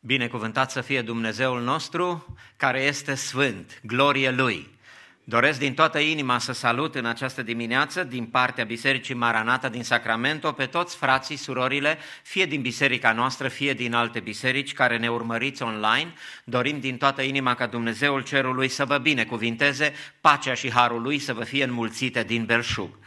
[0.00, 4.76] Binecuvântat să fie Dumnezeul nostru, care este sfânt, glorie Lui.
[5.24, 10.52] Doresc din toată inima să salut în această dimineață, din partea Bisericii Maranata din Sacramento,
[10.52, 15.62] pe toți frații, surorile, fie din biserica noastră, fie din alte biserici care ne urmăriți
[15.62, 16.12] online.
[16.44, 21.34] Dorim din toată inima ca Dumnezeul Cerului să vă binecuvinteze, pacea și harul Lui să
[21.34, 22.98] vă fie înmulțite din belșug.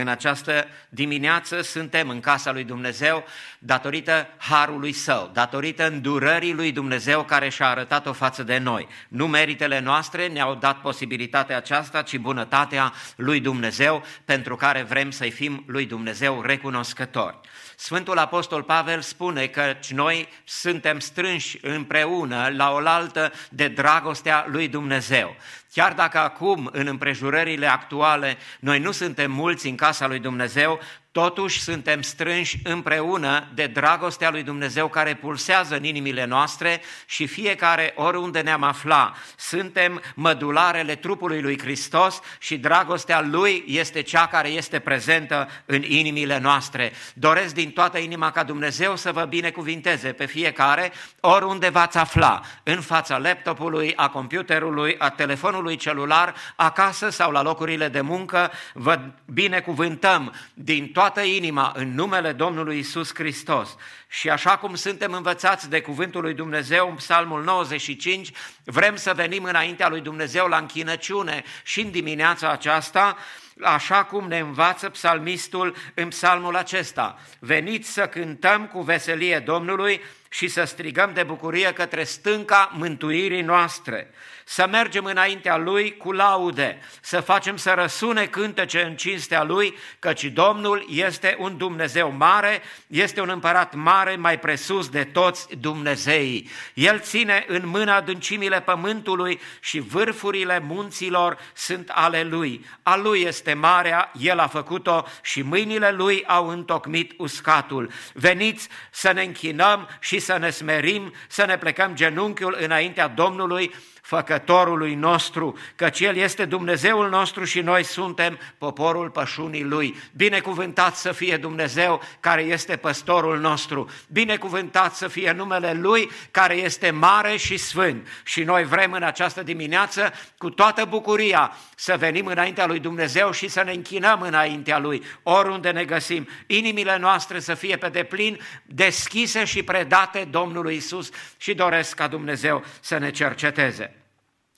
[0.00, 3.24] În această dimineață suntem în casa lui Dumnezeu
[3.58, 8.88] datorită harului său, datorită îndurării lui Dumnezeu care și-a arătat-o față de noi.
[9.08, 15.30] Nu meritele noastre ne-au dat posibilitatea aceasta, ci bunătatea lui Dumnezeu pentru care vrem să-i
[15.30, 17.38] fim lui Dumnezeu recunoscători.
[17.80, 25.36] Sfântul Apostol Pavel spune că noi suntem strânși împreună la oaltă de dragostea lui Dumnezeu.
[25.72, 30.80] Chiar dacă acum, în împrejurările actuale, noi nu suntem mulți în casa lui Dumnezeu,
[31.18, 37.92] Totuși suntem strânși împreună de dragostea lui Dumnezeu care pulsează în inimile noastre și fiecare
[37.96, 44.78] oriunde ne-am afla, suntem mădularele trupului lui Hristos și dragostea lui este cea care este
[44.78, 46.92] prezentă în inimile noastre.
[47.14, 52.80] Doresc din toată inima ca Dumnezeu să vă binecuvinteze pe fiecare oriunde v-ați afla, în
[52.80, 60.34] fața laptopului, a computerului, a telefonului celular, acasă sau la locurile de muncă, vă binecuvântăm
[60.54, 63.76] din toată toată inima în numele Domnului Isus Hristos.
[64.08, 68.30] Și așa cum suntem învățați de cuvântul lui Dumnezeu în Psalmul 95,
[68.64, 73.16] vrem să venim înaintea lui Dumnezeu la închinăciune și în dimineața aceasta,
[73.62, 77.18] așa cum ne învață psalmistul în psalmul acesta.
[77.38, 84.10] Veniți să cântăm cu veselie Domnului și să strigăm de bucurie către stânca mântuirii noastre
[84.50, 90.24] să mergem înaintea Lui cu laude, să facem să răsune cântece în cinstea Lui, căci
[90.24, 96.50] Domnul este un Dumnezeu mare, este un împărat mare mai presus de toți Dumnezeii.
[96.74, 102.66] El ține în mână adâncimile pământului și vârfurile munților sunt ale Lui.
[102.82, 107.90] A Lui este marea, El a făcut-o și mâinile Lui au întocmit uscatul.
[108.12, 113.74] Veniți să ne închinăm și să ne smerim, să ne plecăm genunchiul înaintea Domnului,
[114.08, 119.96] făcătorului nostru, căci El este Dumnezeul nostru și noi suntem poporul pășunii Lui.
[120.16, 126.90] Binecuvântat să fie Dumnezeu care este păstorul nostru, binecuvântat să fie numele Lui care este
[126.90, 128.06] mare și sfânt.
[128.24, 133.48] Și noi vrem în această dimineață cu toată bucuria să venim înaintea Lui Dumnezeu și
[133.48, 136.28] să ne închinăm înaintea Lui, oriunde ne găsim.
[136.46, 142.64] Inimile noastre să fie pe deplin deschise și predate Domnului Isus și doresc ca Dumnezeu
[142.80, 143.97] să ne cerceteze.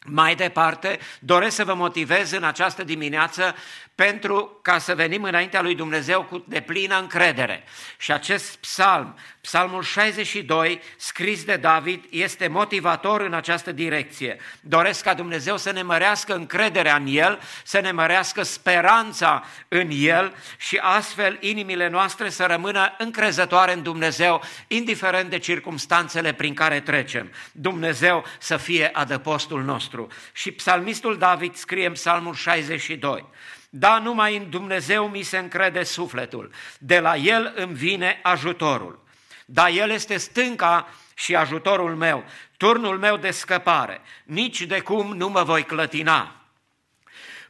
[0.07, 3.55] Mai departe, doresc să vă motivez în această dimineață
[4.01, 7.65] pentru ca să venim înaintea lui Dumnezeu cu deplină încredere.
[7.99, 14.39] Și acest psalm, psalmul 62, scris de David, este motivator în această direcție.
[14.61, 20.35] Doresc ca Dumnezeu să ne mărească încrederea în El, să ne mărească speranța în El
[20.59, 27.31] și astfel inimile noastre să rămână încrezătoare în Dumnezeu, indiferent de circumstanțele prin care trecem.
[27.53, 30.07] Dumnezeu să fie adăpostul nostru.
[30.33, 33.29] Și psalmistul David scrie în psalmul 62,
[33.73, 39.05] da, numai în Dumnezeu mi se încrede sufletul, de la El îmi vine ajutorul.
[39.45, 42.25] Da, El este stânca și ajutorul meu,
[42.57, 46.35] turnul meu de scăpare, nici de cum nu mă voi clătina.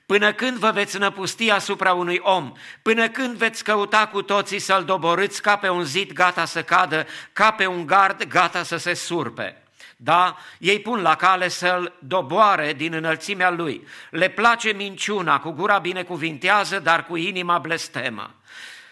[0.06, 2.52] Până când vă veți năpusti asupra unui om?
[2.82, 7.06] Până când veți căuta cu toții să-l doborâți ca pe un zid gata să cadă,
[7.32, 9.62] ca pe un gard gata să se surpe?
[10.02, 10.36] Da?
[10.58, 13.86] Ei pun la cale să-l doboare din înălțimea lui.
[14.10, 18.34] Le place minciuna, cu gura binecuvintează, dar cu inima blestemă.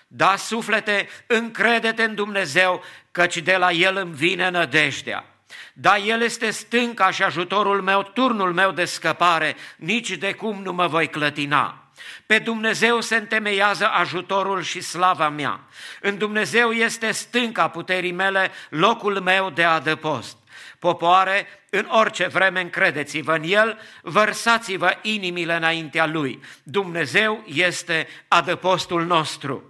[0.07, 2.83] Da, suflete, încredete în Dumnezeu,
[3.13, 5.25] căci de la El îmi vine nădejdea.
[5.73, 10.73] Da, El este stânca și ajutorul meu, turnul meu de scăpare, nici de cum nu
[10.73, 11.83] mă voi clătina.
[12.27, 15.61] Pe Dumnezeu se întemeiază ajutorul și slava mea.
[16.01, 20.37] În Dumnezeu este stânca puterii mele, locul meu de adăpost.
[20.79, 26.41] Popoare, în orice vreme încredeți-vă în El, vărsați-vă inimile înaintea Lui.
[26.63, 29.63] Dumnezeu este adăpostul nostru.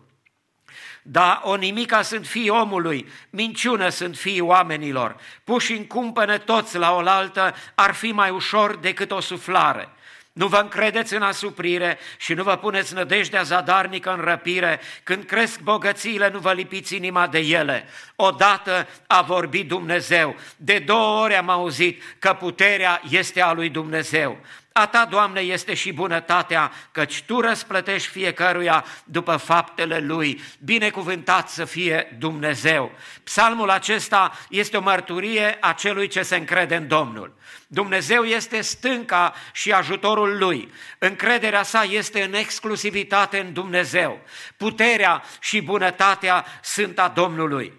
[1.02, 5.16] Da, o nimica sunt fii omului, minciună sunt fii oamenilor.
[5.44, 9.88] Puși în cumpănă toți la oaltă ar fi mai ușor decât o suflare.
[10.38, 14.81] Nu vă încredeți în asuprire și nu vă puneți nădejdea zadarnică în răpire.
[15.02, 17.85] Când cresc bogățiile, nu vă lipiți inima de ele.
[18.17, 20.37] Odată a vorbit Dumnezeu.
[20.56, 24.38] De două ori am auzit că puterea este a lui Dumnezeu.
[24.79, 30.41] A ta, Doamne, este și bunătatea, căci Tu răsplătești fiecăruia după faptele Lui.
[30.65, 32.93] Binecuvântat să fie Dumnezeu.
[33.25, 37.37] Psalmul acesta este o mărturie a celui ce se încrede în Domnul.
[37.67, 40.73] Dumnezeu este stânca și ajutorul Lui.
[40.99, 44.21] Încrederea sa este în exclusivitate în Dumnezeu.
[44.57, 47.73] Puterea și bunătatea sunt a Domnului.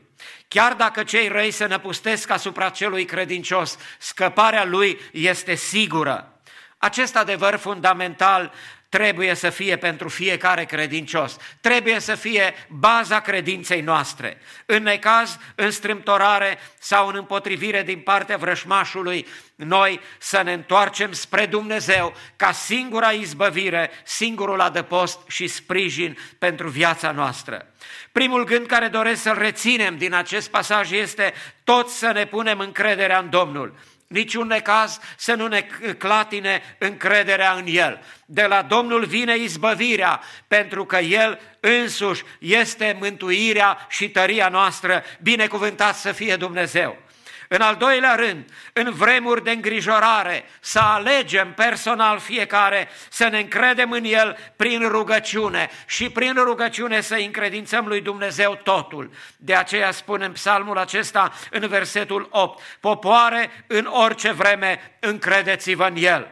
[0.47, 6.33] Chiar dacă cei răi se năpustesc asupra celui credincios, scăparea lui este sigură.
[6.81, 8.51] Acest adevăr fundamental
[8.89, 11.37] trebuie să fie pentru fiecare credincios.
[11.61, 14.37] Trebuie să fie baza credinței noastre.
[14.65, 21.45] În necaz, în strâmtorare sau în împotrivire din partea vrășmașului, noi să ne întoarcem spre
[21.45, 27.73] Dumnezeu ca singura izbăvire, singurul adăpost și sprijin pentru viața noastră.
[28.11, 31.33] Primul gând care doresc să-l reținem din acest pasaj este
[31.63, 33.73] tot să ne punem încrederea în Domnul
[34.09, 35.61] niciun necaz să nu ne
[35.97, 38.03] clatine încrederea în El.
[38.25, 45.03] De la Domnul vine izbăvirea, pentru că El însuși este mântuirea și tăria noastră.
[45.21, 47.08] Binecuvântat să fie Dumnezeu!
[47.51, 53.91] În al doilea rând, în vremuri de îngrijorare, să alegem personal fiecare, să ne încredem
[53.91, 59.11] în El prin rugăciune și prin rugăciune să încredințăm lui Dumnezeu totul.
[59.37, 66.31] De aceea spunem psalmul acesta în versetul 8, popoare în orice vreme, încredeți-vă în El.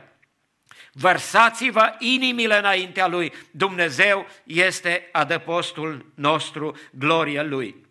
[0.91, 3.33] Vărsați-vă inimile înaintea Lui.
[3.51, 7.85] Dumnezeu este adăpostul nostru, gloria Lui.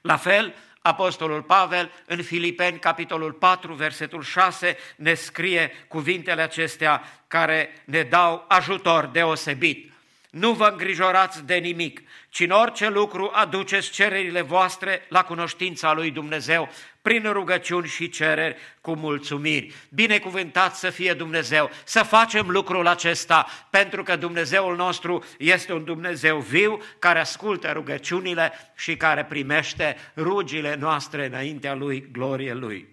[0.00, 0.54] La fel,
[0.86, 8.44] Apostolul Pavel în Filipeni, capitolul 4, versetul 6, ne scrie cuvintele acestea care ne dau
[8.48, 9.92] ajutor deosebit.
[10.30, 12.02] Nu vă îngrijorați de nimic,
[12.36, 16.68] ci în orice lucru aduceți cererile voastre la cunoștința lui Dumnezeu
[17.02, 19.74] prin rugăciuni și cereri cu mulțumiri.
[19.88, 26.38] Binecuvântat să fie Dumnezeu, să facem lucrul acesta, pentru că Dumnezeul nostru este un Dumnezeu
[26.38, 32.88] viu care ascultă rugăciunile și care primește rugile noastre înaintea Lui, glorie Lui.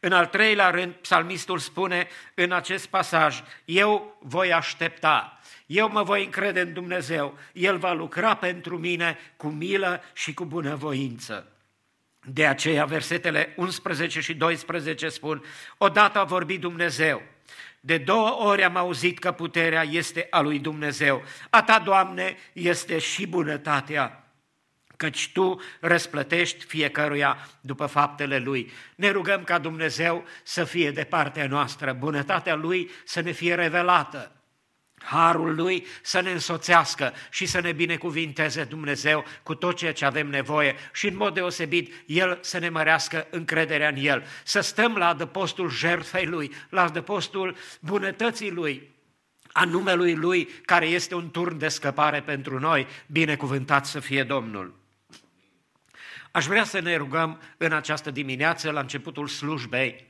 [0.00, 5.35] În al treilea rând, psalmistul spune în acest pasaj, eu voi aștepta,
[5.66, 10.44] eu mă voi încrede în Dumnezeu, El va lucra pentru mine cu milă și cu
[10.44, 11.50] bunăvoință.
[12.28, 15.44] De aceea, versetele 11 și 12 spun,
[15.78, 17.22] odată a vorbit Dumnezeu,
[17.80, 21.22] de două ori am auzit că puterea este a lui Dumnezeu.
[21.50, 24.26] A ta, Doamne, este și bunătatea
[24.96, 28.72] căci Tu răsplătești fiecăruia după faptele Lui.
[28.94, 34.35] Ne rugăm ca Dumnezeu să fie de partea noastră, bunătatea Lui să ne fie revelată,
[35.06, 40.28] harul Lui să ne însoțească și să ne binecuvinteze Dumnezeu cu tot ceea ce avem
[40.28, 45.08] nevoie și în mod deosebit El să ne mărească încrederea în El, să stăm la
[45.08, 48.90] adăpostul jertfei Lui, la adăpostul bunătății Lui,
[49.52, 54.74] a numelui Lui, care este un turn de scăpare pentru noi, binecuvântat să fie Domnul.
[56.30, 60.06] Aș vrea să ne rugăm în această dimineață, la începutul slujbei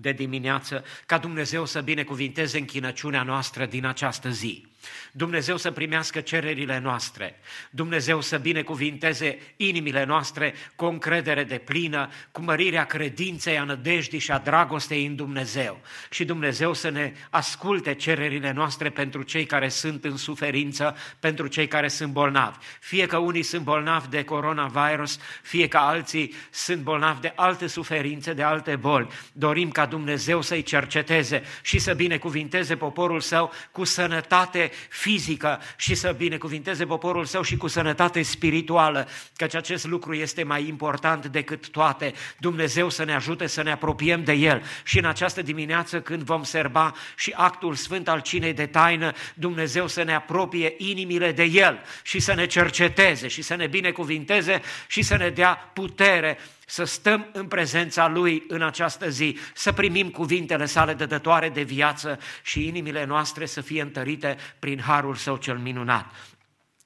[0.00, 4.66] de dimineață, ca Dumnezeu să binecuvinteze închinăciunea noastră din această zi.
[5.12, 7.40] Dumnezeu să primească cererile noastre,
[7.70, 14.18] Dumnezeu să binecuvinteze inimile noastre cu o încredere de plină, cu mărirea credinței, a nădejdii
[14.18, 15.80] și a dragostei în Dumnezeu.
[16.10, 21.68] Și Dumnezeu să ne asculte cererile noastre pentru cei care sunt în suferință, pentru cei
[21.68, 22.56] care sunt bolnavi.
[22.80, 28.32] Fie că unii sunt bolnavi de coronavirus, fie că alții sunt bolnavi de alte suferințe,
[28.32, 29.08] de alte boli.
[29.32, 36.14] Dorim ca Dumnezeu să-i cerceteze și să binecuvinteze poporul său cu sănătate fizică și să
[36.16, 42.12] binecuvinteze poporul său și cu sănătate spirituală, căci acest lucru este mai important decât toate.
[42.38, 46.42] Dumnezeu să ne ajute să ne apropiem de El și în această dimineață când vom
[46.42, 51.80] serba și actul sfânt al cinei de taină, Dumnezeu să ne apropie inimile de El
[52.02, 56.38] și să ne cerceteze și să ne binecuvinteze și să ne dea putere
[56.70, 62.18] să stăm în prezența Lui în această zi, să primim cuvintele sale dădătoare de viață
[62.42, 66.14] și inimile noastre să fie întărite prin harul Său cel minunat.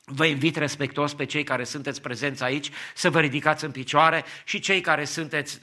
[0.04, 4.60] Vă invit respectuos pe cei care sunteți prezenți aici să vă ridicați în picioare și
[4.60, 5.60] cei care sunteți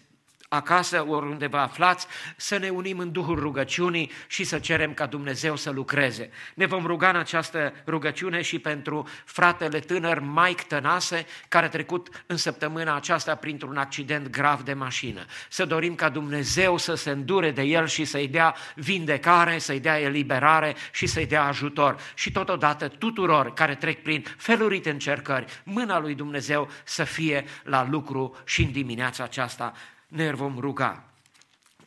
[0.50, 5.56] acasă, oriunde vă aflați, să ne unim în Duhul rugăciunii și să cerem ca Dumnezeu
[5.56, 6.30] să lucreze.
[6.56, 12.24] Ne vom ruga în această rugăciune și pentru fratele tânăr Mike Tănase, care a trecut
[12.26, 15.26] în săptămâna aceasta printr-un accident grav de mașină.
[15.50, 20.00] Să dorim ca Dumnezeu să se îndure de el și să-i dea vindecare, să-i dea
[20.00, 22.00] eliberare și să-i dea ajutor.
[22.14, 28.38] Și totodată tuturor care trec prin felurite încercări, mâna lui Dumnezeu să fie la lucru
[28.46, 29.74] și în dimineața aceasta
[30.10, 31.04] ne vom ruga.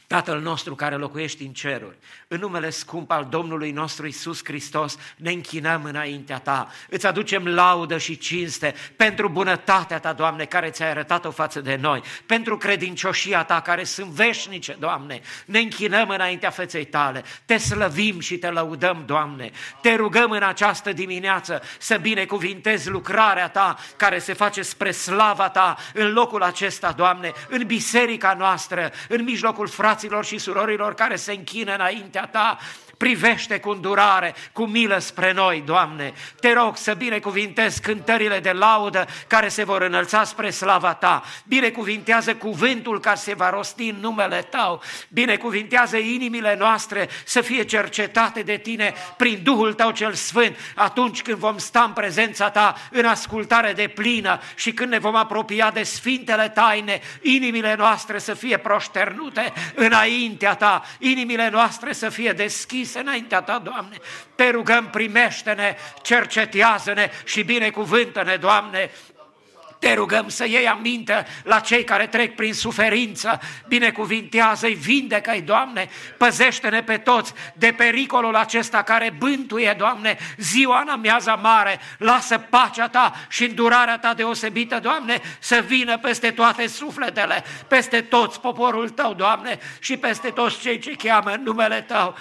[0.07, 1.99] Tatăl nostru care locuiești în ceruri,
[2.33, 7.99] în numele scump al Domnului nostru Isus Hristos, ne închinăm înaintea Ta, îți aducem laudă
[7.99, 13.61] și cinste pentru bunătatea Ta, Doamne, care ți-ai arătat-o față de noi, pentru credincioșia Ta,
[13.61, 19.51] care sunt veșnice, Doamne, ne închinăm înaintea feței Tale, Te slăvim și Te lăudăm, Doamne,
[19.81, 25.77] Te rugăm în această dimineață să binecuvintezi lucrarea Ta, care se face spre slava Ta
[25.95, 31.75] în locul acesta, Doamne, în biserica noastră, în mijlocul fraților și surorilor care se închină
[31.75, 32.59] înaintea Ta,
[33.03, 36.13] privește cu îndurare, cu milă spre noi, Doamne.
[36.41, 41.23] Te rog să binecuvintezi cântările de laudă care se vor înălța spre slava Ta.
[41.47, 44.83] Binecuvintează cuvântul care se va rosti în numele Tău.
[45.09, 51.39] Binecuvintează inimile noastre să fie cercetate de Tine prin Duhul Tău cel Sfânt atunci când
[51.39, 55.83] vom sta în prezența Ta în ascultare de plină și când ne vom apropia de
[55.83, 62.99] sfintele taine, inimile noastre să fie proșternute înaintea Ta, inimile noastre să fie deschise deschise
[62.99, 63.97] înaintea Ta, Doamne.
[64.35, 68.91] Te rugăm, primește-ne, cercetează-ne și binecuvântă-ne, Doamne,
[69.79, 76.83] te rugăm să iei aminte la cei care trec prin suferință, binecuvintează-i, vindecă-i, Doamne, păzește-ne
[76.83, 83.13] pe toți de pericolul acesta care bântuie, Doamne, ziua în amiaza mare, lasă pacea Ta
[83.29, 89.59] și îndurarea Ta deosebită, Doamne, să vină peste toate sufletele, peste toți poporul Tău, Doamne,
[89.79, 92.15] și peste toți cei ce cheamă în numele Tău.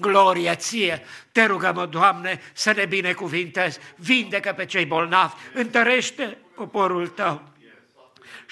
[0.00, 1.02] Gloria ție!
[1.32, 7.52] Te rugăm, Doamne, să ne binecuvintezi, vindecă pe cei bolnavi, întărește poporul Tău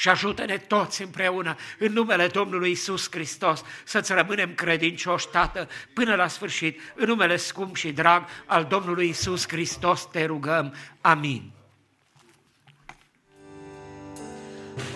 [0.00, 6.28] și ajută-ne toți împreună, în numele Domnului Isus Hristos, să-ți rămânem credincioși, Tată, până la
[6.28, 10.74] sfârșit, în numele scump și drag al Domnului Isus Hristos te rugăm.
[11.00, 11.50] Amin.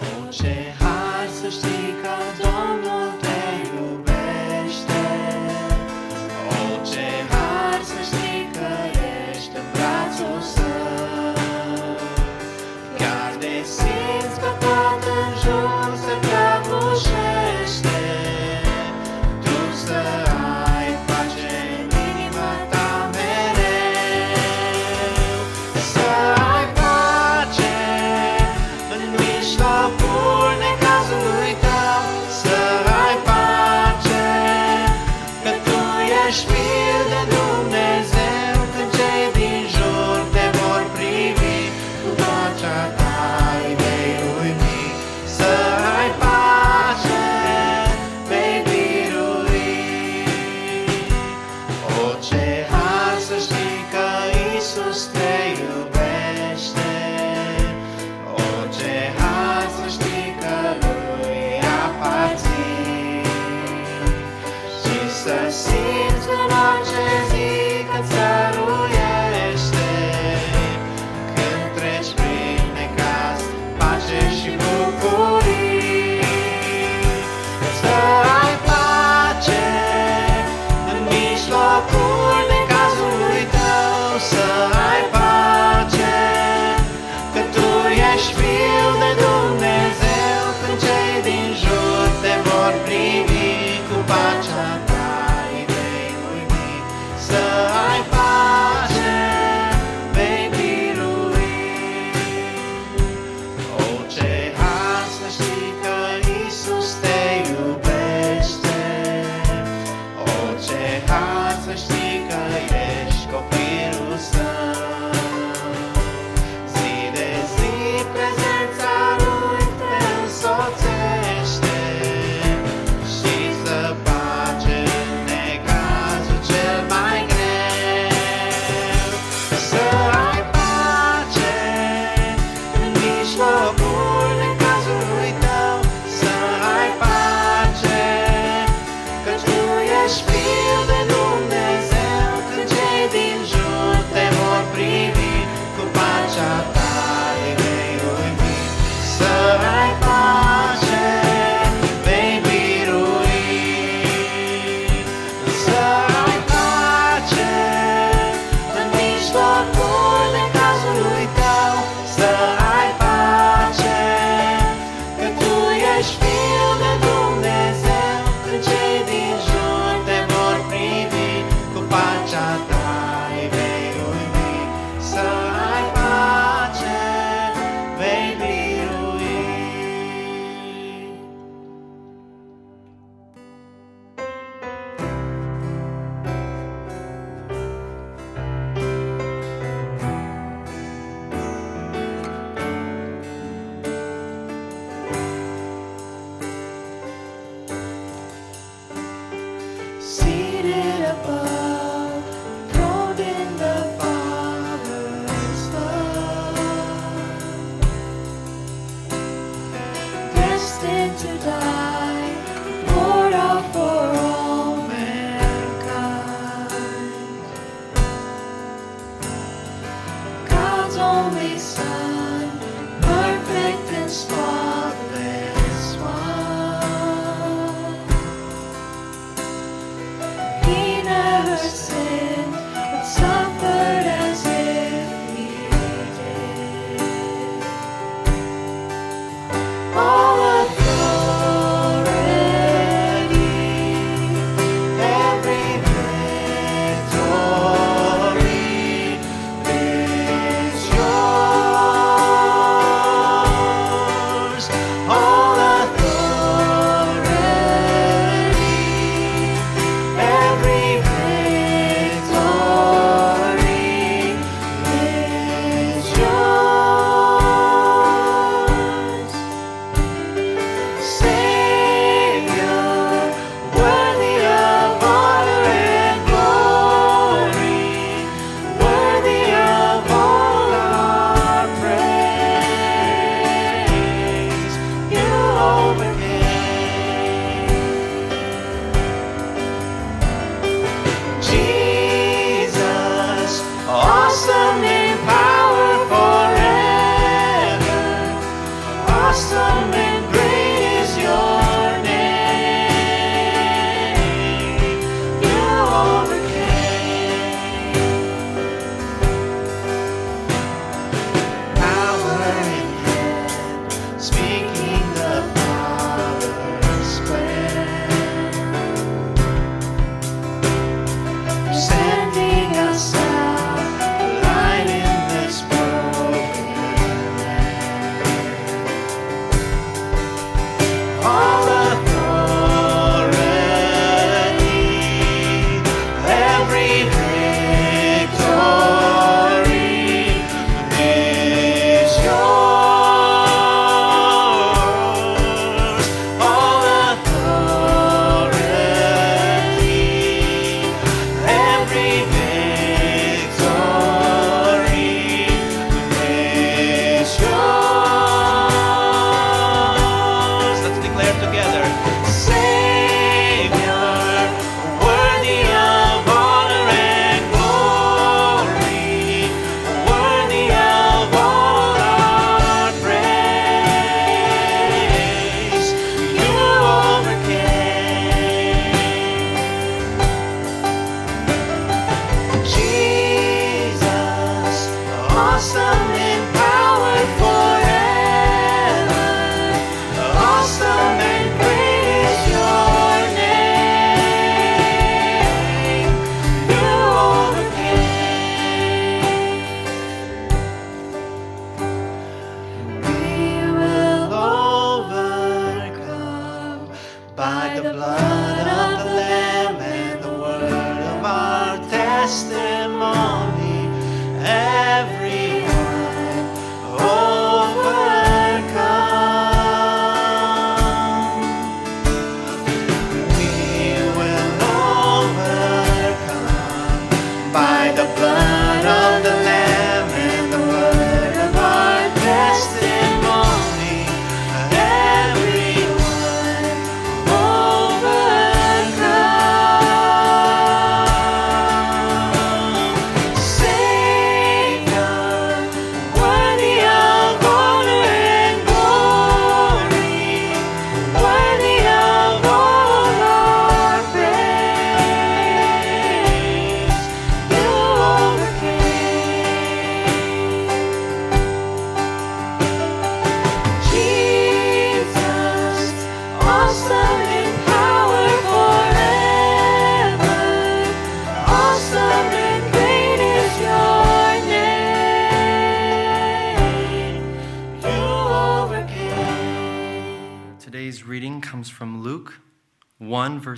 [0.01, 0.84] O,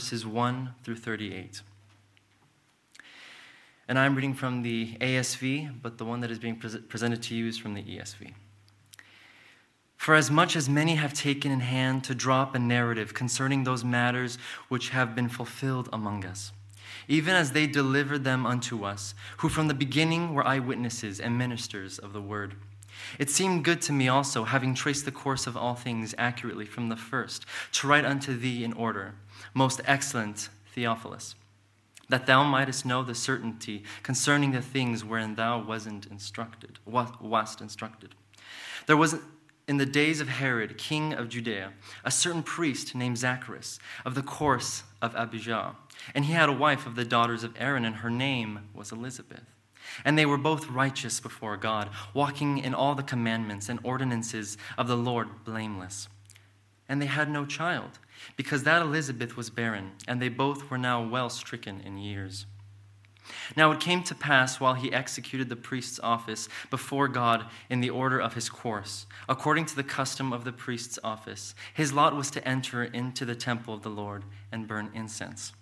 [0.07, 1.63] verses 1 through 38.
[3.89, 7.35] And I'm reading from the ASV, but the one that is being pre- presented to
[7.35, 8.33] you is from the ESV.
[9.97, 13.83] For as much as many have taken in hand to drop a narrative concerning those
[13.83, 14.39] matters
[14.69, 16.53] which have been fulfilled among us,
[17.09, 21.99] even as they delivered them unto us, who from the beginning were eyewitnesses and ministers
[21.99, 22.55] of the word.
[23.19, 26.91] It seemed good to me also, having traced the course of all things accurately from
[26.91, 29.17] the first, to write unto thee in order
[29.57, 31.35] most excellent Theophilus,
[32.11, 38.15] that thou mightest know the certainty concerning the things wherein thou wasn't instructed, wast instructed.
[38.87, 39.17] There was
[39.67, 41.73] in the days of Herod, king of Judea,
[42.05, 45.75] a certain priest named Zacharias of the course of Abijah,
[46.15, 49.47] and he had a wife of the daughters of Aaron, and her name was Elizabeth.
[50.05, 54.87] And they were both righteous before God, walking in all the commandments and ordinances of
[54.87, 56.09] the Lord blameless.
[56.89, 57.99] And they had no child,
[58.37, 62.47] because that Elizabeth was barren, and they both were now well stricken in years.
[63.57, 67.91] Now it came to pass while he executed the priest's office before God in the
[67.91, 72.31] order of his course, according to the custom of the priest's office, his lot was
[72.33, 75.53] to enter into the temple of the Lord and burn incense.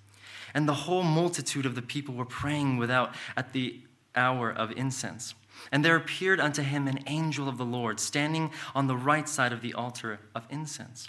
[0.53, 3.81] And the whole multitude of the people were praying without at the
[4.15, 5.35] hour of incense.
[5.73, 9.53] And there appeared unto him an angel of the Lord, standing on the right side
[9.53, 11.09] of the altar of incense.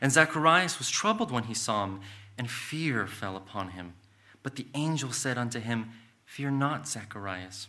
[0.00, 2.00] And Zacharias was troubled when he saw him,
[2.38, 3.94] and fear fell upon him.
[4.42, 5.90] But the angel said unto him,
[6.24, 7.68] Fear not, Zacharias,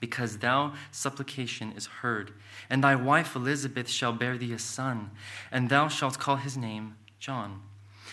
[0.00, 2.32] because thou supplication is heard,
[2.70, 5.10] and thy wife Elizabeth shall bear thee a son,
[5.52, 7.60] and thou shalt call his name John.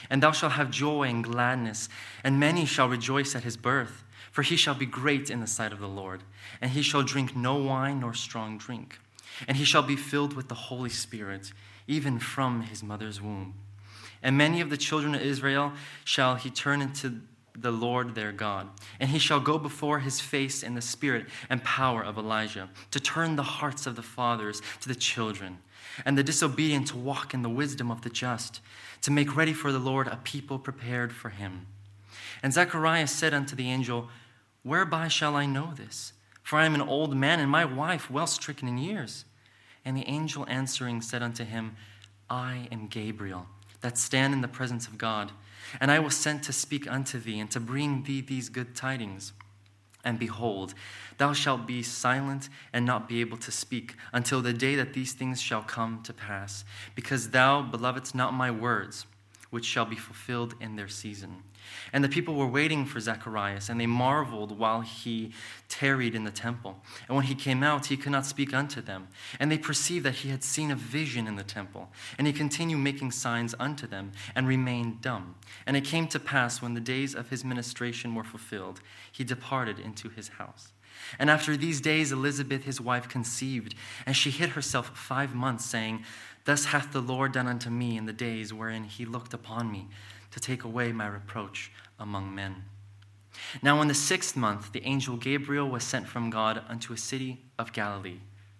[0.09, 1.87] And thou shalt have joy and gladness,
[2.23, 5.73] and many shall rejoice at his birth, for he shall be great in the sight
[5.73, 6.23] of the Lord,
[6.61, 8.99] and he shall drink no wine nor strong drink,
[9.47, 11.51] and he shall be filled with the Holy Spirit,
[11.87, 13.53] even from his mother's womb.
[14.23, 15.73] And many of the children of Israel
[16.05, 17.21] shall he turn into
[17.55, 18.69] the Lord their God.
[18.99, 22.99] And he shall go before his face in the spirit and power of Elijah, to
[22.99, 25.59] turn the hearts of the fathers to the children,
[26.05, 28.61] and the disobedient to walk in the wisdom of the just,
[29.01, 31.67] to make ready for the Lord a people prepared for him.
[32.43, 34.09] And Zacharias said unto the angel,
[34.63, 36.13] Whereby shall I know this?
[36.43, 39.25] For I am an old man, and my wife well stricken in years.
[39.85, 41.75] And the angel answering said unto him,
[42.29, 43.47] I am Gabriel,
[43.81, 45.31] that stand in the presence of God
[45.79, 49.33] and I was sent to speak unto thee and to bring thee these good tidings.
[50.03, 50.73] And behold,
[51.17, 55.13] thou shalt be silent and not be able to speak until the day that these
[55.13, 59.05] things shall come to pass, because thou belovedst not my words,
[59.51, 61.43] which shall be fulfilled in their season.
[61.93, 65.31] And the people were waiting for Zacharias, and they marveled while he
[65.67, 66.81] tarried in the temple.
[67.07, 69.07] And when he came out, he could not speak unto them.
[69.39, 71.89] And they perceived that he had seen a vision in the temple.
[72.17, 75.35] And he continued making signs unto them, and remained dumb.
[75.65, 79.79] And it came to pass, when the days of his ministration were fulfilled, he departed
[79.79, 80.71] into his house.
[81.19, 86.03] And after these days, Elizabeth his wife conceived, and she hid herself five months, saying,
[86.45, 89.87] Thus hath the Lord done unto me in the days wherein he looked upon me
[90.31, 92.63] to take away my reproach among men.
[93.61, 97.39] Now, in the sixth month, the angel Gabriel was sent from God unto a city
[97.57, 98.19] of Galilee,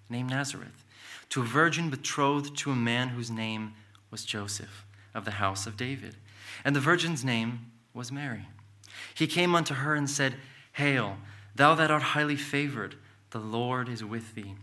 [0.09, 0.85] named Nazareth,
[1.29, 3.73] to a virgin betrothed to a man whose name
[4.09, 6.15] was Joseph, of the house of David.
[6.63, 8.47] And the virgin's name was Mary.
[9.13, 10.35] He came unto her and said,
[10.73, 11.17] Hail,
[11.55, 12.95] thou that art highly favored,
[13.31, 14.55] the Lord is with thee.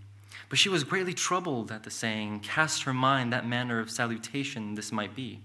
[0.48, 4.74] But she was greatly troubled at the saying, cast her mind that manner of salutation
[4.74, 5.40] this might be.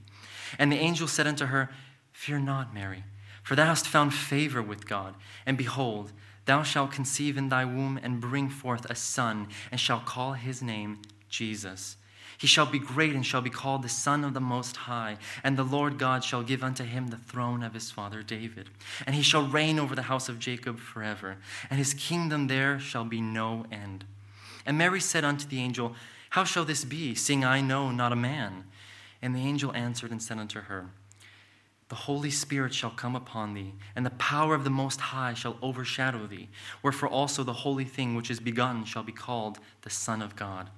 [0.58, 1.70] And the angel said unto her,
[2.12, 3.04] Fear not, Mary,
[3.42, 5.16] for thou hast found favor with God.
[5.46, 6.12] And behold,
[6.46, 10.62] thou shalt conceive in thy womb and bring forth a son, and shalt call his
[10.62, 11.98] name Jesus.
[12.38, 15.56] He shall be great and shall be called the Son of the Most High, and
[15.56, 18.70] the Lord God shall give unto him the throne of his father David.
[19.06, 21.38] And he shall reign over the house of Jacob forever,
[21.70, 24.04] and his kingdom there shall be no end.
[24.66, 25.96] And Mary said unto the angel,
[26.32, 28.66] How shall this be, seeing I know not a man?
[29.24, 30.90] And the angel answered and said unto her,
[31.88, 35.58] The Holy Spirit shall come upon thee, and the power of the Most High shall
[35.62, 36.50] overshadow thee.
[36.84, 40.70] Wherefore also the holy thing which is begotten shall be called the Son of God.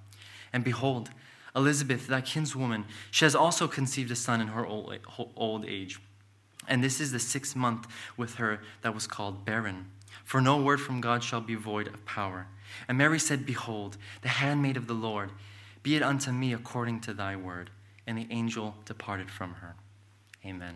[0.53, 1.09] And behold,
[1.55, 5.99] Elizabeth, thy kinswoman, she has also conceived a son in her old age.
[6.67, 9.87] And this is the sixth month with her that was called barren.
[10.23, 12.45] For no word from God shall be void of power.
[12.87, 15.31] And Mary said, Behold, the handmaid of the Lord,
[15.81, 17.71] be it unto me according to thy word
[18.07, 19.75] and the angel departed from her.
[20.45, 20.75] Amen.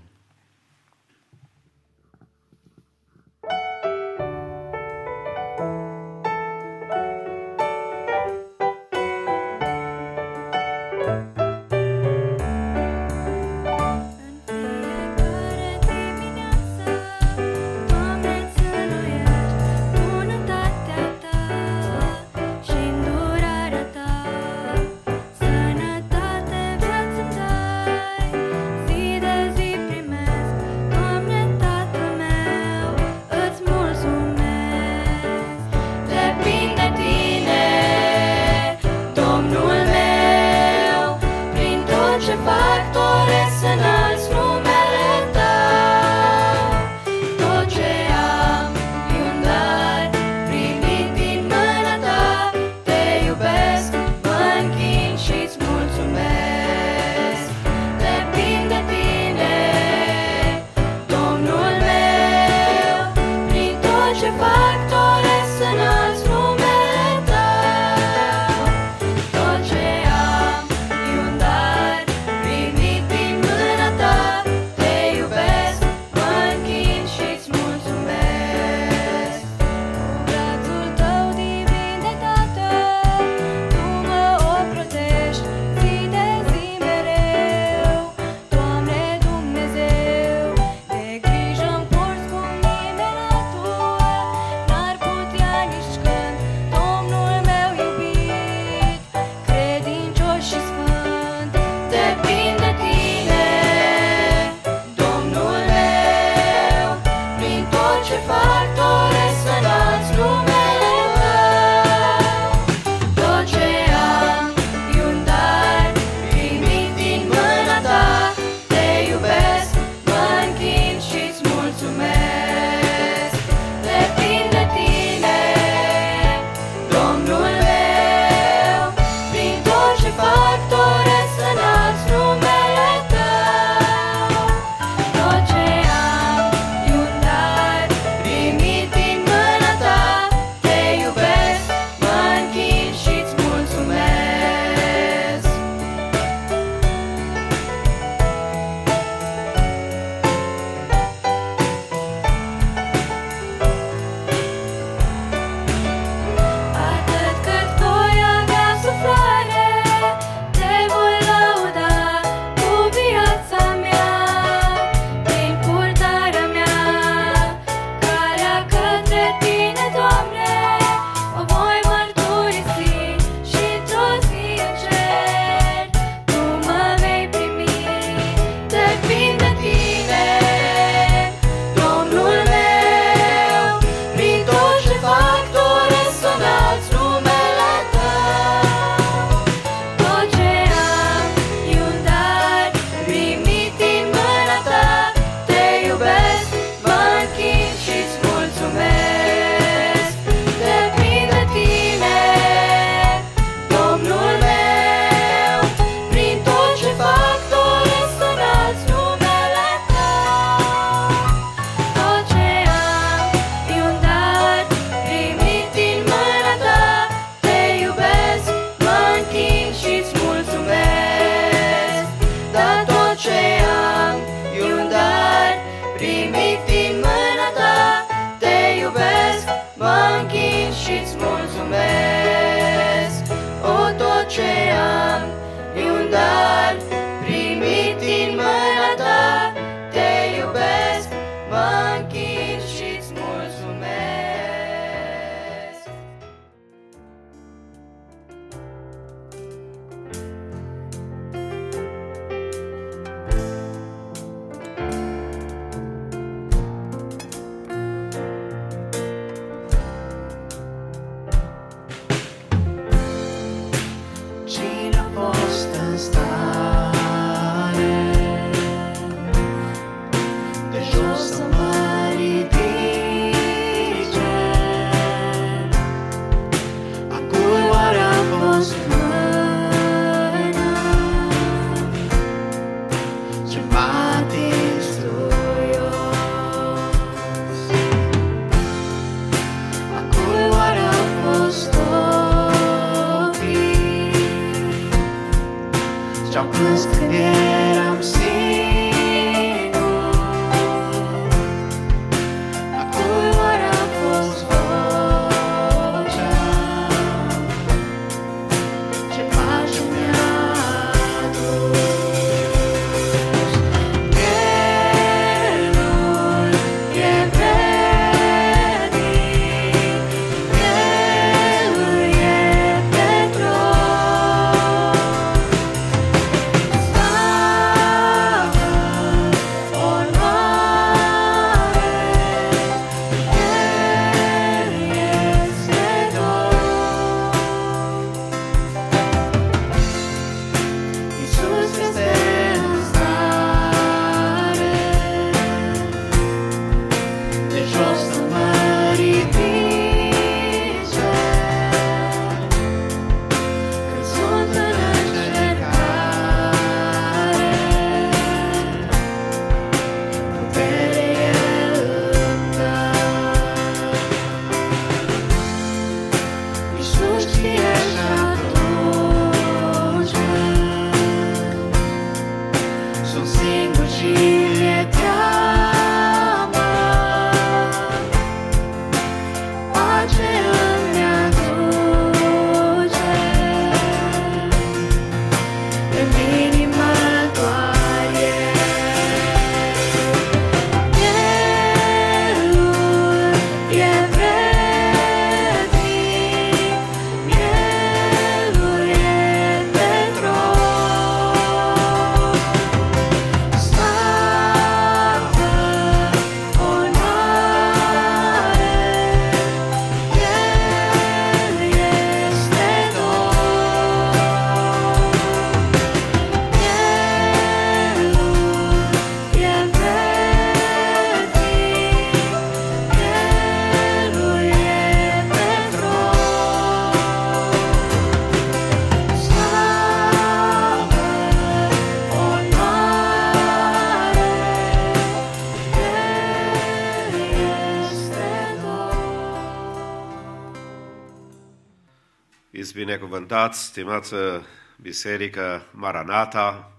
[443.30, 444.46] Binecuvântați, stimață
[444.82, 446.72] Biserică Maranata,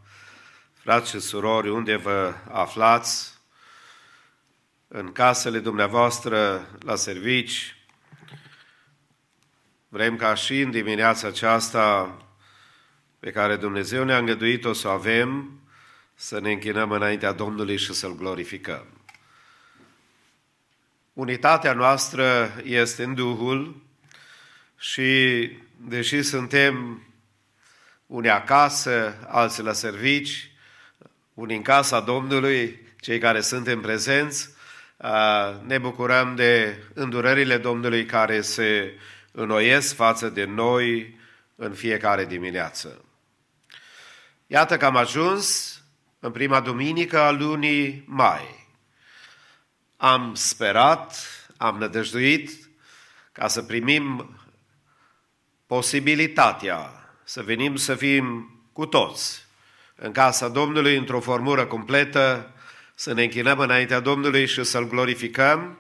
[0.73, 3.33] frați și surori, unde vă aflați,
[4.89, 7.77] în casele dumneavoastră, la servici,
[9.89, 12.17] vrem ca și în dimineața aceasta
[13.21, 15.61] pe care Dumnezeu ne-a îngăduit-o să o avem,
[16.15, 18.87] să ne închinăm înaintea Domnului și să-L glorificăm.
[21.13, 23.83] Unitatea noastră este în Duhul
[24.79, 25.51] și
[25.89, 27.03] deși suntem
[28.07, 30.51] unii acasă, alții la servici,
[31.35, 34.51] unii în casa Domnului, cei care suntem prezenți,
[34.97, 38.99] a, ne bucurăm de îndurările Domnului care se
[39.33, 41.19] înnoiesc față de noi
[41.57, 43.05] în fiecare dimineață.
[44.47, 45.75] Iată că am ajuns
[46.19, 48.69] în prima duminică a lunii mai.
[49.97, 51.17] Am sperat,
[51.57, 52.71] am nădăjduit
[53.33, 54.35] ca să primim
[55.71, 56.91] posibilitatea
[57.25, 59.47] să venim să fim cu toți
[59.95, 62.51] în casa Domnului într-o formură completă,
[62.95, 65.79] să ne închinăm înaintea Domnului și să-L glorificăm,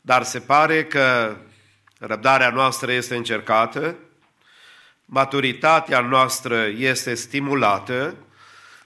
[0.00, 1.36] dar se pare că
[1.98, 3.96] răbdarea noastră este încercată,
[5.04, 8.16] maturitatea noastră este stimulată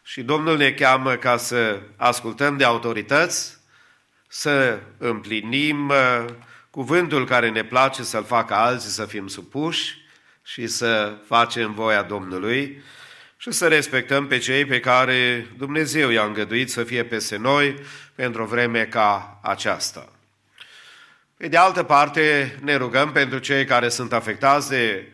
[0.02, 3.58] și Domnul ne cheamă ca să ascultăm de autorități,
[4.28, 6.24] să împlinim uh,
[6.70, 10.06] cuvântul care ne place să-l facă alții să fim supuși
[10.48, 12.82] și să facem voia Domnului
[13.36, 17.74] și să respectăm pe cei pe care Dumnezeu i-a îngăduit să fie peste noi
[18.14, 20.08] pentru o vreme ca aceasta.
[21.36, 25.12] Pe de altă parte, ne rugăm pentru cei care sunt afectați de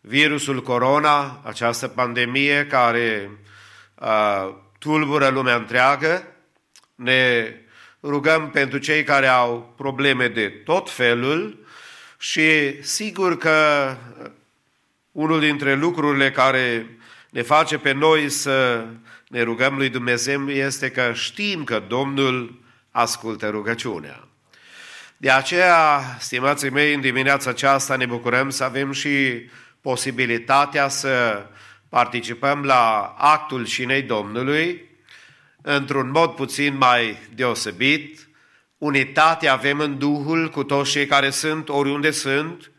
[0.00, 3.30] virusul corona, această pandemie care
[3.94, 6.26] uh, tulbură lumea întreagă.
[6.94, 7.54] Ne
[8.02, 11.66] rugăm pentru cei care au probleme de tot felul
[12.18, 13.96] și sigur că
[15.18, 16.86] unul dintre lucrurile care
[17.30, 18.86] ne face pe noi să
[19.28, 24.28] ne rugăm lui Dumnezeu este că știm că Domnul ascultă rugăciunea.
[25.16, 29.48] De aceea, stimații mei, în dimineața aceasta ne bucurăm să avem și
[29.80, 31.46] posibilitatea să
[31.88, 34.82] participăm la actul șinei Domnului
[35.62, 38.28] într-un mod puțin mai deosebit.
[38.78, 42.70] Unitate avem în Duhul cu toți cei care sunt oriunde sunt,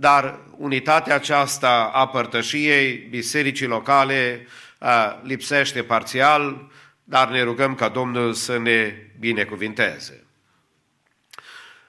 [0.00, 4.46] dar unitatea aceasta a părtășiei bisericii locale
[5.22, 6.70] lipsește parțial,
[7.04, 10.24] dar ne rugăm ca Domnul să ne binecuvinteze.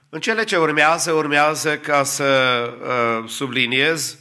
[0.09, 4.19] În cele ce urmează, urmează ca să uh, subliniez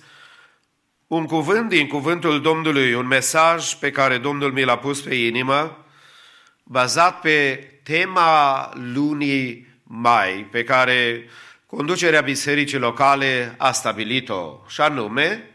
[1.06, 5.84] un cuvânt din cuvântul Domnului, un mesaj pe care Domnul mi l-a pus pe inimă,
[6.62, 11.28] bazat pe tema lunii mai, pe care
[11.76, 15.50] conducerea bisericii locale a stabilit-o, și anume,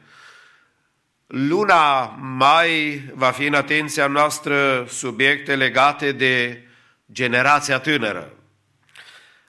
[1.28, 6.64] luna mai va fi în atenția noastră subiecte legate de
[7.11, 8.34] generația tânără.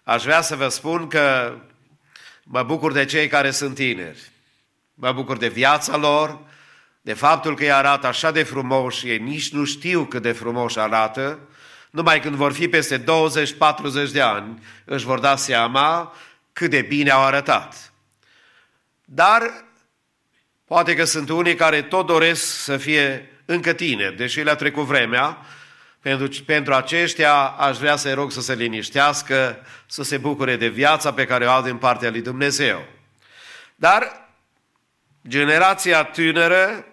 [0.02, 1.56] Aș vrea să vă spun că
[2.44, 4.30] mă bucur de cei care sunt tineri.
[4.94, 6.38] Mă bucur de viața lor,
[7.00, 10.32] de faptul că îi arată așa de frumos și ei nici nu știu cât de
[10.32, 11.38] frumos arată,
[11.90, 13.04] numai când vor fi peste 20-40
[14.12, 16.14] de ani își vor da seama
[16.54, 17.92] cât de bine au arătat.
[19.04, 19.42] Dar
[20.64, 25.38] poate că sunt unii care tot doresc să fie încă tineri, deși le-a trecut vremea,
[26.00, 31.12] pentru, pentru aceștia aș vrea să-i rog să se liniștească, să se bucure de viața
[31.12, 32.84] pe care o au din partea lui Dumnezeu.
[33.74, 34.28] Dar
[35.28, 36.86] generația tânără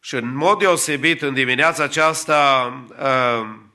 [0.00, 3.69] și în mod deosebit în dimineața aceasta uh, uh,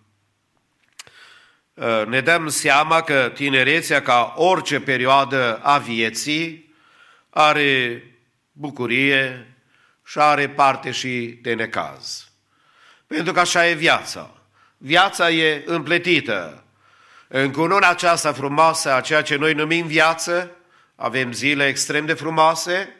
[2.07, 6.73] ne dăm seama că tinerețea, ca orice perioadă a vieții,
[7.29, 8.03] are
[8.51, 9.47] bucurie
[10.05, 12.29] și are parte și de necaz.
[13.07, 14.37] Pentru că așa e viața.
[14.77, 16.63] Viața e împletită.
[17.27, 20.51] În cununa aceasta frumoasă, a ceea ce noi numim viață,
[20.95, 22.95] avem zile extrem de frumoase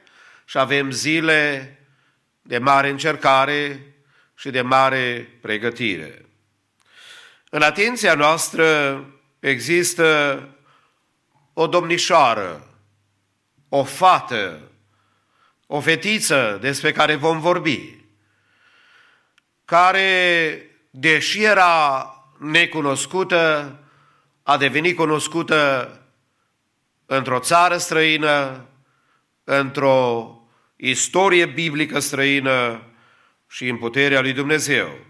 [0.46, 1.70] și avem zile
[2.42, 3.80] de mare încercare
[4.36, 6.25] și de mare pregătire.
[7.56, 9.00] În atenția noastră
[9.40, 10.40] există
[11.54, 12.68] o domnișoară,
[13.70, 14.62] o fată,
[15.68, 17.96] o fetiță despre care vom vorbi
[19.66, 23.76] care, deși era necunoscută,
[24.44, 25.92] a devenit cunoscută
[27.06, 28.66] într-o țară străină,
[29.44, 30.30] într-o
[30.76, 32.82] istorie biblică străină
[33.48, 35.05] și în puterea lui Dumnezeu.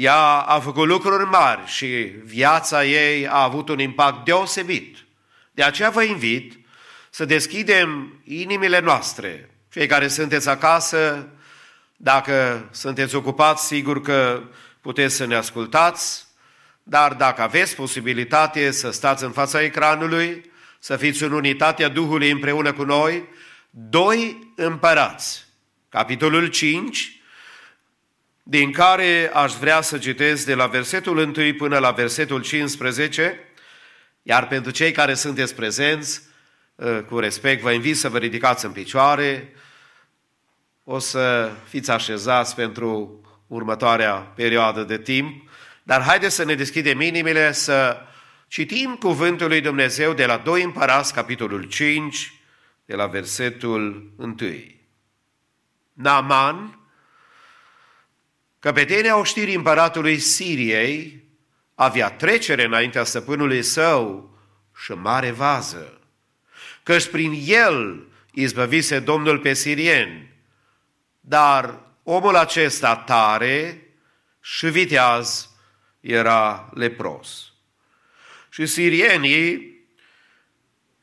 [0.00, 1.86] Ea a făcut lucruri mari și
[2.24, 4.96] viața ei a avut un impact deosebit.
[5.52, 6.58] De aceea vă invit
[7.10, 9.50] să deschidem inimile noastre.
[9.72, 11.28] Cei care sunteți acasă,
[11.96, 14.42] dacă sunteți ocupați, sigur că
[14.80, 16.26] puteți să ne ascultați,
[16.82, 22.72] dar dacă aveți posibilitate să stați în fața ecranului, să fiți în unitatea Duhului împreună
[22.72, 23.28] cu noi,
[23.70, 25.44] doi împărați,
[25.88, 27.19] capitolul 5,
[28.50, 33.38] din care aș vrea să citesc de la versetul 1 până la versetul 15,
[34.22, 36.22] iar pentru cei care sunteți prezenți,
[37.08, 39.52] cu respect, vă invit să vă ridicați în picioare,
[40.84, 45.48] o să fiți așezați pentru următoarea perioadă de timp,
[45.82, 47.96] dar haideți să ne deschidem inimile să
[48.48, 52.34] citim cuvântul lui Dumnezeu de la 2 Împărați, capitolul 5,
[52.84, 54.36] de la versetul 1.
[55.92, 56.79] Naaman,
[58.60, 61.24] căpetenia oștirii împăratului Siriei,
[61.74, 64.30] avea trecere înaintea stăpânului său
[64.76, 66.00] și mare vază,
[66.82, 70.30] căci prin el izbăvise Domnul pe sirieni
[71.20, 73.82] dar omul acesta tare
[74.40, 75.50] și viteaz
[76.00, 77.52] era lepros.
[78.48, 79.78] Și sirienii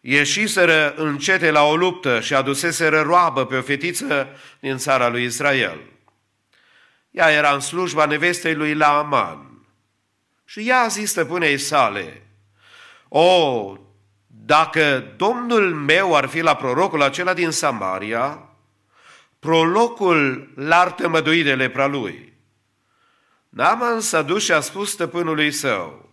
[0.01, 4.28] ieșiseră încete la o luptă și aduseseră roabă pe o fetiță
[4.60, 5.80] din țara lui Israel.
[7.12, 9.66] Ea era în slujba nevestei lui Laaman.
[10.45, 12.22] Și ea a zis stăpânei sale,
[13.08, 13.78] O,
[14.28, 18.49] dacă domnul meu ar fi la prorocul acela din Samaria,
[19.39, 22.34] prolocul l-ar tămădui de lepra lui.
[23.49, 26.10] Naaman s-a dus și a spus stăpânului său,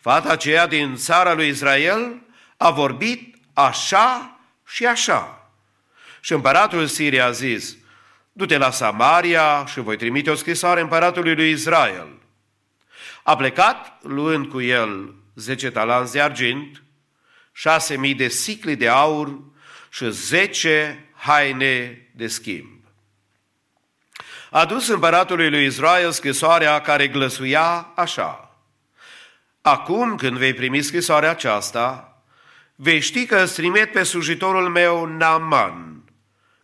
[0.00, 2.20] fata aceea din țara lui Israel
[2.56, 5.50] a vorbit așa și așa.
[6.20, 7.76] Și împăratul Siria a zis,
[8.36, 12.08] du-te la Samaria și voi trimite o scrisoare împăratului lui Israel.
[13.22, 16.82] A plecat, luând cu el zece talanți de argint,
[17.52, 19.38] șase mii de sicli de aur
[19.90, 22.84] și zece haine de schimb.
[24.50, 28.58] a dus împăratului lui Israel scrisoarea care glăsuia așa.
[29.60, 32.20] Acum când vei primi scrisoarea aceasta,
[32.74, 36.04] vei ști că îți trimit pe slujitorul meu Naaman,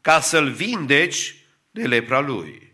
[0.00, 1.41] ca să-l vindeci
[1.72, 2.72] de lepra lui.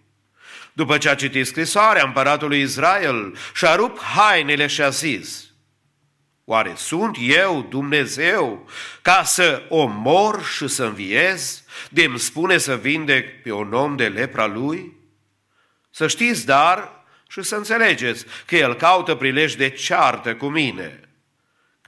[0.73, 5.47] După ce a citit scrisoarea împăratului Israel, și-a rupt hainele și a zis,
[6.45, 8.69] Oare sunt eu Dumnezeu
[9.03, 11.65] ca să omor și să înviez?
[11.91, 14.97] De îmi spune să vindec pe un om de lepra lui?
[15.91, 21.08] Să știți, dar, și să înțelegeți că el caută prilej de ceartă cu mine.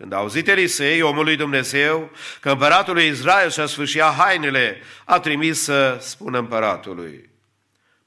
[0.01, 5.20] Când a auzit Elisei, omul lui Dumnezeu, că împăratul lui Israel și-a sfârșit hainele, a
[5.20, 7.30] trimis să spună împăratului,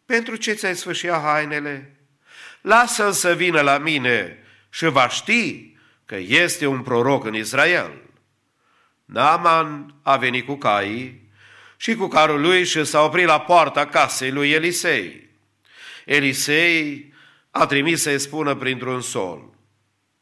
[0.05, 1.97] Pentru ce ți-ai sfârșit hainele?
[2.61, 5.75] Lasă-l să vină la mine și va ști
[6.05, 7.91] că este un proroc în Israel.
[9.05, 11.29] Naaman a venit cu caii
[11.77, 15.29] și cu carul lui și s-a oprit la poarta casei lui Elisei.
[16.05, 17.13] Elisei
[17.51, 19.52] a trimis să-i spună printr-un sol,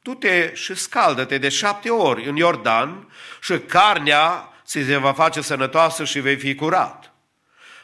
[0.03, 3.07] Du-te și scaldă-te de șapte ori în Iordan
[3.41, 7.13] și carnea ți se va face sănătoasă și vei fi curat.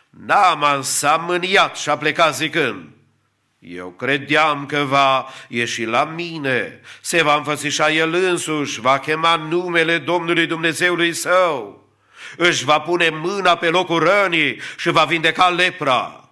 [0.09, 2.89] Naaman s-a mâniat și a plecat zicând,
[3.59, 9.97] eu credeam că va ieși la mine, se va înfățișa el însuși, va chema numele
[9.97, 11.87] Domnului Dumnezeului său,
[12.37, 16.26] își va pune mâna pe locul rănii și va vindeca lepra.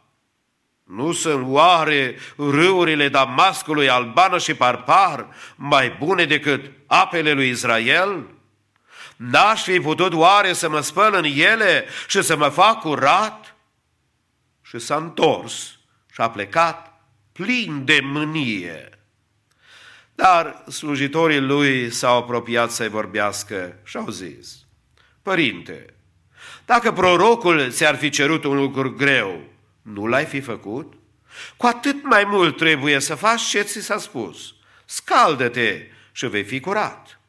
[0.86, 8.26] Nu sunt oare râurile Damascului, Albană și Parpar mai bune decât apele lui Israel?
[9.16, 13.56] N-aș fi putut oare să mă spăl în ele și să mă fac curat?
[14.62, 15.80] Și s-a întors
[16.12, 18.90] și a plecat plin de mânie.
[20.16, 24.66] Dar slujitorii lui s-au apropiat să-i vorbească și au zis,
[25.22, 25.94] Părinte,
[26.66, 29.55] dacă prorocul ți-ar fi cerut un lucru greu,
[29.94, 30.94] nu l-ai fi făcut?
[31.58, 34.54] Cu atât mai mult trebuie să faci ce ți s-a spus.
[34.86, 37.20] Scaldă-te și vei fi curat.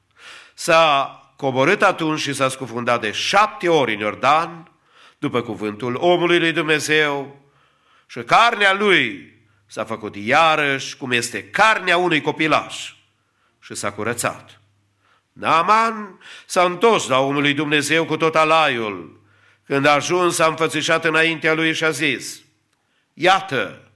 [0.54, 4.70] S-a coborât atunci și s-a scufundat de șapte ori în Iordan,
[5.18, 7.40] după cuvântul omului lui Dumnezeu,
[8.06, 9.34] și carnea lui
[9.66, 12.94] s-a făcut iarăși cum este carnea unui copilaș
[13.60, 14.60] și s-a curățat.
[15.32, 19.20] Naaman s-a întors la omul lui Dumnezeu cu tot alaiul.
[19.66, 22.45] Când a ajuns, s-a înfățișat înaintea lui și a zis,
[23.18, 23.90] Iată,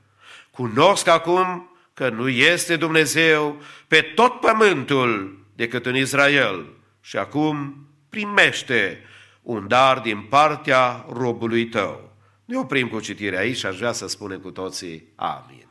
[0.50, 6.66] cunosc acum că nu este Dumnezeu pe tot pământul decât în Israel
[7.00, 9.04] și acum primește
[9.42, 12.16] un dar din partea robului tău.
[12.44, 15.66] Ne oprim cu citirea aici și aș vrea să spunem cu toții Amin.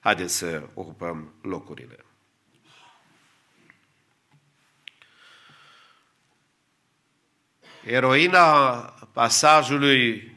[0.00, 2.04] Haideți să ocupăm locurile.
[7.84, 8.70] Eroina
[9.12, 10.33] pasajului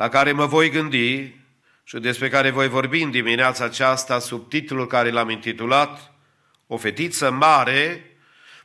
[0.00, 1.34] la care mă voi gândi
[1.84, 6.12] și despre care voi vorbi în dimineața aceasta sub titlul care l-am intitulat
[6.66, 8.10] O fetiță mare,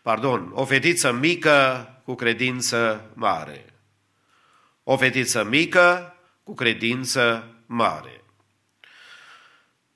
[0.02, 3.66] pardon, o fetiță mică cu credință mare.
[4.84, 8.24] O fetiță mică cu credință mare.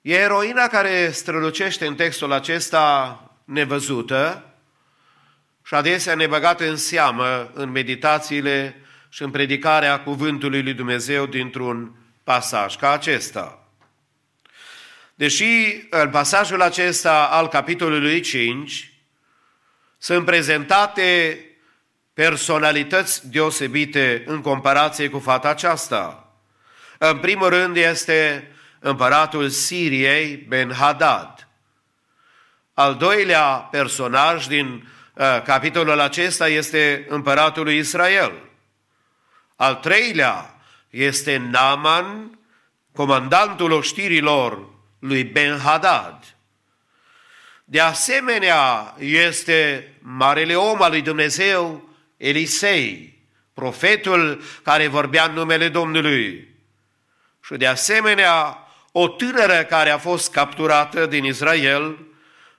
[0.01, 4.53] E eroina care strălucește în textul acesta nevăzută
[5.65, 12.75] și adesea nebăgată în seamă în meditațiile și în predicarea cuvântului lui Dumnezeu dintr-un pasaj
[12.75, 13.69] ca acesta.
[15.15, 18.93] Deși în pasajul acesta al capitolului 5
[19.97, 21.39] sunt prezentate
[22.13, 26.33] personalități deosebite în comparație cu fata aceasta.
[26.97, 31.47] În primul rând este împăratul Siriei, Ben-Hadad.
[32.73, 38.48] Al doilea personaj din uh, capitolul acesta este împăratul lui Israel.
[39.59, 40.55] Al treilea
[40.89, 42.39] este Naman,
[42.93, 46.35] comandantul oștirilor lui Ben-Hadad.
[47.65, 53.19] De asemenea, este marele om al lui Dumnezeu, Elisei,
[53.53, 56.47] profetul care vorbea în numele Domnului.
[57.43, 58.57] Și de asemenea,
[58.91, 61.97] o tânără care a fost capturată din Israel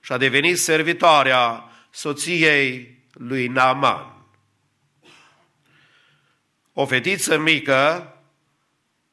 [0.01, 4.20] și a devenit servitoarea soției lui Naaman.
[6.81, 8.13] O fetiță mică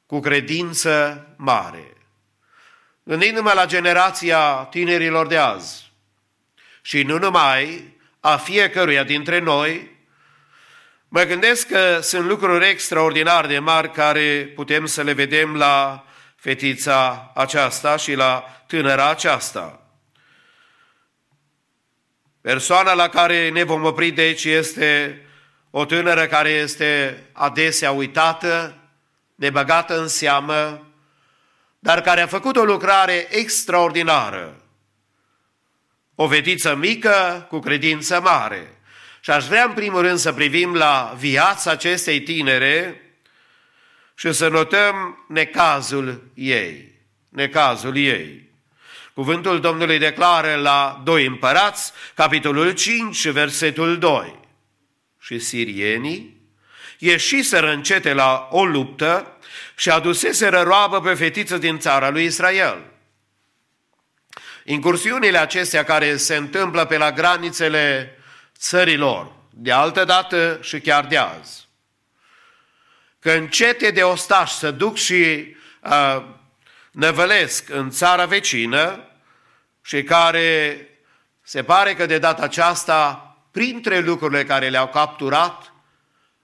[0.06, 1.96] cu credință mare.
[3.02, 5.92] Gândindu-mă la generația tinerilor de azi
[6.82, 9.90] și nu numai a fiecăruia dintre noi,
[11.08, 16.04] mă gândesc că sunt lucruri extraordinar de mari care putem să le vedem la
[16.36, 19.82] fetița aceasta și la tânăra aceasta.
[22.40, 25.22] Persoana la care ne vom opri de aici este
[25.78, 28.74] o tânără care este adesea uitată,
[29.34, 30.86] nebăgată în seamă,
[31.78, 34.62] dar care a făcut o lucrare extraordinară.
[36.14, 38.80] O fetiță mică cu credință mare.
[39.20, 43.02] Și aș vrea în primul rând să privim la viața acestei tinere
[44.14, 46.92] și să notăm necazul ei.
[47.28, 48.50] Necazul ei.
[49.14, 54.46] Cuvântul Domnului declară la 2 împărați, capitolul 5, versetul 2.
[55.28, 56.36] Și sirienii
[56.98, 59.36] ieșiseră încete la o luptă
[59.76, 62.84] și aduseseră roabă pe fetiță din țara lui Israel.
[64.64, 68.18] Incursiunile acestea care se întâmplă pe la granițele
[68.58, 71.68] țărilor, de altă dată și chiar de azi.
[73.18, 76.24] Că încete de ostași să duc și uh,
[76.90, 79.10] năvălesc în țara vecină
[79.82, 80.80] și care
[81.42, 85.72] se pare că de data aceasta, printre lucrurile care le-au capturat,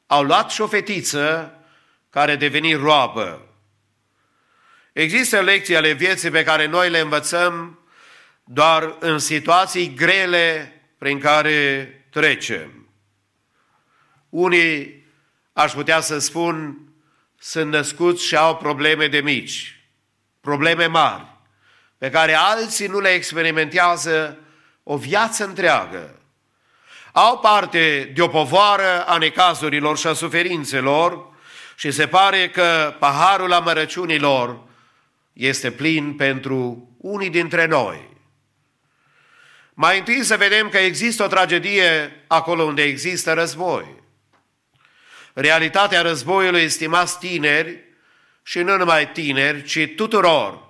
[0.06, 1.58] au luat și o fetiță
[2.10, 3.48] care deveni roabă.
[4.92, 7.78] Există lecții ale vieții pe care noi le învățăm
[8.44, 12.88] doar în situații grele prin care trecem.
[14.28, 15.06] Unii,
[15.52, 16.78] aș putea să spun,
[17.38, 19.84] sunt născuți și au probleme de mici,
[20.40, 21.26] probleme mari,
[21.98, 24.38] pe care alții nu le experimentează
[24.82, 26.18] o viață întreagă.
[27.16, 31.32] Au parte de o povoară a necazurilor și a suferințelor
[31.76, 34.58] și se pare că paharul amărăciunilor
[35.32, 38.08] este plin pentru unii dintre noi.
[39.74, 44.02] Mai întâi să vedem că există o tragedie acolo unde există război.
[45.32, 47.84] Realitatea războiului, estimați tineri,
[48.42, 50.68] și nu numai tineri, ci tuturor,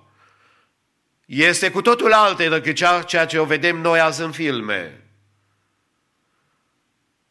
[1.25, 5.04] este cu totul alte decât ceea ce o vedem noi azi în filme.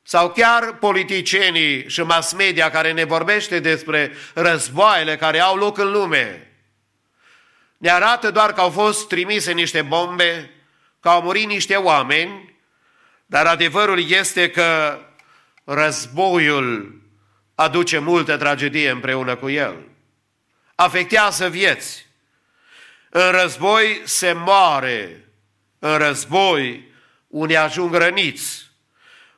[0.04, 5.92] Sau chiar politicienii și mass media care ne vorbește despre războaiele care au loc în
[5.92, 6.52] lume.
[7.78, 10.52] Ne arată doar că au fost trimise niște bombe,
[11.00, 12.56] că au murit niște oameni,
[13.26, 15.00] dar adevărul este că
[15.64, 17.02] războiul
[17.56, 19.76] aduce multă tragedie împreună cu el.
[20.76, 22.06] Afectează vieți.
[23.10, 25.28] În război se moare.
[25.80, 26.92] În război
[27.28, 28.63] unii ajung răniți.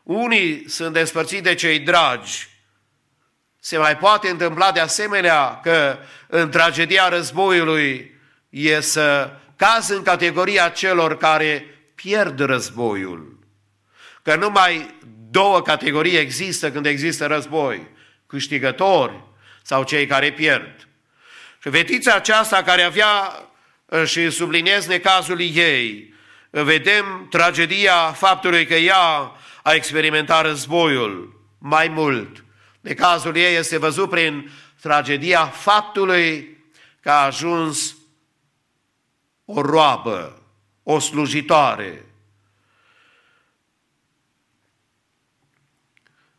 [0.06, 2.48] Unii sunt despărțiți de cei dragi.
[3.60, 5.98] Se mai poate întâmpla de asemenea că
[6.28, 13.40] în tragedia războiului e să caz în categoria celor care pierd războiul.
[14.22, 14.96] Că numai
[15.30, 17.88] două categorii există când există război.
[18.28, 19.24] Câștigători
[19.62, 20.88] sau cei care pierd.
[21.62, 23.44] Și fetița aceasta care avea
[24.06, 26.14] și subliniez necazul ei,
[26.50, 29.36] vedem tragedia faptului că ea
[29.66, 32.44] a experimentat războiul mai mult.
[32.82, 34.52] Necazul ei este văzut prin
[34.82, 36.58] tragedia faptului
[37.00, 37.96] că a ajuns
[39.46, 40.42] o roabă,
[40.84, 42.06] o slujitoare.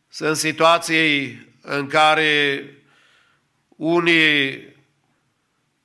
[0.07, 2.63] Sunt situații în care
[3.69, 4.65] unii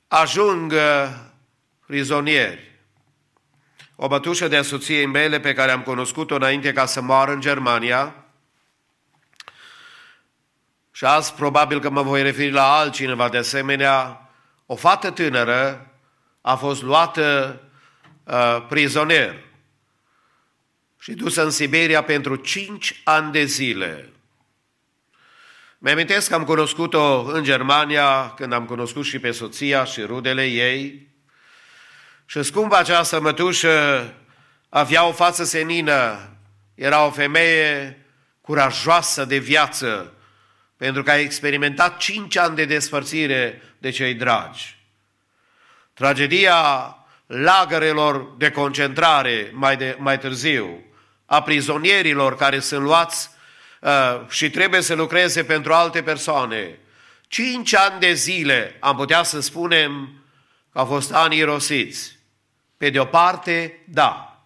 [0.07, 0.73] ajung
[1.85, 2.72] prizonieri.
[3.95, 8.15] O bătușă de soției mele pe care am cunoscut-o înainte ca să moară în Germania,
[10.91, 14.29] și azi probabil că mă voi referi la altcineva de asemenea,
[14.65, 15.91] o fată tânără
[16.41, 17.59] a fost luată
[18.23, 19.35] uh, prizonier
[20.99, 24.13] și dusă în Siberia pentru cinci ani de zile.
[25.77, 31.07] Mi-amintesc că am cunoscut-o în Germania, când am cunoscut și pe soția și rudele ei.
[32.33, 34.13] Și scumpa această mătușă
[34.69, 36.29] avea o față senină,
[36.75, 37.97] era o femeie
[38.41, 40.13] curajoasă de viață,
[40.77, 44.77] pentru că a experimentat cinci ani de despărțire de cei dragi.
[45.93, 46.55] Tragedia
[47.25, 50.83] lagărelor de concentrare mai, de, mai târziu,
[51.25, 53.29] a prizonierilor care sunt luați
[53.81, 56.79] uh, și trebuie să lucreze pentru alte persoane.
[57.27, 60.23] Cinci ani de zile am putea să spunem
[60.71, 62.12] că au fost ani irosiți.
[62.83, 64.39] Pe de o parte, da.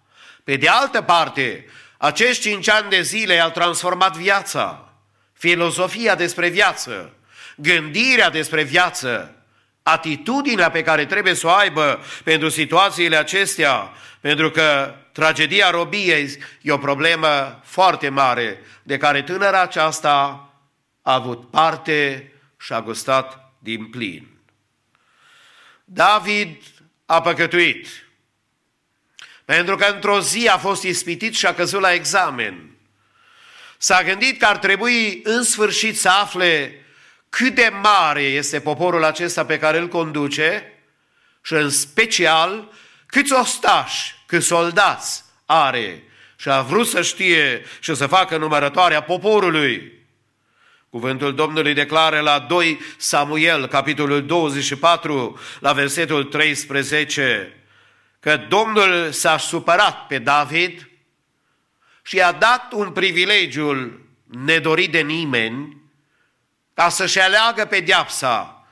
[0.44, 1.66] Pe de altă parte,
[1.98, 4.94] acești cinci ani de zile au transformat viața,
[5.34, 7.14] filozofia despre viață,
[7.56, 9.36] gândirea despre viață,
[9.84, 16.72] atitudinea pe care trebuie să o aibă pentru situațiile acestea, pentru că tragedia robiei e
[16.72, 20.50] o problemă foarte mare de care tânăra aceasta
[21.02, 24.28] a avut parte și a gustat din plin.
[25.86, 26.58] David
[27.06, 28.07] a păcătuit,
[29.48, 32.76] pentru că într-o zi a fost ispitit și a căzut la examen.
[33.78, 36.86] S-a gândit că ar trebui în sfârșit să afle
[37.30, 40.74] cât de mare este poporul acesta pe care îl conduce
[41.42, 42.74] și în special
[43.06, 46.04] câți ostași, câți soldați are
[46.36, 49.92] și a vrut să știe și să facă numărătoarea poporului.
[50.90, 57.58] Cuvântul Domnului declară la 2 Samuel, capitolul 24, la versetul 13,
[58.28, 60.90] că Domnul s-a supărat pe David
[62.02, 65.82] și i-a dat un privilegiul nedorit de nimeni
[66.74, 68.68] ca să-și aleagă pedeapsa.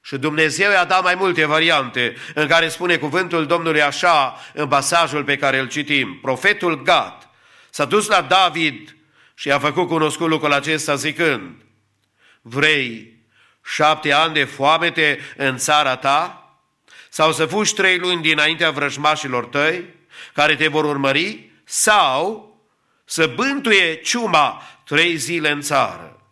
[0.00, 5.24] Și Dumnezeu i-a dat mai multe variante în care spune cuvântul Domnului așa în pasajul
[5.24, 6.18] pe care îl citim.
[6.22, 7.28] Profetul Gad
[7.70, 8.96] s-a dus la David
[9.34, 11.54] și a făcut cunoscut lucrul acesta zicând,
[12.40, 13.16] vrei
[13.64, 16.47] șapte ani de foamete în țara ta?
[17.08, 19.84] Sau să fugi trei luni dinaintea vrăjmașilor tăi,
[20.34, 21.50] care te vor urmări?
[21.64, 22.48] Sau
[23.04, 26.22] să bântuie ciuma trei zile în țară?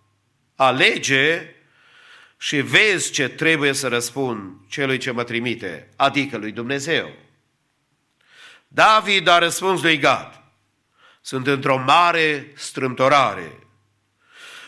[0.57, 1.55] Alege
[2.39, 7.11] și vezi ce trebuie să răspund celui ce mă trimite, adică lui Dumnezeu.
[8.68, 10.43] David a răspuns lui Gad,
[11.20, 13.59] sunt într-o mare strâmtorare.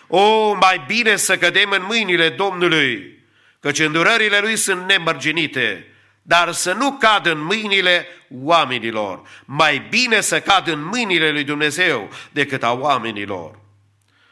[0.06, 3.18] O, mai bine să cădem în mâinile Domnului,
[3.60, 5.86] căci îndurările Lui sunt nemărginite,
[6.28, 8.06] dar să nu cad în mâinile
[8.42, 9.22] oamenilor.
[9.44, 13.58] Mai bine să cad în mâinile lui Dumnezeu decât a oamenilor.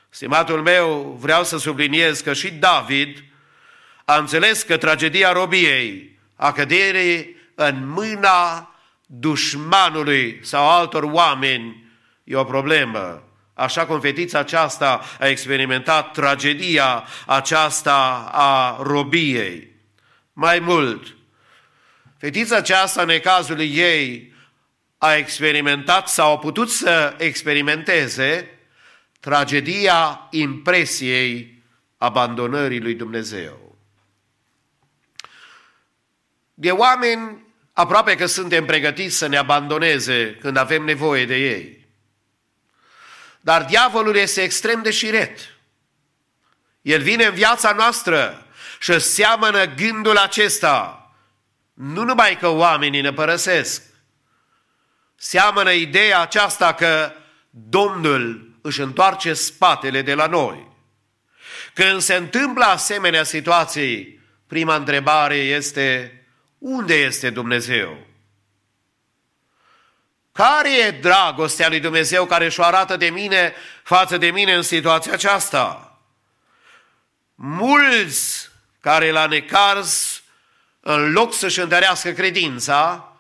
[0.09, 3.25] Stimatul meu, vreau să subliniez că și David
[4.05, 8.75] a înțeles că tragedia robiei, a căderii în mâna
[9.07, 11.85] dușmanului sau altor oameni,
[12.25, 13.23] e o problemă.
[13.55, 19.75] Așa cum fetița aceasta a experimentat tragedia aceasta a robiei.
[20.33, 21.16] Mai mult,
[22.19, 24.35] fetița aceasta, în cazul ei,
[24.99, 28.59] a experimentat sau a putut să experimenteze
[29.21, 31.63] tragedia impresiei
[31.97, 33.79] abandonării lui Dumnezeu.
[36.55, 41.87] De oameni aproape că suntem pregătiți să ne abandoneze când avem nevoie de ei.
[43.41, 45.39] Dar diavolul este extrem de șiret.
[46.83, 48.47] El vine în viața noastră
[48.81, 51.06] și seamănă gândul acesta.
[51.77, 53.83] Nu numai că oamenii ne părăsesc,
[55.17, 57.13] seamănă ideea aceasta că
[57.51, 60.69] Domnul își întoarce spatele de la noi.
[61.75, 66.25] Când se întâmplă asemenea situații, prima întrebare este,
[66.59, 68.07] unde este Dumnezeu?
[70.33, 75.13] Care e dragostea lui Dumnezeu care și-o arată de mine față de mine în situația
[75.13, 75.99] aceasta?
[77.35, 78.51] Mulți
[78.81, 80.16] care la necaz,
[80.89, 83.13] în loc să-și întărească credința,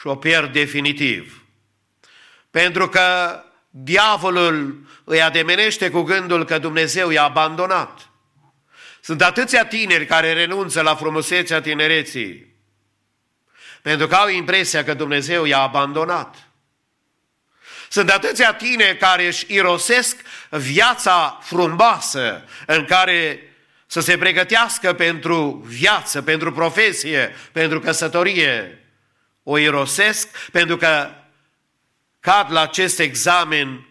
[0.00, 1.44] și-o pierd definitiv.
[2.50, 3.38] Pentru că
[3.70, 8.08] diavolul îi ademenește cu gândul că Dumnezeu i-a abandonat.
[9.00, 12.54] Sunt atâția tineri care renunță la frumusețea tinereții,
[13.82, 16.48] pentru că au impresia că Dumnezeu i-a abandonat.
[17.88, 20.16] Sunt atâția tine care își irosesc
[20.50, 23.48] viața frumboasă în care
[23.94, 28.84] să se pregătească pentru viață, pentru profesie, pentru căsătorie.
[29.42, 31.10] O irosesc pentru că
[32.20, 33.86] cad la acest examen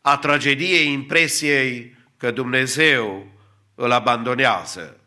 [0.00, 3.32] a tragediei impresiei că Dumnezeu
[3.74, 5.00] îl abandonează.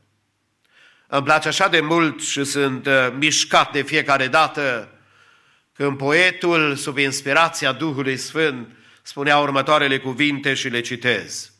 [1.08, 4.90] Îmi place așa de mult și sunt uh, mișcat de fiecare dată
[5.74, 8.72] când poetul, sub inspirația Duhului Sfânt,
[9.02, 11.52] spunea următoarele cuvinte și le citez.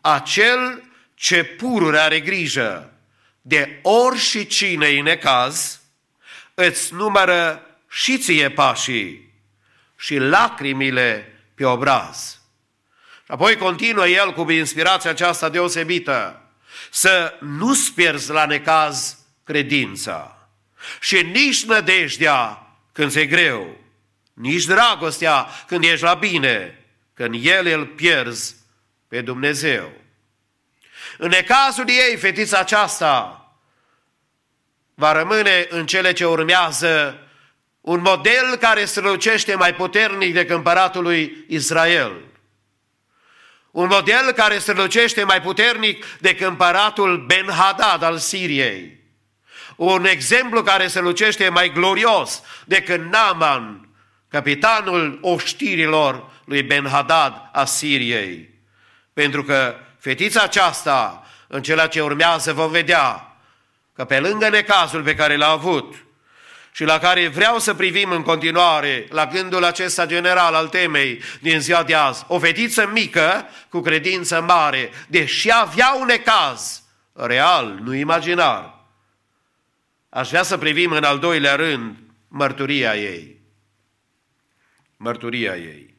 [0.00, 0.88] Acel
[1.20, 2.92] ce pururi are grijă
[3.40, 5.80] de ori și cine în necaz,
[6.54, 9.32] îți numără și ție pașii
[9.96, 12.40] și lacrimile pe obraz.
[13.24, 16.42] Și apoi continuă el cu inspirația aceasta deosebită,
[16.90, 20.48] să nu-ți pierzi la necaz credința
[21.00, 23.76] și nici nădejdea când e greu,
[24.32, 28.54] nici dragostea când ești la bine, când el îl pierzi
[29.08, 30.00] pe Dumnezeu.
[31.22, 33.44] În necazul ei, fetița aceasta
[34.94, 37.18] va rămâne în cele ce urmează
[37.80, 42.12] un model care strălucește mai puternic decât împăratul lui Israel.
[43.70, 49.00] Un model care strălucește mai puternic decât împăratul Ben-Hadad al Siriei
[49.76, 53.88] un exemplu care se lucește mai glorios decât Naman,
[54.28, 58.48] capitanul oștirilor lui Ben-Hadad a Siriei.
[59.12, 63.36] Pentru că fetița aceasta, în ceea ce urmează, vom vedea
[63.92, 65.94] că pe lângă necazul pe care l-a avut
[66.72, 71.60] și la care vreau să privim în continuare, la gândul acesta general al temei din
[71.60, 76.82] ziua de azi, o fetiță mică cu credință mare, deși avea un necaz
[77.12, 78.84] real, nu imaginar,
[80.08, 81.96] aș vrea să privim în al doilea rând
[82.28, 83.40] mărturia ei.
[84.96, 85.89] Mărturia ei.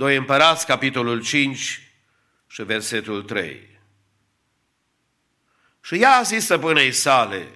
[0.00, 1.92] Doi împărați, capitolul 5
[2.46, 3.80] și versetul 3.
[5.80, 7.48] Și ea a zis stăpânei sale,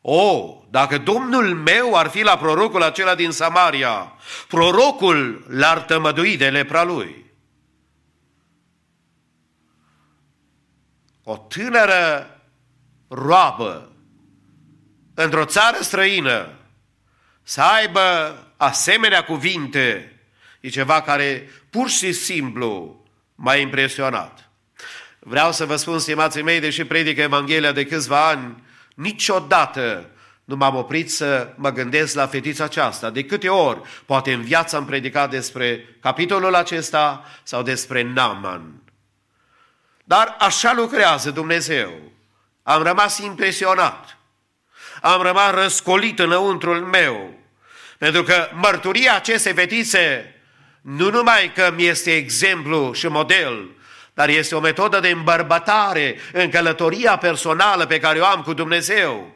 [0.00, 4.12] O, dacă Domnul meu ar fi la prorocul acela din Samaria,
[4.48, 7.24] prorocul l-ar tămădui de lepra lui.
[11.22, 12.30] O tânără
[13.08, 13.92] roabă
[15.14, 16.58] într-o țară străină
[17.42, 20.12] să aibă asemenea cuvinte
[20.60, 23.04] e ceva care pur și simplu
[23.34, 24.50] m-a impresionat.
[25.18, 28.62] Vreau să vă spun, stimații mei, deși predică Evanghelia de câțiva ani,
[28.94, 30.10] niciodată
[30.44, 33.10] nu m-am oprit să mă gândesc la fetița aceasta.
[33.10, 38.82] De câte ori, poate în viața am predicat despre capitolul acesta sau despre Naman.
[40.04, 41.92] Dar așa lucrează Dumnezeu.
[42.62, 44.16] Am rămas impresionat.
[45.02, 47.34] Am rămas răscolit înăuntrul meu.
[47.98, 50.34] Pentru că mărturia acestei fetițe
[50.80, 53.68] nu numai că mi este exemplu și model,
[54.14, 59.34] dar este o metodă de îmbărbătare în călătoria personală pe care o am cu Dumnezeu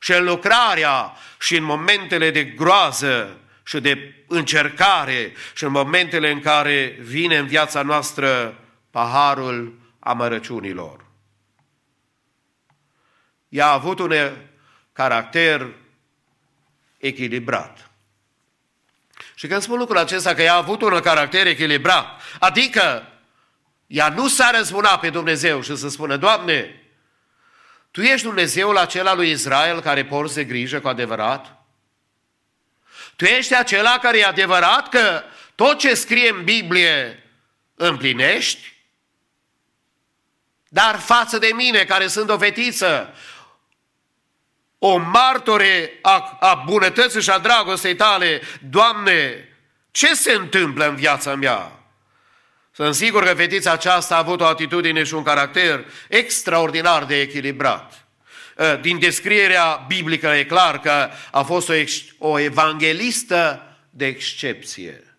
[0.00, 6.40] și în lucrarea și în momentele de groază și de încercare și în momentele în
[6.40, 8.58] care vine în viața noastră
[8.90, 11.04] paharul amărăciunilor.
[13.48, 14.12] Ea a avut un
[14.92, 15.66] caracter
[16.98, 17.90] echilibrat.
[19.44, 23.06] Și când spun lucrul acesta că ea a avut un caracter echilibrat, adică
[23.86, 26.82] ea nu s-a răzbunat pe Dumnezeu și să spună, Doamne,
[27.90, 31.64] Tu ești Dumnezeul acela lui Israel care porți de grijă cu adevărat?
[33.16, 35.22] Tu ești acela care e adevărat că
[35.54, 37.22] tot ce scrie în Biblie
[37.74, 38.72] împlinești?
[40.68, 43.14] Dar față de mine, care sunt o fetiță,
[44.86, 49.48] o martore a, a bunătății și a dragostei tale, Doamne,
[49.90, 51.72] ce se întâmplă în viața mea?
[52.72, 58.06] Sunt sigur că fetița aceasta a avut o atitudine și un caracter extraordinar de echilibrat.
[58.58, 61.74] Ă, din descrierea biblică e clar că a fost o,
[62.18, 65.16] o evanghelistă de excepție.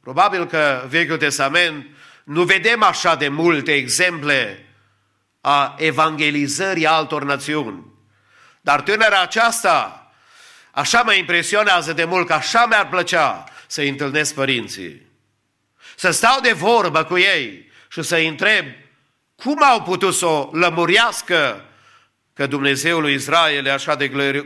[0.00, 1.86] Probabil că Vechiul Testament
[2.24, 4.67] nu vedem așa de multe exemple
[5.40, 7.84] a evangelizării altor națiuni.
[8.60, 10.10] Dar tânăra aceasta,
[10.70, 15.06] așa mă impresionează de mult că așa mi-ar plăcea să întâlnesc părinții.
[15.96, 18.66] Să stau de vorbă cu ei și să-i întreb
[19.36, 21.64] cum au putut să o lămurească
[22.34, 23.94] că Dumnezeul lui Israel e așa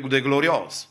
[0.09, 0.88] de glorios.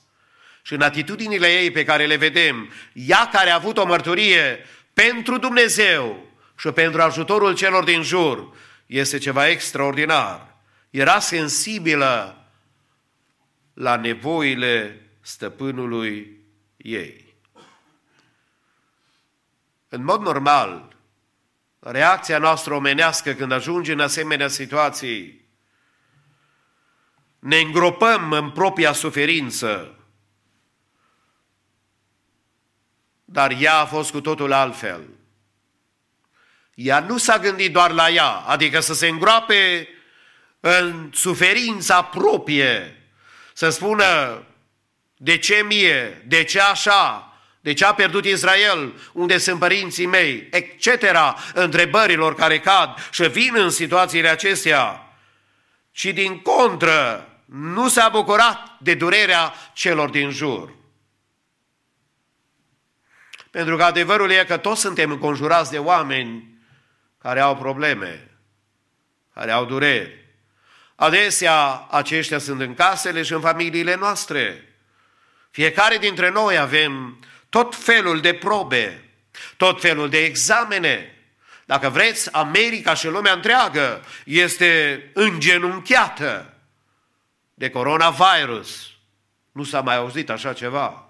[0.62, 5.38] Și în atitudinile ei pe care le vedem, ea care a avut o mărturie pentru
[5.38, 6.26] Dumnezeu
[6.58, 8.48] și pentru ajutorul celor din jur,
[8.92, 10.58] este ceva extraordinar.
[10.90, 12.46] Era sensibilă
[13.74, 16.40] la nevoile stăpânului
[16.78, 17.36] ei.
[19.88, 20.96] În mod normal,
[21.80, 25.46] reacția noastră omenească când ajunge în asemenea situații,
[27.40, 30.00] ne îngropăm în propria suferință,
[33.26, 35.21] dar ea a fost cu totul altfel.
[36.74, 39.88] Ea nu s-a gândit doar la ea, adică să se îngroape
[40.60, 42.96] în suferința proprie,
[43.54, 44.44] să spună
[45.16, 50.48] de ce mie, de ce așa, de ce a pierdut Israel, unde sunt părinții mei,
[50.52, 51.04] etc.,
[51.54, 55.14] întrebărilor care cad și vin în situațiile acestea,
[55.92, 60.74] ci din contră nu s-a bucurat de durerea celor din jur.
[63.52, 66.51] Pentru că adevărul e că toți suntem înconjurați de oameni
[67.22, 68.30] care au probleme,
[69.34, 70.26] care au dureri.
[70.96, 74.76] Adesea aceștia sunt în casele și în familiile noastre.
[75.52, 77.20] Fiecare dintre noi avem
[77.50, 79.04] tot felul de probe,
[79.58, 81.16] tot felul de examene.
[81.66, 86.54] Dacă vreți, America și lumea întreagă este îngenunchiată
[87.54, 88.90] de coronavirus.
[89.52, 91.06] Nu s-a mai auzit așa ceva.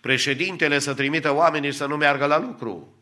[0.00, 2.95] Președintele să trimită oamenii să nu meargă la lucru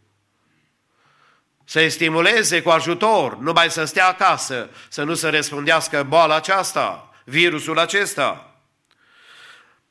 [1.65, 7.79] să-i stimuleze cu ajutor, numai să stea acasă, să nu se răspundească boala aceasta, virusul
[7.79, 8.59] acesta.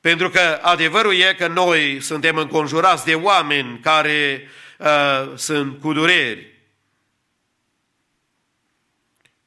[0.01, 6.51] Pentru că adevărul e că noi suntem înconjurați de oameni care uh, sunt cu dureri.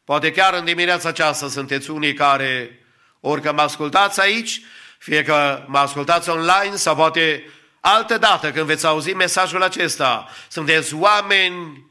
[0.05, 2.81] Poate chiar în dimineața aceasta sunteți unii care,
[3.21, 4.61] orică mă ascultați aici,
[4.99, 7.51] fie că mă ascultați online sau poate
[7.81, 11.87] altă dată când veți auzi mesajul acesta, sunteți oameni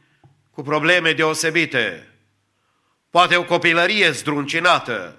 [0.56, 2.10] cu probleme deosebite.
[3.10, 5.18] poate o copilărie zdruncinată,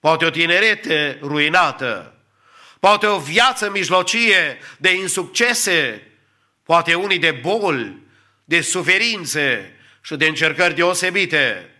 [0.00, 2.14] poate o tinerete ruinată,
[2.80, 6.06] poate o viață mijlocie de insuccese,
[6.62, 8.02] poate unii de boli,
[8.44, 11.74] de suferințe și de încercări deosebite.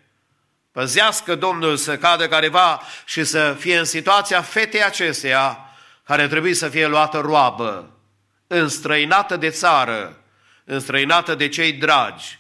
[0.73, 5.59] Păzească Domnul să cadă careva și să fie în situația fetei acesteia
[6.05, 7.99] care trebuie să fie luată roabă,
[8.47, 10.23] înstrăinată de țară,
[10.65, 12.39] înstrăinată de cei dragi,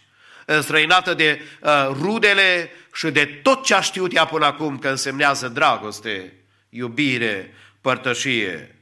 [0.54, 5.48] înstrăinată de uh, rudele și de tot ce a știut ea până acum că însemnează
[5.48, 6.32] dragoste,
[6.68, 8.76] iubire, părtășie.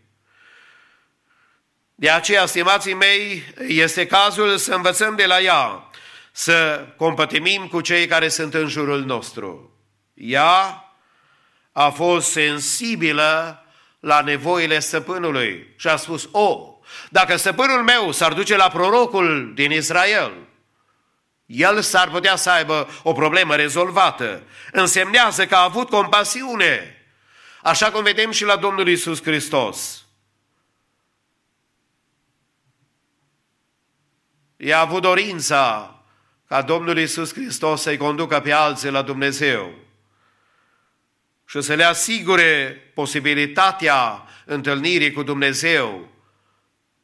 [1.94, 5.90] De aceea, stimații mei, este cazul să învățăm de la ea,
[6.32, 9.78] să compătimim cu cei care sunt în jurul nostru.
[10.14, 10.84] Ea
[11.72, 13.64] a fost sensibilă
[14.00, 16.78] la nevoile stăpânului și a spus, o,
[17.10, 20.45] dacă stăpânul meu s-ar duce la prorocul din Israel,
[21.46, 24.42] el s-ar putea să aibă o problemă rezolvată.
[24.72, 27.06] Însemnează că a avut compasiune,
[27.62, 30.04] așa cum vedem și la Domnul Isus Hristos.
[34.56, 35.94] I-a avut dorința
[36.46, 39.74] ca Domnul Isus Hristos să-i conducă pe alții la Dumnezeu
[41.44, 46.08] și să le asigure posibilitatea întâlnirii cu Dumnezeu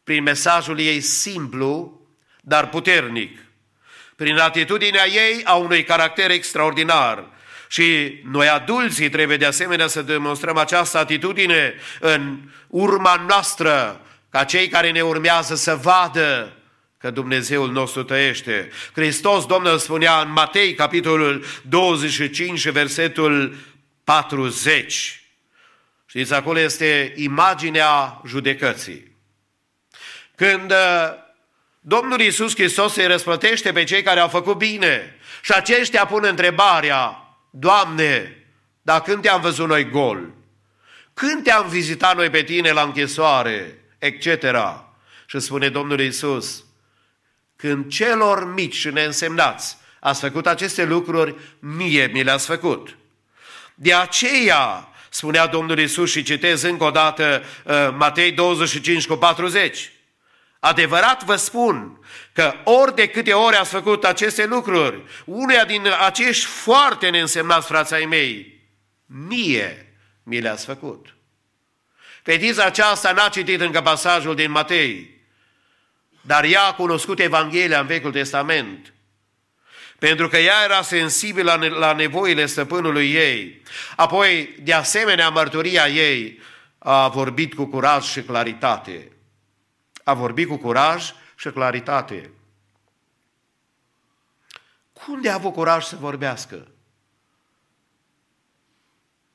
[0.05, 2.01] prin mesajul ei simplu,
[2.41, 3.39] dar puternic,
[4.23, 7.29] prin atitudinea ei a unui caracter extraordinar.
[7.69, 14.01] Și noi adulții trebuie de asemenea să demonstrăm această atitudine în urma noastră,
[14.31, 16.53] ca cei care ne urmează să vadă
[16.99, 18.71] că Dumnezeul nostru tăiește.
[18.95, 23.57] Hristos, Domnul, spunea în Matei, capitolul 25, versetul
[24.05, 25.23] 40.
[26.07, 29.17] Știți, acolo este imaginea judecății.
[30.35, 31.23] Când uh,
[31.85, 37.17] Domnul Iisus Hristos îi răsplătește pe cei care au făcut bine și aceștia pun întrebarea,
[37.51, 38.37] Doamne,
[38.83, 40.31] dar când te-am văzut noi gol?
[41.15, 43.79] Când te-am vizitat noi pe tine la închisoare?
[43.99, 44.45] Etc.
[45.27, 46.65] Și spune Domnul Iisus,
[47.57, 52.97] când celor mici și neînsemnați ați făcut aceste lucruri, mie mi le-ați făcut.
[53.75, 59.93] De aceea, spunea Domnul Isus și citez încă o dată uh, Matei 25 cu 40,
[60.65, 61.99] Adevărat vă spun
[62.33, 68.07] că ori de câte ori ați făcut aceste lucruri, uneia din acești foarte neînsemnați frații
[68.07, 68.61] mei,
[69.07, 71.15] mie mi le-ați făcut.
[72.23, 75.21] Fetița aceasta n-a citit încă pasajul din Matei,
[76.21, 78.95] dar ea a cunoscut Evanghelia în Vechiul Testament.
[79.99, 83.63] Pentru că ea era sensibilă la, la nevoile stăpânului ei.
[83.97, 86.41] Apoi, de asemenea, mărturia ei
[86.79, 89.13] a vorbit cu curaj și claritate.
[90.05, 92.31] A vorbit cu curaj și claritate.
[94.93, 96.67] Cum de a avut curaj să vorbească?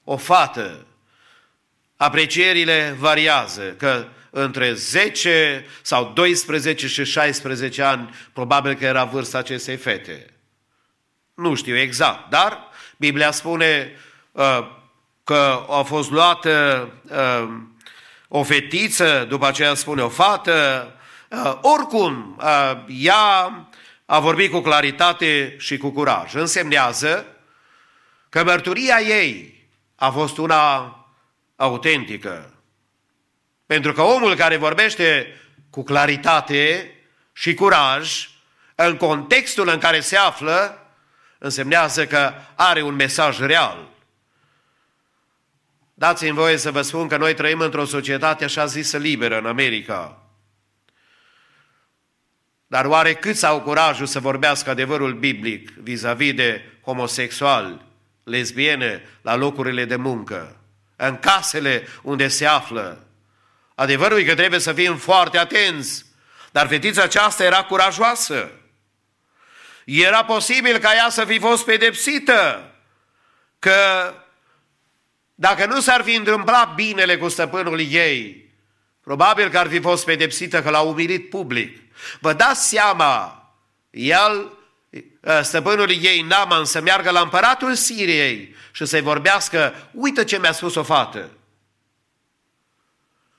[0.04, 0.86] O fată,
[1.96, 9.76] aprecierile variază, că între 10 sau 12 și 16 ani, probabil că era vârsta acestei
[9.76, 10.34] fete.
[11.34, 13.92] Nu știu exact, dar Biblia spune
[14.32, 14.60] uh,
[15.24, 17.50] că a fost luată uh,
[18.28, 20.92] o fetiță, după aceea spune o fată,
[21.30, 23.68] uh, oricum, uh, ea
[24.06, 26.34] a vorbit cu claritate și cu curaj.
[26.34, 27.26] Însemnează
[28.30, 30.96] că mărturia ei a fost una
[31.56, 32.54] autentică,
[33.66, 36.92] pentru că omul care vorbește cu claritate
[37.34, 38.30] și curaj,
[38.76, 40.88] în contextul în care se află,
[41.38, 43.88] însemnează că are un mesaj real.
[46.00, 50.22] Dați-mi voie să vă spun că noi trăim într-o societate așa zisă liberă în America.
[52.68, 57.86] Dar oare câți au curajul să vorbească adevărul biblic vis-a-vis de homosexual,
[58.24, 60.58] lesbiene, la locurile de muncă,
[60.96, 63.08] în casele unde se află,
[63.76, 66.06] Adevărul e că trebuie să fim foarte atenți,
[66.52, 68.52] dar fetița aceasta era curajoasă.
[69.86, 72.72] Era posibil ca ea să fi fost pedepsită,
[73.60, 74.14] că
[75.40, 78.52] dacă nu s-ar fi întâmplat binele cu stăpânul ei,
[79.04, 81.78] probabil că ar fi fost pedepsită că l-a umilit public.
[82.20, 83.44] Vă dați seama,
[83.90, 84.58] el,
[85.26, 90.52] ă, stăpânul ei, Naman, să meargă la împăratul Siriei și să-i vorbească, uite ce mi-a
[90.52, 91.30] spus o fată.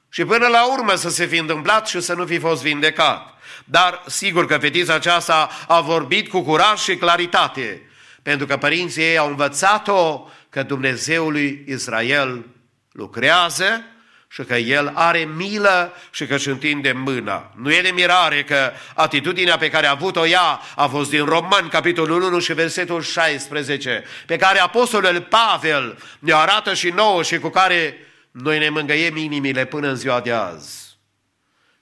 [0.09, 3.35] Și până la urmă să se fi întâmplat și să nu fi fost vindecat.
[3.65, 7.83] Dar sigur că fetița aceasta a vorbit cu curaj și claritate,
[8.23, 12.45] pentru că părinții ei au învățat-o că Dumnezeul lui Israel
[12.93, 13.85] lucrează
[14.29, 17.53] și că El are milă și că își întinde mâna.
[17.57, 21.69] Nu e de mirare că atitudinea pe care a avut-o ea a fost din Roman,
[21.69, 27.49] capitolul 1 și versetul 16, pe care apostolul Pavel ne arată și nouă și cu
[27.49, 27.97] care
[28.31, 30.99] noi ne mângăiem inimile până în ziua de azi.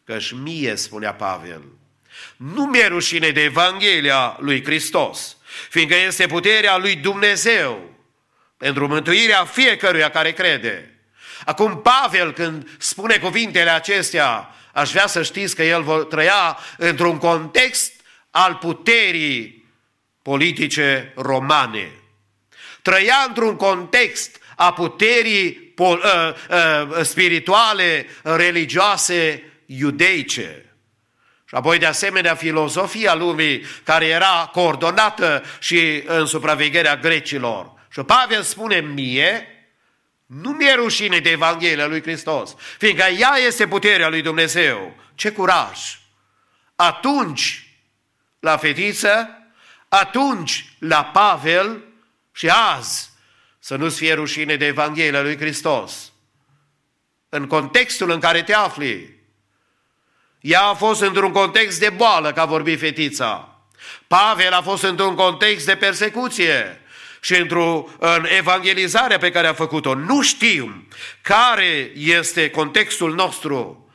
[0.04, 1.62] Căci mie, spunea Pavel,
[2.36, 5.36] nu mi-e rușine de Evanghelia lui Hristos,
[5.70, 7.95] fiindcă este puterea lui Dumnezeu
[8.56, 10.90] pentru mântuirea fiecăruia care crede.
[11.44, 17.92] Acum Pavel când spune cuvintele acestea, aș vrea să știți că el trăia într-un context
[18.30, 19.64] al puterii
[20.22, 21.90] politice romane.
[22.82, 30.64] Trăia într-un context a puterii uh, uh, spirituale, religioase, iudeice.
[31.48, 37.75] Și apoi, de asemenea, filozofia lumii care era coordonată și în supravegherea grecilor.
[37.96, 39.46] Și Pavel spune mie,
[40.26, 44.96] nu mi-e rușine de Evanghelia lui Hristos, fiindcă ea este puterea lui Dumnezeu.
[45.14, 45.98] Ce curaj!
[46.74, 47.76] Atunci,
[48.40, 49.28] la fetiță,
[49.88, 51.84] atunci, la Pavel
[52.32, 53.10] și azi,
[53.58, 56.12] să nu-ți fie rușine de Evanghelia lui Hristos.
[57.28, 59.14] În contextul în care te afli,
[60.40, 63.60] ea a fost într-un context de boală, ca vorbi fetița.
[64.06, 66.80] Pavel a fost într-un context de persecuție
[67.20, 69.94] și într-o în evangelizarea pe care a făcut-o.
[69.94, 70.88] Nu știm
[71.22, 73.90] care este contextul nostru,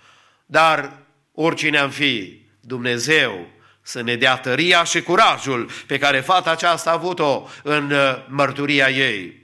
[0.45, 0.91] dar
[1.33, 3.47] oricine am fi, Dumnezeu
[3.81, 8.89] să ne dea tăria și curajul pe care fata aceasta a avut-o în uh, mărturia
[8.89, 9.39] ei.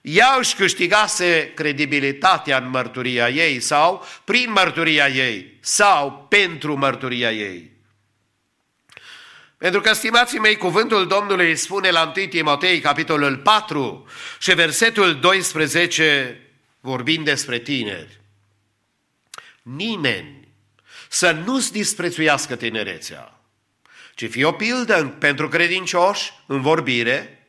[0.00, 7.73] Ea își câștigase credibilitatea în mărturia ei sau prin mărturia ei sau pentru mărturia ei.
[9.58, 14.06] Pentru că, stimații mei, cuvântul Domnului spune la 1 Timotei, capitolul 4
[14.38, 16.40] și versetul 12,
[16.80, 18.20] vorbind despre tineri.
[19.62, 20.48] Nimeni
[21.08, 23.40] să nu-ți disprețuiască tinerețea,
[24.14, 27.46] ci fie o pildă pentru credincioși în vorbire,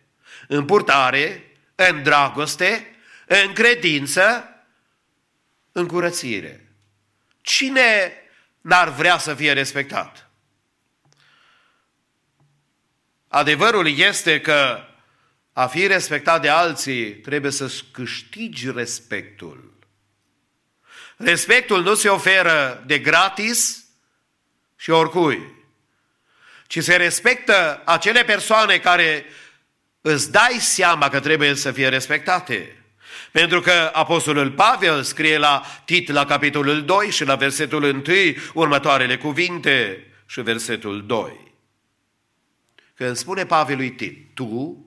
[0.47, 2.95] în purtare, în dragoste,
[3.28, 4.49] în credință,
[5.72, 6.74] în curățire.
[7.41, 8.14] Cine
[8.62, 10.24] n-ar vrea să fie respectat?
[13.36, 14.84] Adevărul este că
[15.54, 19.74] a fi respectat de alții trebuie să câștigi respectul.
[21.18, 23.86] Respectul nu se oferă de gratis
[24.76, 25.54] și oricui,
[26.68, 29.26] ci se respectă acele persoane care
[30.02, 32.84] îți dai seama că trebuie să fie respectate.
[33.32, 38.04] Pentru că Apostolul Pavel scrie la Tit, la capitolul 2 și la versetul 1,
[38.54, 41.46] următoarele cuvinte și versetul 2.
[42.96, 44.86] Când spune Pavel lui Tit, tu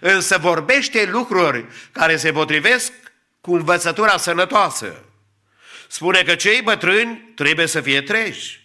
[0.00, 2.92] însă vorbește lucruri care se potrivesc
[3.40, 5.04] cu învățătura sănătoasă.
[5.88, 8.60] Spune că cei bătrâni trebuie să fie treji,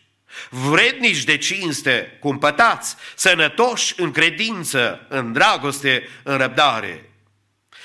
[0.50, 7.10] vrednici de cinste, cumpătați, sănătoși în credință, în dragoste, în răbdare.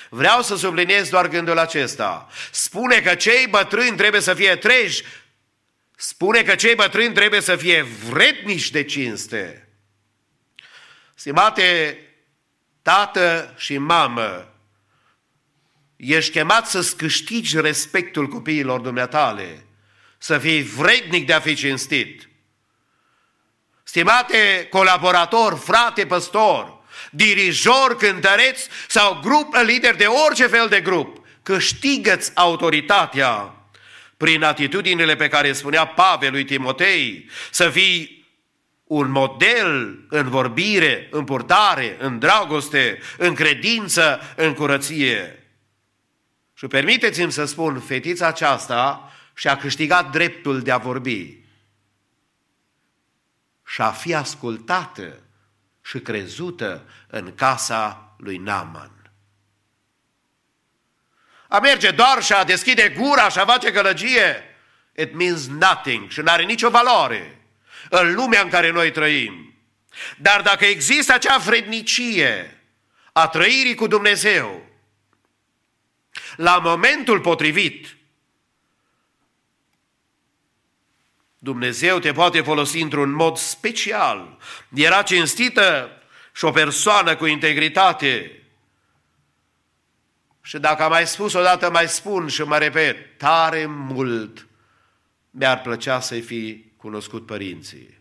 [0.09, 2.29] Vreau să subliniez doar gândul acesta.
[2.51, 5.03] Spune că cei bătrâni trebuie să fie treji,
[5.97, 9.66] spune că cei bătrâni trebuie să fie vrednici de cinste.
[11.19, 11.99] Stimate
[12.83, 14.55] tată și mamă,
[15.97, 19.67] ești chemat să-ți câștigi respectul copiilor dumneatale,
[20.19, 22.29] să fii vrednic de a fi cinstit.
[23.83, 26.79] Stimate colaborator, frate păstor,
[27.11, 33.55] dirijor, cântăreț sau grup lider de orice fel de grup, câștigă-ți autoritatea
[34.17, 38.26] prin atitudinile pe care spunea Pavel lui Timotei, să fii
[38.87, 45.47] un model în vorbire, în purtare, în dragoste, în credință, în curăție.
[46.55, 51.39] Și permiteți-mi să spun, fetița aceasta și-a câștigat dreptul de a vorbi
[53.67, 55.19] și a fi ascultată
[55.83, 58.91] și crezută în casa lui Naman.
[61.49, 64.43] A merge doar și a deschide gura și a face gălăgie,
[64.97, 67.36] it means nothing și nu are nicio valoare
[67.91, 69.55] în lumea în care noi trăim.
[70.19, 72.61] Dar dacă există acea vrednicie
[73.13, 74.67] a trăirii cu Dumnezeu,
[76.37, 77.97] la momentul potrivit,
[81.39, 84.39] Dumnezeu te poate folosi într-un mod special.
[84.75, 85.91] Era cinstită
[86.35, 88.43] și o persoană cu integritate.
[90.43, 94.47] Și dacă am mai spus odată, mai spun și mă repet, tare mult
[95.31, 98.01] mi-ar plăcea să-i fi cunoscut părinții,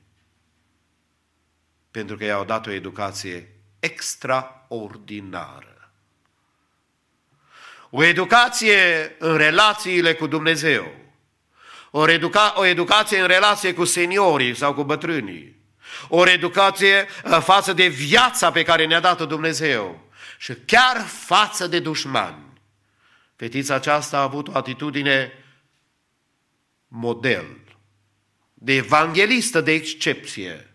[1.91, 3.49] pentru că i-au dat o educație
[3.80, 5.91] extraordinară.
[7.90, 11.03] O educație în relațiile cu Dumnezeu.
[11.91, 15.56] o, educa- o educație în relație cu seniorii sau cu bătrânii,
[16.07, 21.80] o educație uh, față de viața pe care ne-a dat-o Dumnezeu și chiar față de
[21.80, 22.44] dușmani.
[23.36, 25.32] Fetița aceasta a avut o atitudine
[26.88, 27.65] model,
[28.57, 30.69] de evanghelistă de excepție,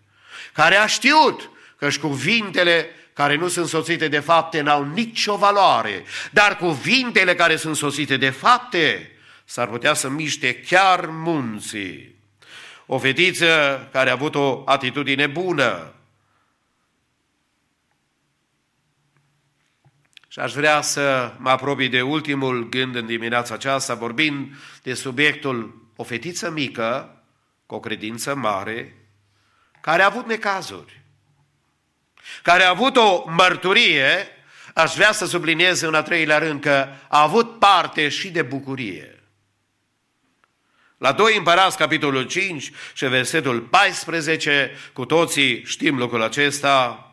[0.53, 6.05] care a știut că și cuvintele care nu sunt soțite de fapte n-au nicio valoare,
[6.31, 9.11] dar cuvintele care sunt soțite de fapte
[9.51, 12.15] s-ar putea să miște chiar munții.
[12.87, 15.95] O fetiță care a avut o atitudine bună.
[20.29, 25.89] Și aș vrea să mă apropii de ultimul gând în dimineața aceasta, vorbind de subiectul
[25.97, 27.20] o fetiță mică,
[27.71, 28.97] cu o credință mare,
[29.81, 31.01] care a avut necazuri,
[32.43, 34.29] care a avut o mărturie,
[34.75, 39.23] aș vrea să subliniez în a treilea rând că a avut parte și de bucurie.
[40.99, 47.05] La 2 Împărați, capitolul 5 și versetul 14, cu toții știm lucrul acesta,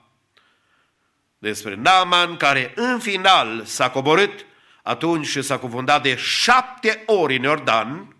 [1.37, 4.45] despre Naaman, care în final s-a coborât
[4.83, 8.16] atunci și s-a cufundat de șapte ori în Iordan,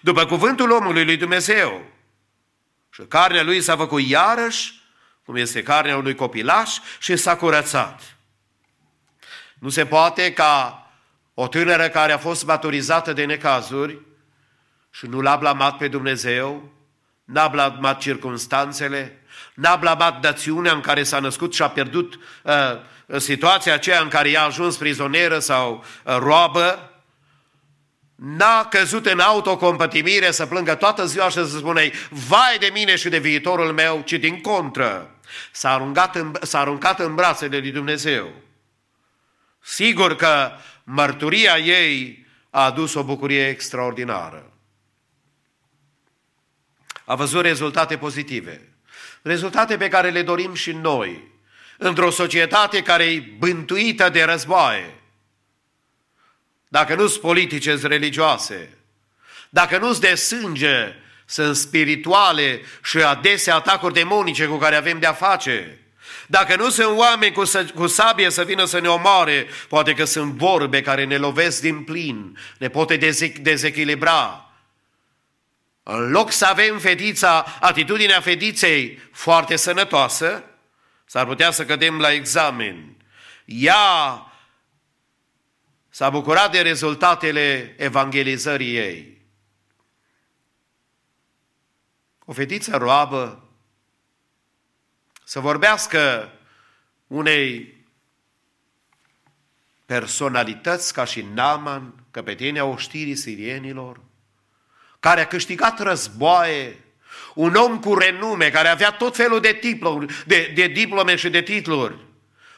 [0.00, 1.84] după cuvântul omului lui Dumnezeu.
[2.90, 4.82] Și carnea lui s-a făcut iarăși,
[5.24, 8.16] cum este carnea unui copilaș, și s-a curățat.
[9.58, 10.82] Nu se poate ca
[11.34, 13.98] o tânără care a fost maturizată de necazuri
[14.90, 16.72] și nu l-a blamat pe Dumnezeu,
[17.24, 19.22] n-a blamat circunstanțele,
[19.54, 24.28] n-a blamat națiunea în care s-a născut și a pierdut uh, situația aceea în care
[24.28, 26.87] i-a ajuns prizoneră sau uh, roabă,
[28.18, 33.08] n-a căzut în autocompătimire să plângă toată ziua și să spune vai de mine și
[33.08, 35.14] de viitorul meu, ci din contră.
[35.50, 38.32] S-a aruncat în, s-a aruncat în brațele lui Dumnezeu.
[39.60, 40.50] Sigur că
[40.84, 44.52] mărturia ei a adus o bucurie extraordinară.
[47.04, 48.68] A văzut rezultate pozitive.
[49.22, 51.30] Rezultate pe care le dorim și noi.
[51.76, 54.97] Într-o societate care e bântuită de războaie.
[56.68, 58.78] Dacă nu sunt politice, sunt religioase.
[59.48, 60.94] Dacă nu sunt de sânge,
[61.26, 65.78] sunt spirituale și adesea atacuri demonice cu care avem de-a face.
[66.26, 67.42] Dacă nu sunt oameni cu,
[67.74, 71.84] cu sabie să vină să ne omoare, poate că sunt vorbe care ne lovesc din
[71.84, 72.96] plin, ne poate
[73.40, 74.50] dezechilibra.
[75.82, 80.44] În loc să avem fetița, atitudinea fetiței foarte sănătoasă,
[81.06, 82.96] s-ar putea să cădem la examen.
[83.44, 84.27] Ea
[85.98, 89.20] s-a bucurat de rezultatele evangelizării ei.
[92.24, 93.48] O fetiță roabă
[95.24, 96.32] să vorbească
[97.06, 97.76] unei
[99.86, 104.00] personalități ca și Naman, căpetenia oștirii sirienilor,
[105.00, 106.84] care a câștigat războaie,
[107.34, 111.42] un om cu renume, care avea tot felul de, titluri, de, de diplome și de
[111.42, 112.07] titluri,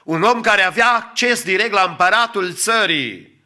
[0.05, 3.43] un om care avea acces direct la împăratul țării,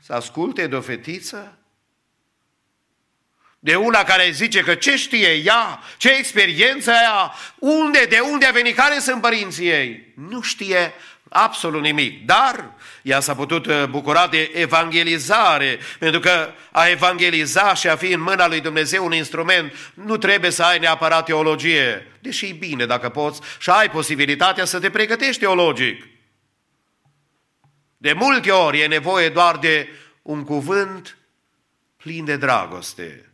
[0.00, 1.56] să asculte de o fetiță?
[3.58, 8.50] De una care zice că ce știe ea, ce experiență ea, unde, de unde a
[8.50, 10.12] venit, care sunt părinții ei.
[10.16, 10.94] Nu știe
[11.32, 12.70] absolut nimic, dar
[13.02, 18.20] ea s-a putut uh, bucura de evangelizare, pentru că a evangeliza și a fi în
[18.20, 23.08] mâna lui Dumnezeu un instrument, nu trebuie să ai neapărat teologie, deși e bine dacă
[23.08, 26.06] poți și ai posibilitatea să te pregătești teologic.
[27.96, 29.88] De multe ori e nevoie doar de
[30.22, 31.16] un cuvânt
[31.96, 33.32] plin de dragoste.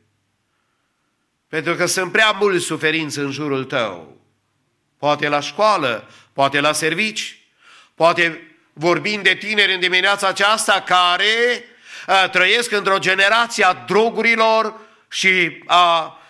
[1.49, 4.16] Pentru că sunt prea mulți suferinți în jurul tău.
[4.99, 7.38] Poate la școală, poate la servici,
[7.99, 11.65] poate vorbim de tineri în dimineața aceasta care
[12.07, 14.75] a, trăiesc într-o generație a drogurilor
[15.09, 16.20] și a,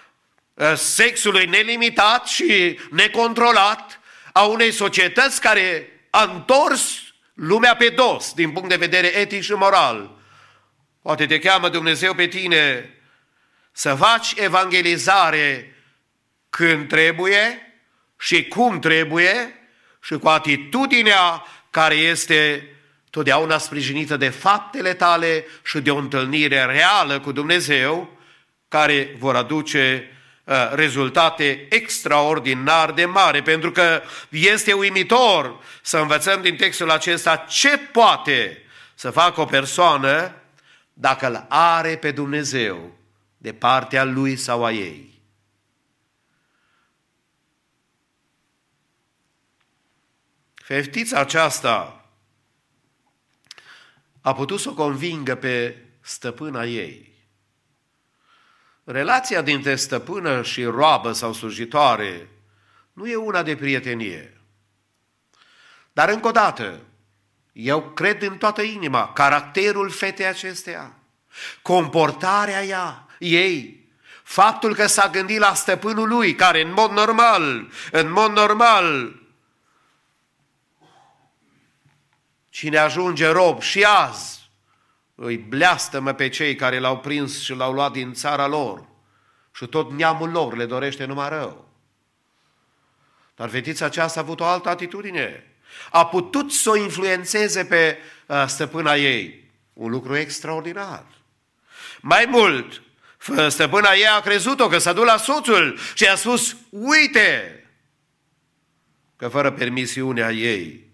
[0.54, 4.00] a sexului nelimitat și necontrolat,
[4.32, 6.98] a unei societăți care a întors
[7.34, 10.10] lumea pe dos din punct de vedere etic și moral.
[11.02, 12.94] Poate te cheamă Dumnezeu pe tine
[13.72, 15.76] să faci evangelizare
[16.50, 17.72] când trebuie
[18.18, 19.58] și cum trebuie
[20.02, 22.68] și cu atitudinea care este
[23.10, 28.18] totdeauna sprijinită de faptele tale și de o întâlnire reală cu Dumnezeu,
[28.68, 30.10] care vor aduce
[30.44, 37.78] uh, rezultate extraordinar de mare, pentru că este uimitor să învățăm din textul acesta ce
[37.78, 38.62] poate
[38.94, 40.34] să facă o persoană
[40.92, 42.96] dacă îl are pe Dumnezeu
[43.36, 45.17] de partea lui sau a ei.
[50.68, 52.04] Fetița aceasta
[54.20, 57.14] a putut să o convingă pe stăpâna ei.
[58.84, 62.28] relația dintre stăpână și roabă sau slujitoare
[62.92, 64.40] nu e una de prietenie.
[65.92, 66.80] Dar încă o dată,
[67.52, 70.96] eu cred în toată inima caracterul fetei acesteia,
[71.62, 73.88] comportarea ea, ei,
[74.22, 79.16] faptul că s-a gândit la stăpânul lui, care în mod normal, în mod normal,
[82.58, 84.50] cine ajunge rob și azi,
[85.14, 88.86] îi bleastă pe cei care l-au prins și l-au luat din țara lor
[89.52, 91.68] și tot neamul lor le dorește numai rău.
[93.36, 95.56] Dar fetița aceasta a avut o altă atitudine
[95.90, 99.50] a putut să o influențeze pe uh, stăpâna ei.
[99.72, 101.04] Un lucru extraordinar.
[102.00, 102.82] Mai mult,
[103.48, 107.62] stăpâna ei a crezut-o că s-a dus la soțul și a spus, uite,
[109.16, 110.87] că fără permisiunea ei,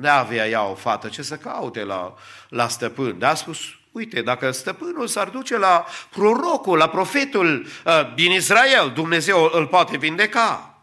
[0.00, 2.14] n-avea ea o fată ce să caute la,
[2.48, 3.18] la stăpân.
[3.18, 3.58] Dar a spus,
[3.92, 9.96] uite, dacă stăpânul s-ar duce la prorocul, la profetul uh, din Israel, Dumnezeu îl poate
[9.96, 10.78] vindeca.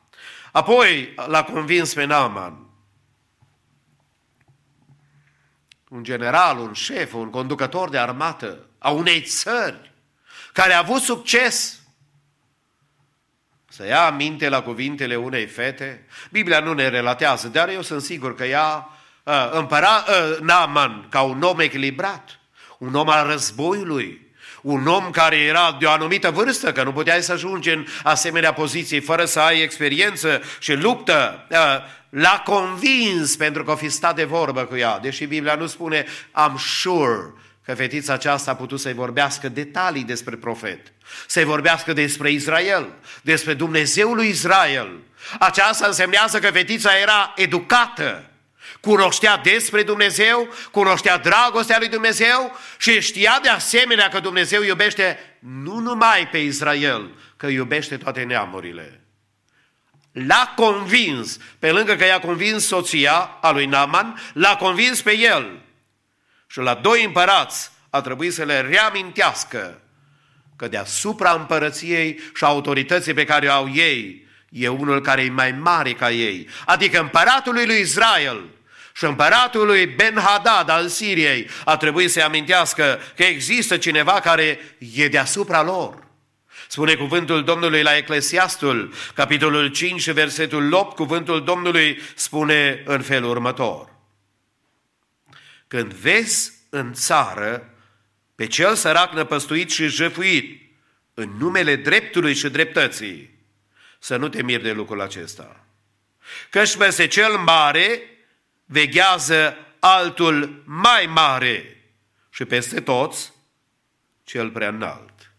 [0.52, 2.62] Apoi l-a convins pe Naaman.
[5.92, 9.92] un general, un șef, un conducător de armată a unei țări
[10.54, 11.80] care a avut succes
[13.70, 16.06] să ia aminte la cuvintele unei fete.
[16.30, 19.01] Biblia nu ne relatează, dar eu sunt sigur că ea uh,
[19.52, 22.40] împăra uh, Naaman ca un om echilibrat,
[22.78, 24.30] un om al războiului,
[24.62, 28.54] un om care era de o anumită vârstă, că nu puteai să ajungi în asemenea
[28.54, 31.48] poziții fără să ai experiență și luptă.
[31.50, 31.58] Uh,
[32.10, 36.06] l-a convins pentru că o fi stat de vorbă cu ea, deși Biblia nu spune
[36.48, 37.34] I'm sure
[37.66, 40.94] că fetița aceasta a putut să-i vorbească detalii despre profet,
[41.28, 42.88] să-i vorbească despre Israel,
[43.22, 45.00] despre Dumnezeul lui Israel.
[45.40, 48.31] Aceasta însemnează că fetița era educată,
[48.82, 55.80] cunoștea despre Dumnezeu, cunoștea dragostea lui Dumnezeu și știa de asemenea că Dumnezeu iubește nu
[55.80, 59.02] numai pe Israel, că iubește toate neamurile.
[60.12, 65.60] L-a convins, pe lângă că i-a convins soția a lui Naman, l-a convins pe el.
[66.48, 69.82] Și la doi împărați a trebuit să le reamintească
[70.56, 75.52] că deasupra împărăției și autorității pe care o au ei, e unul care e mai
[75.52, 76.48] mare ca ei.
[76.66, 78.44] Adică împăratul lui Israel
[79.02, 84.60] și împăratul lui Ben-Hadad al Siriei a trebuit să-i amintească că există cineva care
[84.94, 86.08] e deasupra lor.
[86.68, 93.94] Spune cuvântul Domnului la Eclesiastul, capitolul 5, versetul 8, cuvântul Domnului spune în felul următor.
[95.68, 97.70] Când vezi în țară
[98.36, 100.62] pe cel sărac năpăstuit și jăfuit
[101.14, 103.40] în numele dreptului și dreptății,
[104.00, 105.66] să nu te miri de lucrul acesta.
[106.50, 108.02] Căci peste cel mare
[108.72, 111.84] veghează altul mai mare
[112.30, 113.32] și peste toți
[114.24, 115.34] cel prea înalt.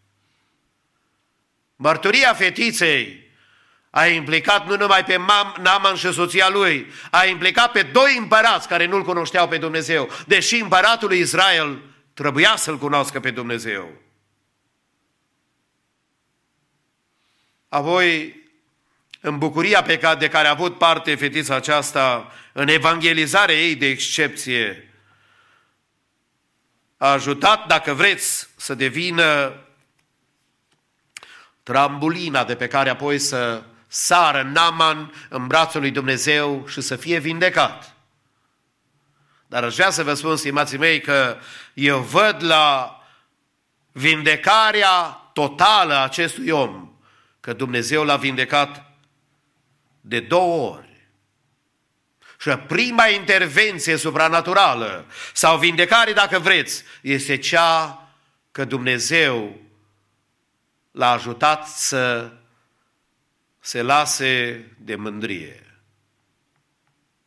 [1.76, 3.30] Mărturia fetiței
[3.90, 5.16] a implicat nu numai pe
[5.62, 10.60] Naman și soția lui, a implicat pe doi împărați care nu-L cunoșteau pe Dumnezeu, deși
[10.60, 11.82] împăratul lui Israel
[12.14, 13.92] trebuia să-L cunoască pe Dumnezeu.
[17.68, 18.41] Apoi,
[19.24, 23.86] în bucuria pe care, de care a avut parte fetița aceasta, în evangelizarea ei de
[23.86, 24.92] excepție,
[26.96, 29.54] a ajutat, dacă vreți, să devină
[31.62, 37.18] trambulina de pe care apoi să sară Naman în brațul lui Dumnezeu și să fie
[37.18, 37.94] vindecat.
[39.46, 41.36] Dar aș vrea să vă spun, stimații mei, că
[41.74, 42.96] eu văd la
[43.92, 44.90] vindecarea
[45.32, 46.90] totală a acestui om
[47.40, 48.91] că Dumnezeu l-a vindecat
[50.04, 50.90] de două ori.
[52.38, 58.08] Și prima intervenție supranaturală sau vindecare, dacă vreți, este cea
[58.50, 59.60] că Dumnezeu
[60.90, 62.32] l-a ajutat să
[63.60, 65.80] se lase de mândrie.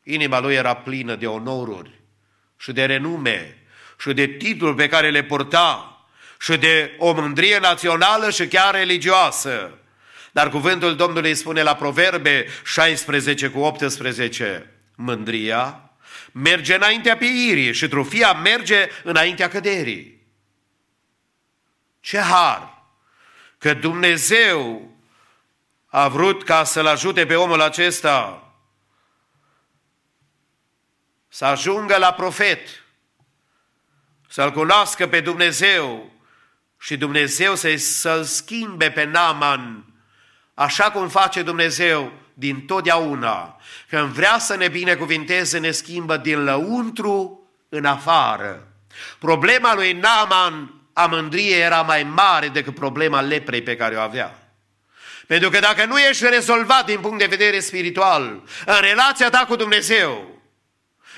[0.04, 2.00] Inima lui era plină de onoruri
[2.58, 3.58] și de renume
[4.00, 5.90] și de titluri pe care le purta
[6.40, 9.80] și de o mândrie națională și chiar religioasă.
[10.36, 15.92] Dar cuvântul Domnului spune la Proverbe 16 cu 18, mândria
[16.32, 20.28] merge înaintea pieirii și trufia merge înaintea căderii.
[22.00, 22.84] Ce har!
[23.58, 24.92] că Dumnezeu
[25.86, 28.44] a vrut ca să-l ajute pe omul acesta
[31.28, 32.84] să ajungă la profet,
[34.28, 36.12] să-l cunoască pe Dumnezeu
[36.80, 39.95] și Dumnezeu să-l să schimbe pe Naman
[40.56, 43.62] așa cum face Dumnezeu din totdeauna.
[43.90, 48.68] Când vrea să ne binecuvinteze, ne schimbă din lăuntru în afară.
[49.20, 54.40] Problema lui Naman a mândriei era mai mare decât problema leprei pe care o avea.
[55.28, 59.56] Pentru că dacă nu ești rezolvat din punct de vedere spiritual, în relația ta cu
[59.56, 60.42] Dumnezeu,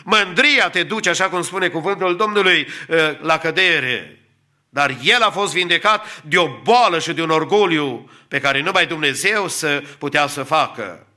[0.04, 4.27] mândria te duce, așa cum spune cuvântul Domnului, eh, la cădere.
[4.70, 8.88] Dar el a fost vindecat de o boală și de un orgoliu pe care numai
[8.88, 11.08] Dumnezeu să putea să facă.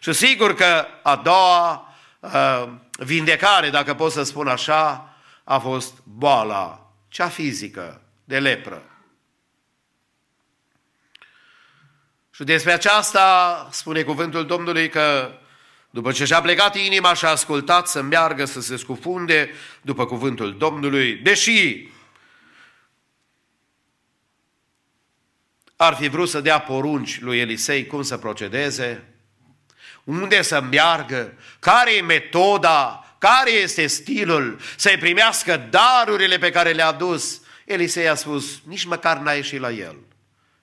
[0.00, 2.68] Și sigur că a doua uh,
[2.98, 5.14] vindecare, dacă pot să spun așa,
[5.44, 8.82] a fost boala, cea fizică, de lepră.
[12.30, 15.32] Și despre aceasta spune cuvântul Domnului că
[15.90, 19.50] după ce și-a plecat inima și a ascultat să meargă, să se scufunde
[19.82, 21.88] după cuvântul Domnului, deși
[25.80, 29.04] ar fi vrut să dea porunci lui Elisei cum să procedeze,
[30.04, 36.92] unde să meargă, care e metoda, care este stilul, să-i primească darurile pe care le-a
[36.92, 37.40] dus.
[37.64, 39.96] Elisei a spus, nici măcar n-a ieșit la el.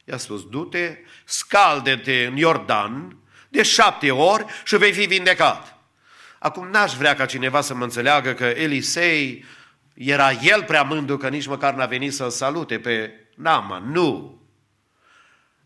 [0.06, 3.18] I-a spus, du-te, scalde-te în Iordan
[3.50, 5.78] de șapte ori și vei fi vindecat.
[6.40, 9.46] Acum n-aș vrea ca cineva să mă înțeleagă că Elisei
[9.94, 13.78] era el prea mândru că nici măcar n-a venit să-l salute pe Nama.
[13.78, 14.35] Nu!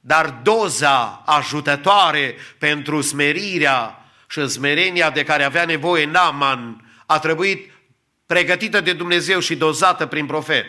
[0.10, 7.72] Dar doza ajutătoare pentru smerirea și smerenia de care avea nevoie Naman a trebuit
[8.26, 10.65] pregătită de Dumnezeu și dozată prin profet.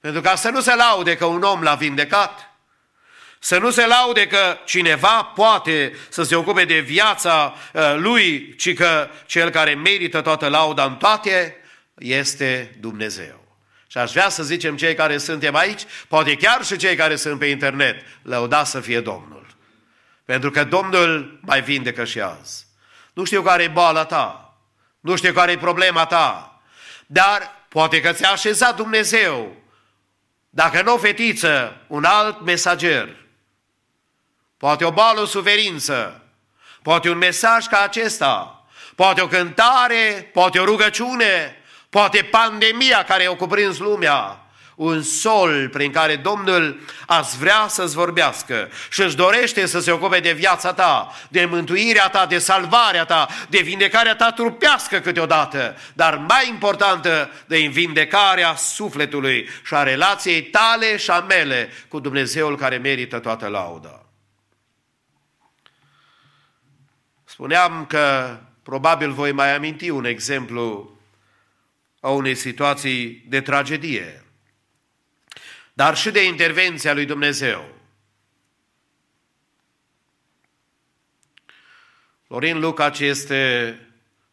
[0.00, 2.50] Pentru ca să nu se laude că un om l-a vindecat,
[3.38, 8.74] să nu se laude că cineva poate să se ocupe de viața uh, lui, ci
[8.74, 11.56] că cel care merită toată lauda în toate
[11.94, 13.43] este Dumnezeu.
[13.94, 17.38] Și aș vrea să zicem cei care suntem aici, poate chiar și cei care sunt
[17.38, 19.46] pe internet, lăuda să fie Domnul.
[20.24, 22.66] Pentru că Domnul mai vindecă și azi.
[23.12, 24.58] Nu știu care e boala ta,
[25.00, 26.60] nu știu care e problema ta,
[27.06, 29.56] dar poate că ți-a așezat Dumnezeu,
[30.50, 33.16] dacă nu o fetiță, un alt mesager,
[34.56, 36.22] poate o boală, o suferință,
[36.82, 38.64] poate un mesaj ca acesta,
[38.94, 41.58] poate o cântare, poate o rugăciune,
[41.94, 48.68] poate pandemia care o cuprins lumea, un sol prin care Domnul ați vrea să-ți vorbească
[48.90, 53.28] și își dorește să se ocupe de viața ta, de mântuirea ta, de salvarea ta,
[53.48, 60.96] de vindecarea ta trupească câteodată, dar mai importantă de vindecarea sufletului și a relației tale
[60.96, 64.02] și a mele cu Dumnezeul care merită toată lauda.
[67.24, 70.93] Spuneam că probabil voi mai aminti un exemplu
[72.04, 74.24] a unei situații de tragedie,
[75.72, 77.74] dar și de intervenția lui Dumnezeu.
[82.26, 83.78] Florin Lucaci este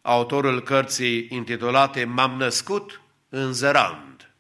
[0.02, 4.32] autorul cărții intitulate M-am născut în Zărand.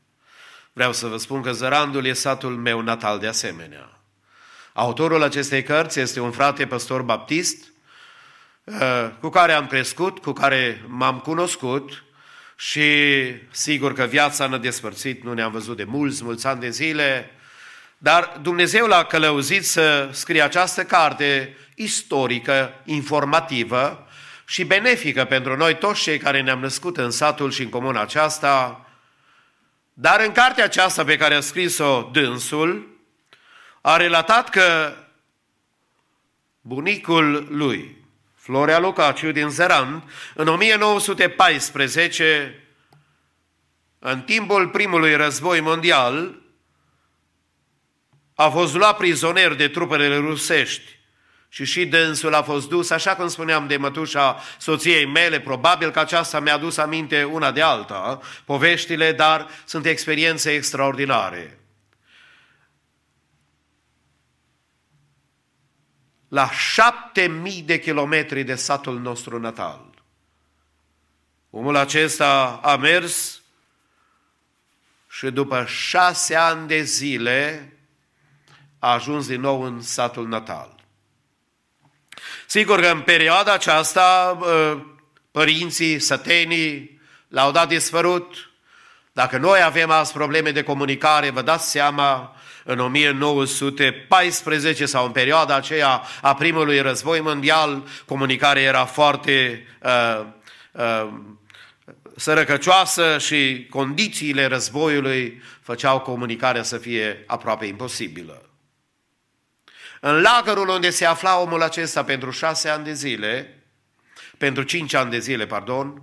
[0.73, 4.01] Vreau să vă spun că Zărandul e satul meu natal de asemenea.
[4.73, 7.71] Autorul acestei cărți este un frate păstor baptist
[8.63, 12.03] uh, cu care am crescut, cu care m-am cunoscut
[12.61, 12.89] și
[13.51, 17.31] sigur că viața ne-a despărțit, nu ne-am văzut de mulți, mulți ani de zile,
[17.97, 24.07] dar Dumnezeu l-a călăuzit să scrie această carte istorică, informativă
[24.45, 28.85] și benefică pentru noi toți cei care ne-am născut în satul și în comuna aceasta.
[29.93, 32.99] Dar în cartea aceasta pe care a scris-o dânsul,
[33.81, 34.95] a relatat că
[36.61, 38.00] bunicul lui,
[38.51, 42.63] Florea Lucaciu din Zeran, în 1914,
[43.99, 46.41] în timpul primului război mondial,
[48.35, 50.99] a fost luat prizonier de trupele rusești
[51.49, 55.99] și și dânsul a fost dus, așa cum spuneam de mătușa soției mele, probabil că
[55.99, 61.60] aceasta mi-a dus aminte una de alta, poveștile, dar sunt experiențe extraordinare.
[66.31, 69.85] La șapte mii de kilometri de satul nostru natal.
[71.49, 73.41] Omul acesta a mers
[75.09, 77.73] și după șase ani de zile
[78.79, 80.75] a ajuns din nou în satul natal.
[82.47, 84.37] Sigur că în perioada aceasta
[85.31, 88.51] părinții, sătenii l-au dat dispărut.
[89.11, 95.55] Dacă noi avem azi probleme de comunicare, vă dați seama în 1914 sau în perioada
[95.55, 100.25] aceea a primului război mondial, comunicarea era foarte uh,
[100.71, 101.07] uh,
[102.15, 108.45] sărăcăcioasă și condițiile războiului făceau comunicarea să fie aproape imposibilă.
[109.99, 113.63] În lagărul unde se afla omul acesta pentru șase ani de zile,
[114.37, 116.01] pentru cinci ani de zile, pardon,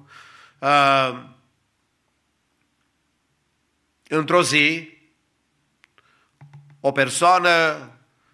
[0.59, 1.19] uh,
[4.09, 4.98] într-o zi,
[6.81, 7.79] o persoană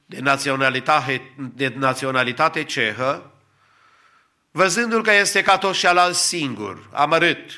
[0.07, 3.31] de naționalitate, de naționalitate cehă,
[4.51, 7.51] văzându-l că este ca toți cealalți singur, amărât,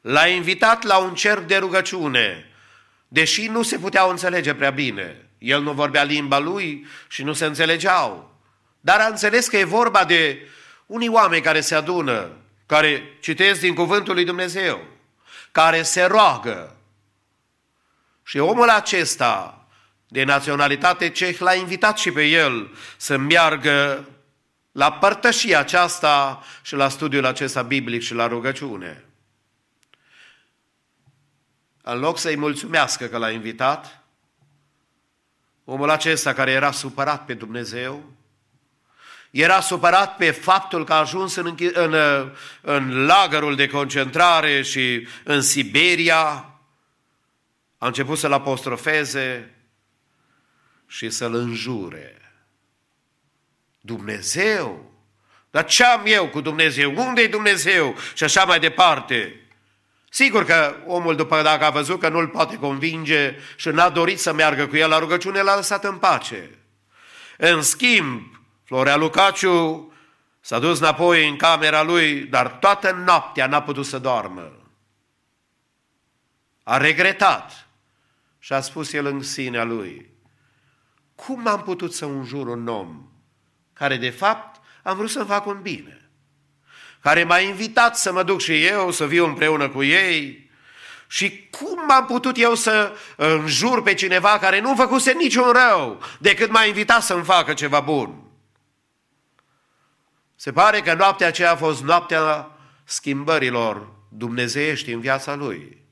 [0.00, 2.50] l-a invitat la un cerc de rugăciune,
[3.08, 5.28] deși nu se puteau înțelege prea bine.
[5.38, 8.38] El nu vorbea limba lui și nu se înțelegeau.
[8.80, 10.48] Dar a înțeles că e vorba de
[10.86, 12.30] unii oameni care se adună,
[12.66, 14.84] care citesc din cuvântul lui Dumnezeu,
[15.52, 16.76] care se roagă.
[18.22, 19.63] Și omul acesta,
[20.08, 24.08] de naționalitate ceh, l-a invitat și pe el să meargă
[24.72, 29.04] la părtășia aceasta și la studiul acesta biblic și la rugăciune.
[31.82, 34.02] În loc să-i mulțumească că l-a invitat,
[35.64, 38.12] omul acesta care era supărat pe Dumnezeu,
[39.30, 41.94] era supărat pe faptul că a ajuns în, în,
[42.60, 46.20] în lagărul de concentrare și în Siberia,
[47.78, 49.54] a început să-l apostrofeze
[50.94, 52.32] și să-l înjure.
[53.80, 54.92] Dumnezeu?
[55.50, 56.94] Dar ce am eu cu Dumnezeu?
[56.96, 57.96] unde e Dumnezeu?
[58.14, 59.40] Și așa mai departe.
[60.08, 64.32] Sigur că omul, după dacă a văzut că nu-l poate convinge și n-a dorit să
[64.32, 66.50] meargă cu el la rugăciune, l-a lăsat în pace.
[67.36, 68.22] În schimb,
[68.64, 69.92] Florea Lucaciu
[70.40, 74.52] s-a dus înapoi în camera lui, dar toată noaptea n-a putut să doarmă.
[76.62, 77.68] A regretat
[78.38, 80.13] și a spus el în sinea lui,
[81.14, 83.08] cum am putut să înjur un om
[83.72, 86.10] care de fapt am vrut să-mi fac un bine,
[87.00, 90.50] care m-a invitat să mă duc și eu, să viu împreună cu ei,
[91.06, 96.50] și cum am putut eu să înjur pe cineva care nu făcuse niciun rău, decât
[96.50, 98.22] m-a invitat să-mi facă ceva bun?
[100.36, 102.50] Se pare că noaptea aceea a fost noaptea
[102.84, 105.82] schimbărilor dumnezeiești în viața lui.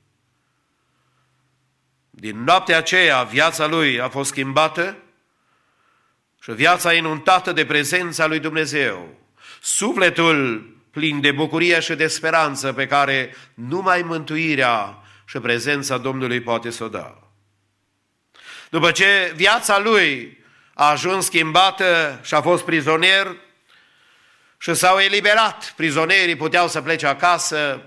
[2.09, 4.97] Din noaptea aceea, viața lui a fost schimbată
[6.43, 9.19] și viața inundată de prezența lui Dumnezeu.
[9.61, 16.69] Sufletul plin de bucurie și de speranță pe care numai mântuirea și prezența Domnului poate
[16.69, 17.17] să o dea.
[18.69, 20.37] După ce viața lui
[20.73, 23.35] a ajuns schimbată și a fost prizonier,
[24.57, 25.73] și s-au eliberat.
[25.75, 27.81] Prizonierii puteau să plece acasă.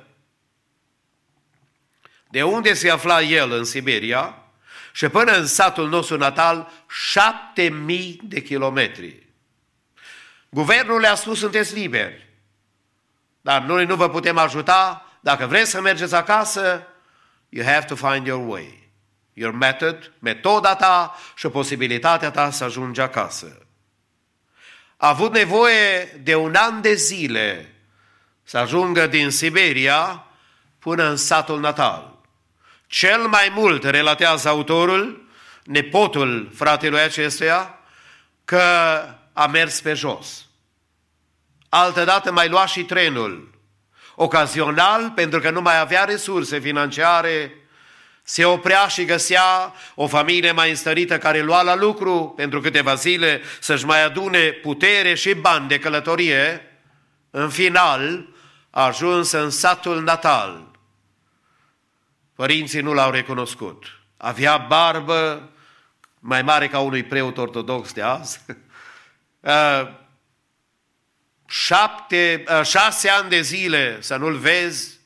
[2.28, 4.45] De unde se afla el în Siberia
[4.96, 9.26] și până în satul nostru natal, șapte mii de kilometri.
[10.48, 12.26] Guvernul le-a spus, sunteți liberi,
[13.40, 15.10] dar noi nu vă putem ajuta.
[15.20, 16.86] Dacă vreți să mergeți acasă,
[17.48, 18.90] you have to find your way.
[19.32, 23.66] Your method, metoda ta și posibilitatea ta să ajungi acasă
[24.96, 27.74] a avut nevoie de un an de zile
[28.42, 30.26] să ajungă din Siberia
[30.78, 32.15] până în satul natal.
[32.86, 35.28] Cel mai mult, relatează autorul,
[35.64, 37.78] nepotul fratelui acestuia,
[38.44, 38.62] că
[39.32, 40.46] a mers pe jos.
[41.68, 43.54] Altădată mai lua și trenul.
[44.14, 47.52] Ocazional, pentru că nu mai avea resurse financiare,
[48.22, 53.40] se oprea și găsea o familie mai înstărită care lua la lucru pentru câteva zile
[53.60, 56.70] să-și mai adune putere și bani de călătorie.
[57.30, 58.26] În final,
[58.70, 60.65] a ajuns în satul natal.
[62.36, 63.84] Părinții nu l-au recunoscut.
[64.16, 65.50] Avea barbă
[66.18, 68.40] mai mare ca unui preot ortodox de azi.
[69.40, 69.88] Uh,
[71.48, 74.98] șapte, uh, șase ani de zile să nu-l vezi.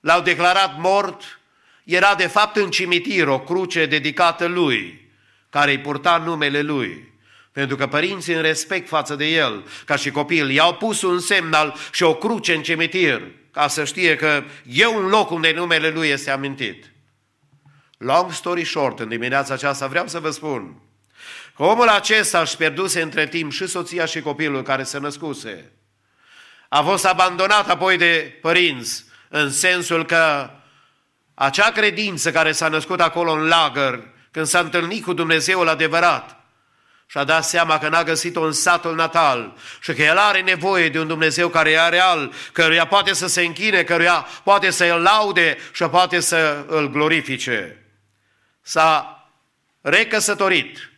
[0.00, 1.40] L-au declarat mort
[1.84, 5.10] era de fapt în cimitir o cruce dedicată lui,
[5.50, 7.12] care îi purta numele lui.
[7.52, 11.74] Pentru că părinții în respect față de el, ca și copil, i-au pus un semnal
[11.92, 13.22] și o cruce în cimitir,
[13.54, 16.92] ca să știe că e un loc unde numele lui este amintit.
[17.98, 20.78] Long story short, în dimineața aceasta vreau să vă spun
[21.56, 25.72] că omul acesta își pierduse între timp și soția și copilul care se născuse.
[26.68, 30.50] A fost abandonat apoi de părinți, în sensul că
[31.34, 36.43] acea credință care s-a născut acolo în lagăr, când s-a întâlnit cu Dumnezeul adevărat,
[37.14, 40.98] și-a dat seama că n-a găsit-o în satul natal și că el are nevoie de
[41.00, 45.58] un Dumnezeu care e real, căruia poate să se închine, căruia poate să îl laude
[45.72, 47.84] și poate să îl glorifice.
[48.62, 49.22] S-a
[49.80, 50.90] recăsătorit.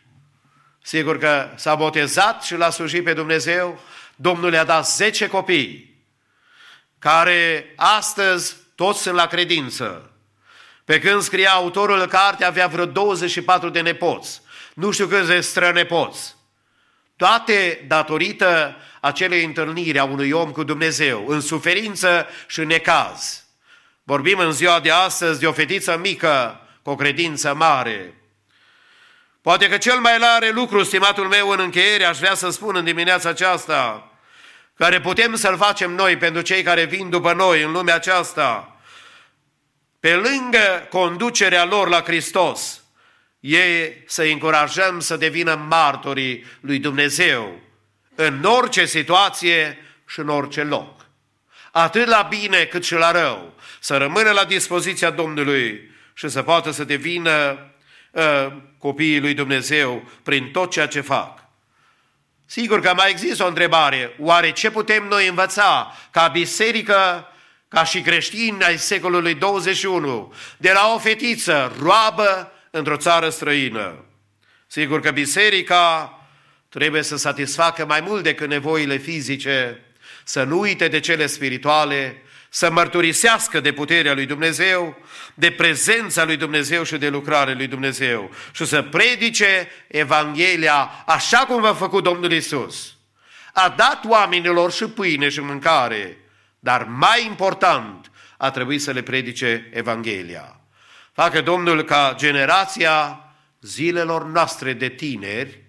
[0.81, 3.79] Sigur că s-a botezat și l-a slujit pe Dumnezeu.
[4.15, 6.03] Domnul le-a dat 10 copii,
[6.99, 10.11] care astăzi toți sunt la credință.
[10.85, 14.45] Pe când scria autorul carte, avea vreo 24 de nepoți.
[14.77, 16.35] Nu știu câți de strănepoți.
[17.15, 23.43] Toate datorită acelei întâlniri a unui om cu Dumnezeu, în suferință și în necaz.
[24.03, 28.13] Vorbim în ziua de astăzi de o fetiță mică cu o credință mare.
[29.41, 32.83] Poate că cel mai mare lucru, stimatul meu, în încheiere, aș vrea să spun în
[32.83, 34.11] dimineața aceasta,
[34.73, 38.77] care putem să-l facem noi pentru cei care vin după noi în lumea aceasta,
[39.99, 42.81] pe lângă conducerea lor la Hristos,
[43.39, 47.59] e să încurajăm să devină martorii lui Dumnezeu
[48.15, 49.77] în orice situație
[50.07, 51.05] și în orice loc.
[51.71, 53.53] Atât la bine cât și la rău.
[53.79, 57.59] Să rămână la dispoziția Domnului și să poată să devină
[58.11, 58.47] uh,
[58.77, 61.43] copiii lui Dumnezeu prin tot ceea ce fac.
[62.45, 64.15] Sigur că mai există o întrebare.
[64.19, 67.27] Oare ce putem noi învăța ca biserică,
[67.67, 74.05] ca și creștini ai secolului 21, de la o fetiță roabă într-o țară străină?
[74.67, 76.11] Sigur că biserica
[76.69, 79.81] trebuie să satisfacă mai mult decât nevoile fizice,
[80.23, 84.97] să nu uite de cele spirituale, să mărturisească de puterea lui Dumnezeu,
[85.33, 91.61] de prezența lui Dumnezeu și de lucrarea lui Dumnezeu și să predice Evanghelia așa cum
[91.61, 92.95] v-a făcut Domnul Isus.
[93.53, 96.17] A dat oamenilor și pâine și mâncare,
[96.59, 100.56] dar mai important a trebuit să le predice Evanghelia.
[101.17, 103.19] Facă Domnul ca generația
[103.61, 105.63] zilelor noastre de tineri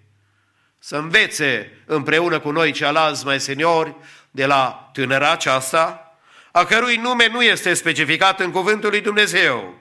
[0.79, 3.95] să învețe împreună cu noi ceilalți mai seniori
[4.31, 6.17] de la tânăra aceasta,
[6.51, 9.79] a cărui nume nu este specificat în cuvântul lui Dumnezeu,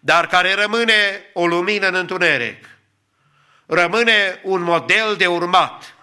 [0.00, 2.68] dar care rămâne o lumină în întuneric,
[3.66, 5.94] rămâne un model de urmat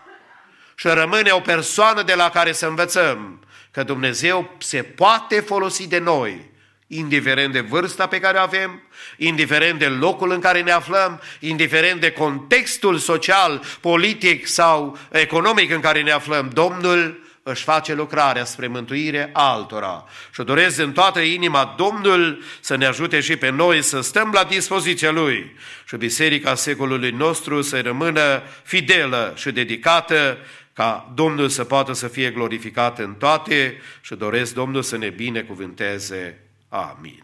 [0.76, 6.00] și rămâne o persoană de la care să învățăm că Dumnezeu se poate folosi de
[6.00, 6.52] noi,
[6.98, 8.82] indiferent de vârsta pe care o avem,
[9.18, 15.80] indiferent de locul în care ne aflăm, indiferent de contextul social, politic sau economic în
[15.80, 20.06] care ne aflăm, Domnul își face lucrarea spre mântuire altora.
[20.34, 24.44] Și doresc în toată inima Domnul să ne ajute și pe noi să stăm la
[24.44, 25.56] dispoziția Lui
[25.88, 30.38] și Biserica secolului nostru să rămână fidelă și dedicată
[30.74, 36.38] ca Domnul să poată să fie glorificat în toate și doresc Domnul să ne binecuvânteze.
[36.74, 37.24] Amin.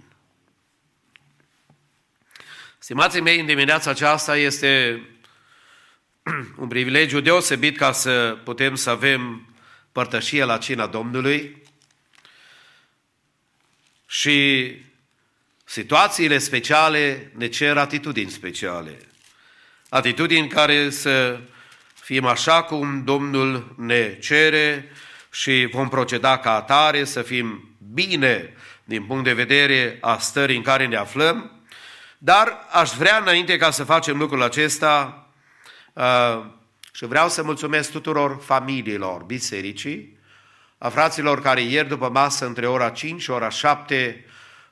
[2.78, 5.02] Stimații mei, în dimineața aceasta este
[6.62, 9.48] un privilegiu deosebit ca să putem să avem
[9.92, 11.64] părtășie la cina Domnului
[14.08, 14.72] și
[15.64, 18.98] situațiile speciale ne cer atitudini speciale.
[19.90, 21.40] Atitudini care să
[21.94, 24.92] fim așa cum Domnul ne cere
[25.32, 28.54] și vom proceda ca atare, să fim bine
[28.90, 31.52] din punct de vedere a stării în care ne aflăm,
[32.18, 35.26] dar aș vrea înainte ca să facem lucrul acesta,
[35.94, 36.46] uh,
[36.92, 40.18] și vreau să mulțumesc tuturor familiilor bisericii,
[40.78, 44.26] a fraților care ieri după masă, între ora 5 și ora 7,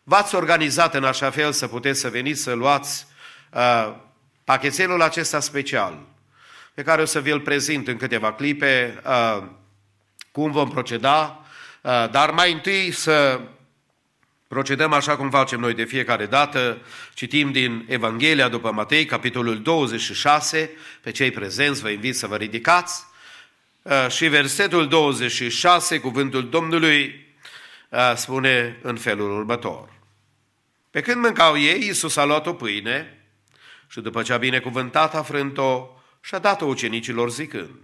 [0.04, 3.08] v-ați organizat în așa fel să puteți să veniți să luați
[3.54, 3.96] uh,
[4.44, 6.00] pachetelul acesta special,
[6.74, 9.44] pe care o să vi-l prezint în câteva clipe, uh,
[10.32, 11.46] cum vom proceda,
[11.82, 13.40] uh, dar mai întâi să
[14.48, 16.82] Procedăm așa cum facem noi de fiecare dată,
[17.14, 20.70] citim din Evanghelia după Matei, capitolul 26,
[21.02, 23.06] pe cei prezenți vă invit să vă ridicați,
[23.82, 27.26] uh, și versetul 26, cuvântul Domnului,
[27.90, 29.90] uh, spune în felul următor.
[30.92, 33.22] Pe când mâncau ei, Iisus a luat o pâine
[33.88, 35.88] și după ce a binecuvântat, a frânt-o
[36.22, 37.80] și a dat-o ucenicilor zicând,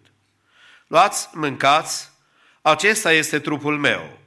[0.88, 2.12] Luați, mâncați,
[2.62, 4.20] acesta este trupul meu,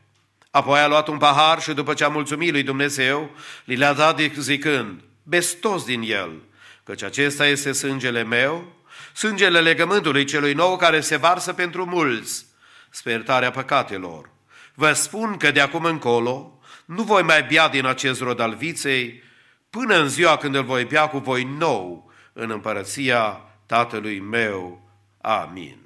[0.57, 3.31] Apoi a luat un pahar și după ce a mulțumit lui Dumnezeu,
[3.65, 6.43] li le-a dat zicând, beți toți din el,
[6.85, 8.73] căci acesta este sângele meu,
[9.15, 12.47] sângele legământului celui nou care se varsă pentru mulți,
[12.91, 14.31] spertarea păcatelor.
[14.75, 19.23] Vă spun că de acum încolo nu voi mai bea din acest rod al viței,
[19.71, 24.91] până în ziua când îl voi bea cu voi nou în împărăția Tatălui meu.
[25.21, 25.86] Amin.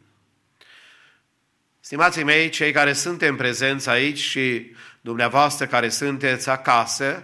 [1.91, 7.23] Stimații mei, cei care suntem prezenți aici și dumneavoastră care sunteți acasă,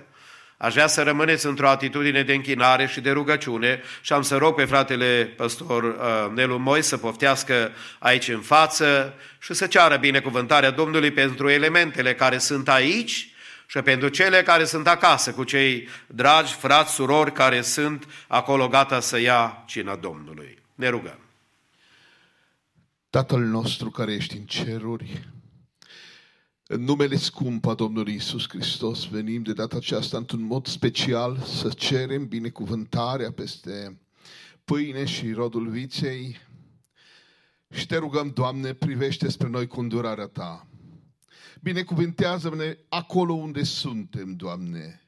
[0.56, 4.54] aș vrea să rămâneți într-o atitudine de închinare și de rugăciune și am să rog
[4.54, 10.70] pe fratele păstor uh, Nelu Moi să poftească aici în față și să ceară binecuvântarea
[10.70, 13.28] Domnului pentru elementele care sunt aici
[13.66, 19.00] și pentru cele care sunt acasă, cu cei dragi frați, surori care sunt acolo gata
[19.00, 20.58] să ia cina Domnului.
[20.74, 21.25] Ne rugăm.
[23.10, 25.30] Tatăl nostru care ești în ceruri,
[26.66, 31.68] în numele scump a Domnului Isus Hristos venim de data aceasta într-un mod special să
[31.68, 34.00] cerem binecuvântarea peste
[34.64, 36.40] pâine și rodul viței
[37.70, 40.66] și te rugăm, Doamne, privește spre noi cu îndurarea Ta
[41.60, 45.00] Binecuvântează-ne acolo unde suntem, Doamne.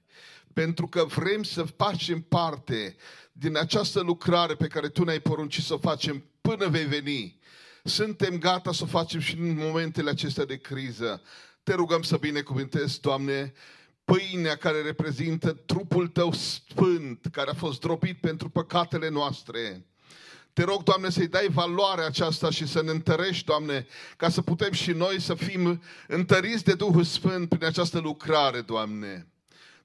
[0.53, 2.97] Pentru că vrem să facem parte
[3.33, 7.38] din această lucrare pe care Tu ne-ai poruncit să o facem până vei veni.
[7.89, 11.23] Suntem gata să o facem și în momentele acestea de criză.
[11.63, 13.53] Te rugăm să binecuvântezi, Doamne,
[14.05, 19.87] pâinea care reprezintă trupul Tău sfânt, care a fost dropit pentru păcatele noastre.
[20.53, 23.87] Te rog, Doamne, să-i dai valoarea aceasta și să ne întărești, Doamne,
[24.17, 29.27] ca să putem și noi să fim întăriți de Duhul Sfânt prin această lucrare, Doamne.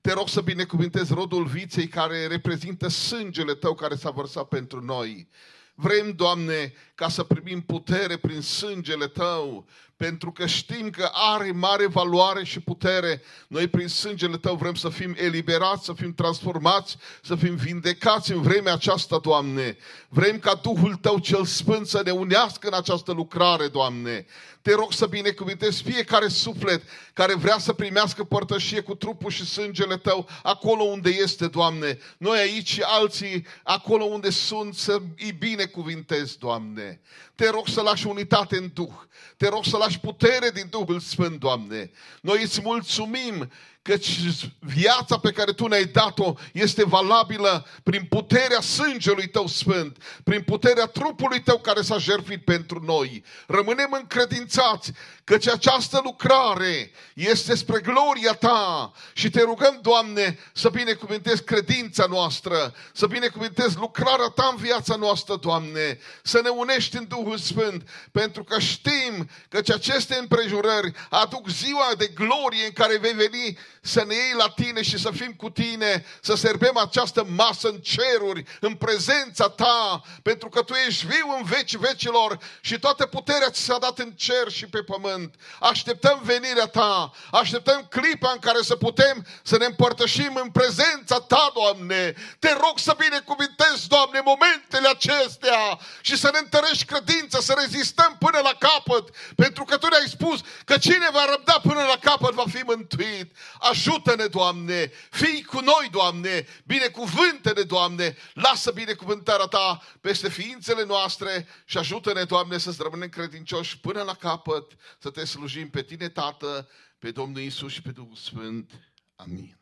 [0.01, 5.27] Te rog să binecuvintezi rodul viței care reprezintă sângele Tău care s-a vărsat pentru noi.
[5.75, 9.65] Vrem, Doamne, ca să primim putere prin sângele Tău,
[9.97, 13.21] pentru că știm că are mare valoare și putere.
[13.47, 18.41] Noi prin sângele Tău vrem să fim eliberați, să fim transformați, să fim vindecați în
[18.41, 19.77] vremea aceasta, Doamne.
[20.09, 24.25] Vrem ca Duhul Tău cel Sfânt să ne unească în această lucrare, Doamne.
[24.61, 26.83] Te rog să binecuvintezi fiecare suflet
[27.13, 31.97] care vrea să primească părtășie cu trupul și sângele Tău acolo unde este, Doamne.
[32.17, 37.01] Noi aici și alții acolo unde sunt să îi binecuvintezi, Doamne.
[37.35, 38.93] Te rog să lași unitate în Duh.
[39.37, 41.91] Te rog să lași putere din Duhul Sfânt, Doamne.
[42.21, 43.51] Noi îți mulțumim
[43.83, 44.19] căci
[44.59, 50.85] viața pe care Tu ne-ai dat-o este valabilă prin puterea sângelui Tău sfânt, prin puterea
[50.85, 53.23] trupului Tău care s-a jertfit pentru noi.
[53.47, 54.91] Rămânem încredințați
[55.23, 62.73] căci această lucrare este spre gloria Ta și Te rugăm, Doamne, să binecuvântezi credința noastră,
[62.93, 68.43] să binecuvântezi lucrarea Ta în viața noastră, Doamne, să ne unești în Duhul Sfânt, pentru
[68.43, 74.13] că știm că aceste împrejurări aduc ziua de glorie în care vei veni să ne
[74.13, 78.75] iei la tine și să fim cu tine, să serbem această masă în ceruri, în
[78.75, 83.77] prezența ta, pentru că tu ești viu în veci vecilor și toată puterea ți s-a
[83.77, 85.35] dat în cer și pe pământ.
[85.59, 91.51] Așteptăm venirea ta, așteptăm clipa în care să putem să ne împărtășim în prezența ta,
[91.53, 92.13] Doamne.
[92.39, 98.39] Te rog să binecuvintezi, Doamne, momentele acestea și să ne întărești credința, să rezistăm până
[98.43, 102.45] la capăt, pentru că tu ne-ai spus că cine va răbda până la capăt va
[102.53, 103.35] fi mântuit.
[103.73, 104.91] Ajută-ne, Doamne!
[105.09, 106.45] Fii cu noi, Doamne!
[106.65, 108.15] Binecuvântă-ne, Doamne!
[108.33, 114.71] Lasă binecuvântarea Ta peste ființele noastre și ajută-ne, Doamne, să-ți rămânem credincioși până la capăt,
[114.99, 116.69] să te slujim pe Tine, Tată,
[116.99, 118.71] pe Domnul Isus și pe Duhul Sfânt.
[119.15, 119.57] Amin.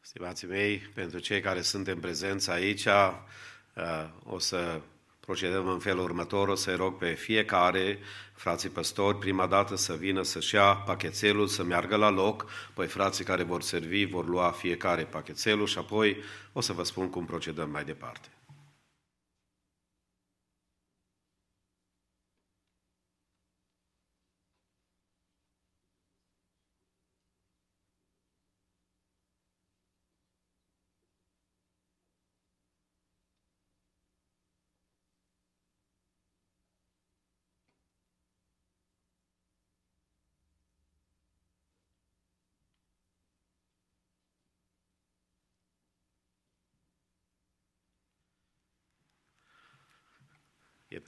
[0.00, 4.82] Stimații mei, pentru cei care suntem prezenți aici, uh, o să
[5.26, 7.98] procedăm în felul următor, o să-i rog pe fiecare,
[8.34, 13.24] frații păstori, prima dată să vină să-și ia pachetelul, să meargă la loc, păi frații
[13.24, 16.16] care vor servi vor lua fiecare pachetelul și apoi
[16.52, 18.28] o să vă spun cum procedăm mai departe.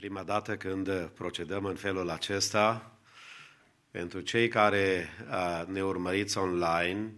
[0.05, 2.93] Prima dată când procedăm în felul acesta.
[3.91, 5.09] Pentru cei care
[5.67, 7.13] ne urmăriți online,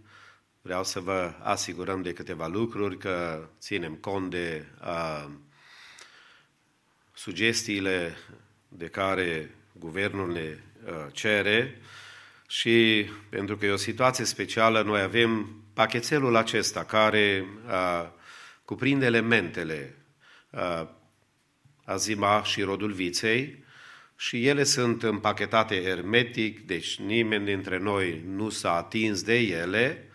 [0.63, 5.31] vreau să vă asigurăm de câteva lucruri, că ținem cont de a,
[7.13, 8.17] sugestiile
[8.69, 10.59] de care guvernul ne
[10.91, 11.81] a, cere
[12.49, 18.13] și pentru că e o situație specială, noi avem pachetelul acesta care a,
[18.65, 19.95] cuprinde elementele
[20.51, 20.96] a,
[21.87, 23.65] azima și rodul viței,
[24.17, 30.11] și ele sunt împachetate hermetic, deci nimeni dintre noi nu s-a atins de ele.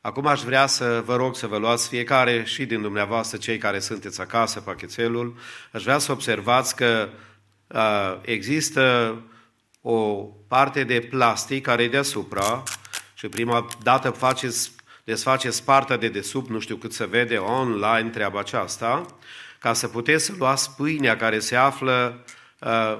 [0.00, 3.78] Acum aș vrea să vă rog să vă luați fiecare și din dumneavoastră, cei care
[3.78, 5.36] sunteți acasă, pachetelul,
[5.72, 7.08] aș vrea să observați că
[7.66, 9.16] uh, există
[9.80, 12.62] o parte de plastic care e deasupra
[13.14, 14.72] și prima dată faceți,
[15.04, 19.06] desfaceți partea de desubt, nu știu cât se vede online treaba aceasta,
[19.66, 22.24] ca să puteți să luați pâinea care se află
[22.58, 22.98] uh,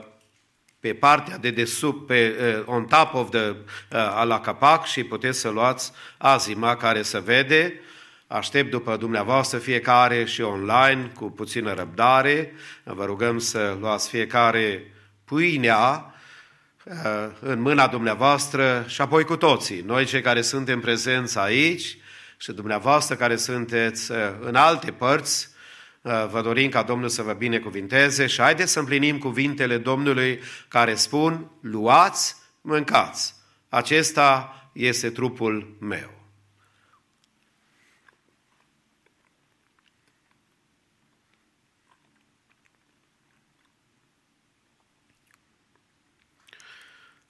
[0.80, 5.38] pe partea de desubt, pe, uh, on top of the, uh, la capac și puteți
[5.38, 7.80] să luați azima care se vede.
[8.26, 12.52] Aștept după dumneavoastră fiecare și online cu puțină răbdare.
[12.84, 14.94] Vă rugăm să luați fiecare
[15.24, 16.14] pâinea
[16.84, 19.80] uh, în mâna dumneavoastră și apoi cu toții.
[19.80, 21.98] Noi cei care suntem prezenți aici
[22.36, 25.55] și dumneavoastră care sunteți uh, în alte părți, Uh,
[26.06, 31.50] Vă dorim ca Domnul să vă binecuvinteze și haideți să împlinim cuvintele Domnului care spun,
[31.60, 33.34] luați, mâncați.
[33.68, 36.10] Acesta este trupul meu.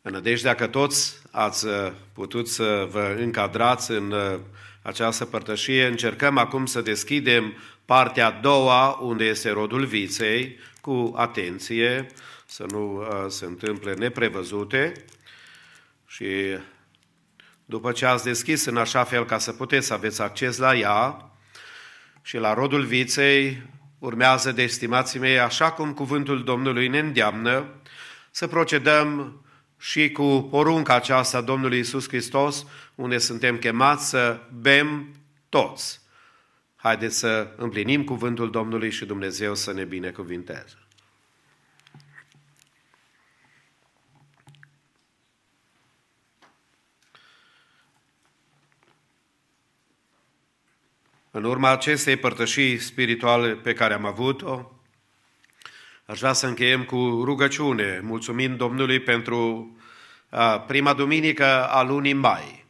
[0.02, 4.38] În nădejdea că toți ați uh, putut să vă încadrați în uh,
[4.82, 7.54] această părtășie, încercăm acum să deschidem
[7.86, 12.06] partea a doua, unde este rodul viței, cu atenție,
[12.46, 14.92] să nu uh, se întâmple neprevăzute.
[16.06, 16.26] Și
[17.64, 21.30] după ce ați deschis în așa fel ca să puteți să aveți acces la ea
[22.22, 23.62] și la rodul viței,
[23.98, 27.66] urmează de estimații mei, așa cum cuvântul Domnului ne îndeamnă,
[28.30, 29.40] să procedăm
[29.78, 35.14] și cu porunca aceasta Domnului Isus Hristos, unde suntem chemați să bem
[35.48, 36.00] toți.
[36.76, 40.78] Haideți să împlinim cuvântul Domnului și Dumnezeu să ne binecuvinteze.
[51.30, 54.72] În urma acestei părtășii spirituale pe care am avut-o,
[56.06, 59.70] aș vrea să încheiem cu rugăciune, mulțumind Domnului pentru
[60.66, 62.64] prima duminică a lunii mai,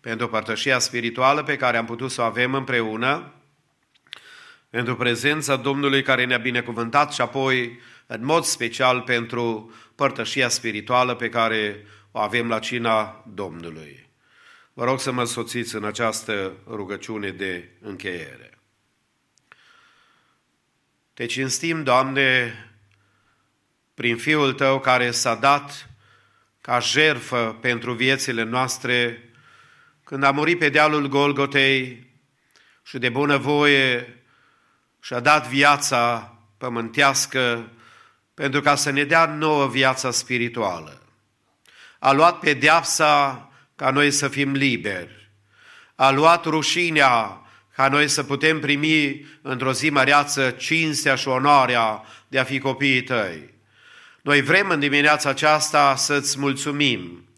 [0.00, 3.35] pentru părtășia spirituală pe care am putut să o avem împreună,
[4.70, 11.28] pentru prezența Domnului care ne-a binecuvântat și apoi, în mod special, pentru părtășia spirituală pe
[11.28, 14.08] care o avem la cina Domnului.
[14.72, 18.58] Vă rog să mă soțiți în această rugăciune de încheiere.
[21.14, 22.54] Te cinstim, Doamne,
[23.94, 25.90] prin Fiul Tău care s-a dat
[26.60, 29.30] ca jerfă pentru viețile noastre,
[30.04, 32.10] când a murit pe dealul Golgotei
[32.82, 34.15] și de bunăvoie
[35.06, 37.70] și-a dat viața pământească
[38.34, 41.02] pentru ca să ne dea nouă viața spirituală.
[41.98, 45.30] A luat pedeapsa ca noi să fim liberi.
[45.94, 47.40] A luat rușinea
[47.74, 53.02] ca noi să putem primi într-o zi măreață cinstea și onoarea de a fi copiii
[53.02, 53.54] tăi.
[54.22, 57.28] Noi vrem în dimineața aceasta să-ți mulțumim,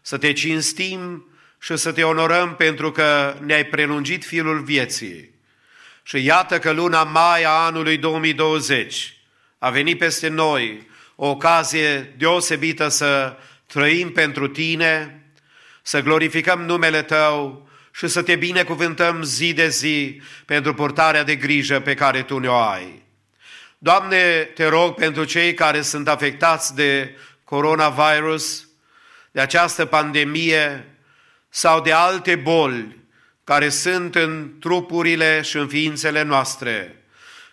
[0.00, 1.28] să te cinstim
[1.60, 5.38] și să te onorăm pentru că ne-ai prelungit filul vieții.
[6.02, 9.16] Și iată că luna mai a anului 2020
[9.58, 13.36] a venit peste noi o ocazie deosebită să
[13.66, 15.22] trăim pentru tine,
[15.82, 21.80] să glorificăm numele Tău și să te binecuvântăm zi de zi pentru purtarea de grijă
[21.80, 23.02] pe care Tu ne-o ai.
[23.78, 28.68] Doamne, te rog pentru cei care sunt afectați de coronavirus,
[29.30, 30.94] de această pandemie
[31.48, 32.99] sau de alte boli
[33.50, 37.04] care sunt în trupurile și în ființele noastre.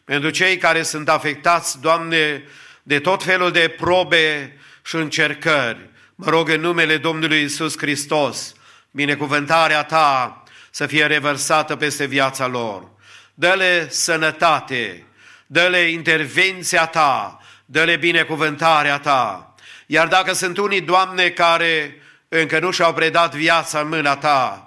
[0.04, 2.44] Pentru cei care sunt afectați, Doamne,
[2.84, 8.54] de tot felul de probe și încercări, mă rog în numele Domnului Isus Hristos,
[8.92, 12.90] binecuvântarea Ta să fie revărsată peste viața lor.
[13.34, 15.06] Dă-le sănătate,
[15.48, 19.56] dă-le intervenția ta, dă-le binecuvântarea ta.
[19.86, 24.67] Iar dacă sunt unii, Doamne, care încă nu și-au predat viața în mâna ta,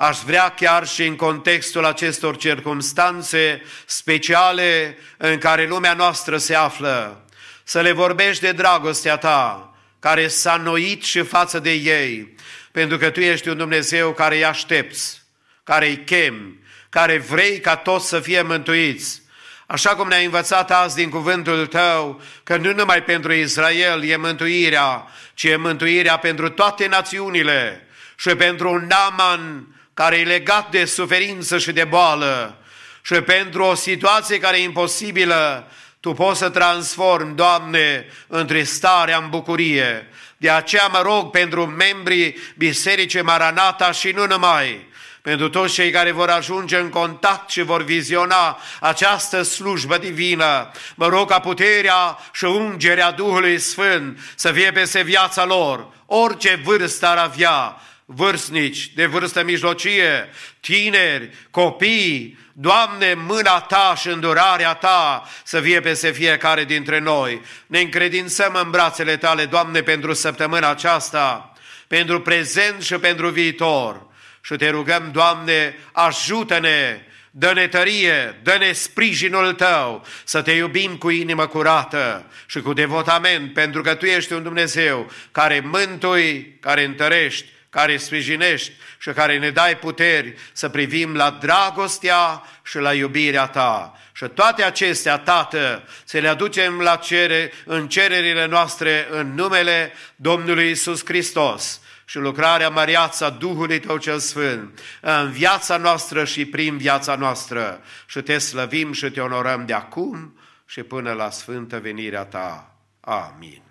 [0.00, 7.24] aș vrea chiar și în contextul acestor circumstanțe speciale în care lumea noastră se află,
[7.64, 12.34] să le vorbești de dragostea ta, care s-a noit și față de ei,
[12.72, 15.22] pentru că Tu ești un Dumnezeu care îi aștepți,
[15.64, 16.58] care îi chem,
[16.88, 19.22] care vrei ca toți să fie mântuiți,
[19.66, 25.06] Așa cum ne-ai învățat azi din cuvântul tău, că nu numai pentru Israel e mântuirea,
[25.34, 29.66] ci e mântuirea pentru toate națiunile și pentru un Naman
[29.98, 32.56] care e legat de suferință și de boală
[33.02, 35.70] și pentru o situație care e imposibilă,
[36.00, 40.08] Tu poți să transformi, Doamne, între starea în bucurie.
[40.36, 44.88] De aceea mă rog pentru membrii Bisericii Maranata și nu numai,
[45.22, 50.70] pentru toți cei care vor ajunge în contact și vor viziona această slujbă divină.
[50.94, 57.06] Mă rog ca puterea și ungerea Duhului Sfânt să fie peste viața lor, orice vârstă
[57.06, 60.28] ar avea, vârstnici de vârstă mijlocie,
[60.60, 67.42] tineri, copii, Doamne, mâna Ta și îndurarea Ta să fie peste fiecare dintre noi.
[67.66, 71.52] Ne încredințăm în brațele Tale, Doamne, pentru săptămâna aceasta,
[71.86, 74.06] pentru prezent și pentru viitor
[74.40, 81.46] și te rugăm, Doamne, ajută-ne, dă-ne tărie, dă-ne sprijinul Tău, să te iubim cu inimă
[81.46, 87.92] curată și cu devotament, pentru că Tu ești un Dumnezeu care mântui, care întărești care
[87.92, 93.98] îi sprijinești și care ne dai puteri să privim la dragostea și la iubirea ta.
[94.12, 100.70] Și toate acestea, Tată, să le aducem la cere, în cererile noastre în numele Domnului
[100.70, 106.76] Isus Hristos și lucrarea măreață a Duhului Tău cel Sfânt în viața noastră și prin
[106.76, 112.24] viața noastră și te slăvim și te onorăm de acum și până la sfântă venirea
[112.24, 112.74] Ta.
[113.00, 113.62] Amin.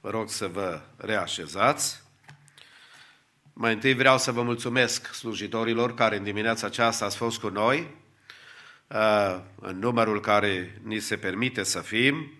[0.00, 2.05] Vă rog să vă reașezați.
[3.58, 7.90] Mai întâi vreau să vă mulțumesc slujitorilor care în dimineața aceasta ați fost cu noi,
[8.86, 12.32] uh, în numărul care ni se permite să fim,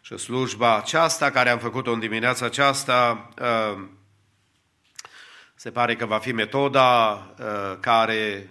[0.00, 3.84] și slujba aceasta care am făcut-o în dimineața aceasta uh,
[5.54, 8.50] se pare că va fi metoda uh, care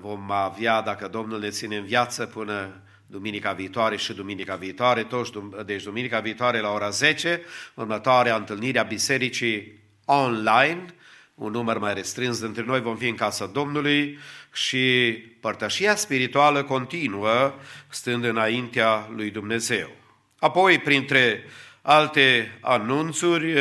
[0.00, 5.32] vom avea, dacă Domnul ne ține în viață, până duminica viitoare și duminica viitoare, toți,
[5.64, 7.42] deci duminica viitoare la ora 10,
[7.74, 10.94] următoarea întâlnire a bisericii online,
[11.42, 14.18] un număr mai restrâns dintre noi vom fi în casa Domnului
[14.52, 17.54] și părtășia spirituală continuă
[17.88, 19.90] stând înaintea lui Dumnezeu.
[20.38, 21.44] Apoi, printre
[21.82, 23.54] alte anunțuri,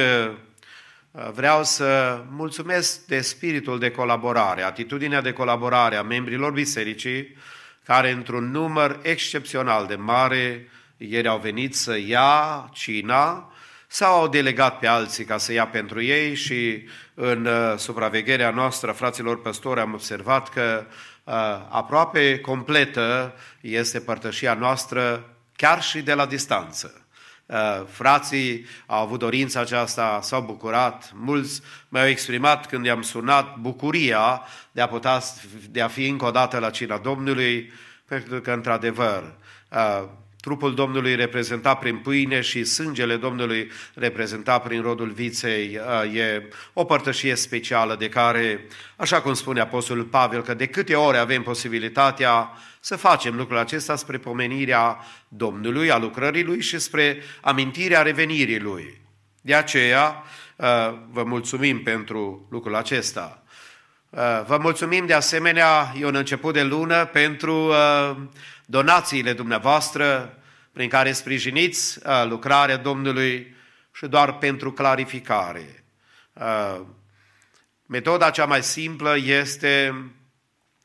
[1.33, 7.35] vreau să mulțumesc de spiritul de colaborare, atitudinea de colaborare a membrilor bisericii,
[7.85, 13.51] care într-un număr excepțional de mare ieri au venit să ia cina
[13.87, 16.83] sau au delegat pe alții ca să ia pentru ei și
[17.23, 20.85] în uh, supravegherea noastră, fraților păstori, am observat că
[21.23, 21.33] uh,
[21.69, 25.25] aproape completă este părtășia noastră
[25.55, 27.05] chiar și de la distanță.
[27.45, 34.41] Uh, frații au avut dorința aceasta, s-au bucurat, mulți mi-au exprimat când i-am sunat bucuria
[34.71, 35.21] de a, putea,
[35.69, 37.71] de a fi încă o dată la cina Domnului,
[38.05, 39.33] pentru că, într-adevăr,
[39.69, 40.03] uh,
[40.41, 45.79] trupul Domnului reprezenta prin pâine și sângele Domnului reprezenta prin rodul viței.
[46.03, 48.65] Uh, e o părtășie specială de care,
[48.95, 52.49] așa cum spune Apostolul Pavel, că de câte ori avem posibilitatea
[52.79, 54.97] să facem lucrul acesta spre pomenirea
[55.27, 59.01] Domnului, a lucrării Lui și spre amintirea revenirii Lui.
[59.41, 60.23] De aceea
[60.55, 60.65] uh,
[61.11, 63.40] vă mulțumim pentru lucrul acesta.
[64.11, 68.17] Uh, vă mulțumim de asemenea, e un început de lună, pentru uh,
[68.65, 70.37] donațiile dumneavoastră
[70.71, 73.55] prin care sprijiniți lucrarea Domnului
[73.91, 75.83] și doar pentru clarificare.
[77.85, 79.93] Metoda cea mai simplă este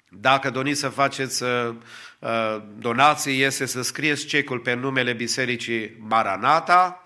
[0.09, 1.75] dacă doriți să faceți uh,
[2.19, 7.03] uh, donații, este să scrieți cecul pe numele Bisericii Maranata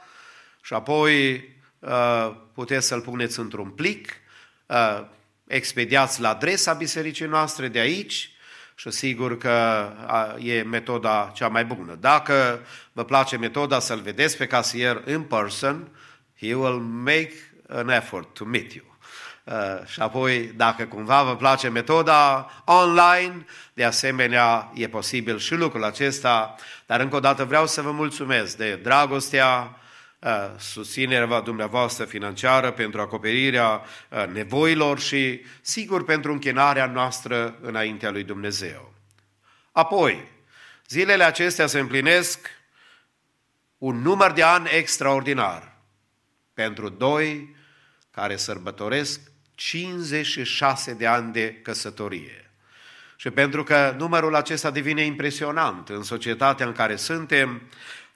[0.62, 1.44] și apoi
[1.78, 4.12] uh, puteți să-l puneți într-un plic,
[5.51, 8.31] expediați la adresa bisericii noastre de aici
[8.74, 9.89] și sigur că
[10.39, 11.97] e metoda cea mai bună.
[12.01, 12.60] Dacă
[12.93, 15.89] vă place metoda să-l vedeți pe casier in person,
[16.39, 17.32] he will make
[17.68, 18.85] an effort to meet you.
[19.44, 25.85] Uh, și apoi, dacă cumva vă place metoda online, de asemenea, e posibil și lucrul
[25.85, 26.55] acesta,
[26.86, 29.78] dar încă o dată vreau să vă mulțumesc de dragostea, uh,
[30.59, 38.94] susținerea dumneavoastră financiară pentru acoperirea uh, nevoilor și, sigur, pentru închinarea noastră înaintea lui Dumnezeu.
[39.72, 40.28] Apoi,
[40.88, 42.51] zilele acestea se împlinesc
[43.78, 45.76] un număr de ani extraordinar
[46.55, 47.56] pentru doi
[48.10, 49.20] care sărbătoresc
[49.55, 52.51] 56 de ani de căsătorie.
[53.16, 57.62] Și pentru că numărul acesta devine impresionant în societatea în care suntem,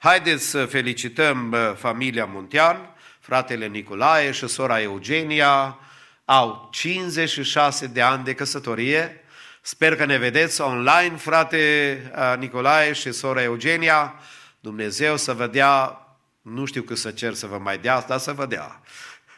[0.05, 5.79] haideți să felicităm familia Muntean, fratele Nicolae și sora Eugenia,
[6.25, 9.23] au 56 de ani de căsătorie.
[9.61, 14.13] Sper că ne vedeți online, frate Nicolae și sora Eugenia.
[14.59, 16.01] Dumnezeu să vă dea,
[16.41, 18.81] nu știu cât să cer să vă mai dea, dar să vă dea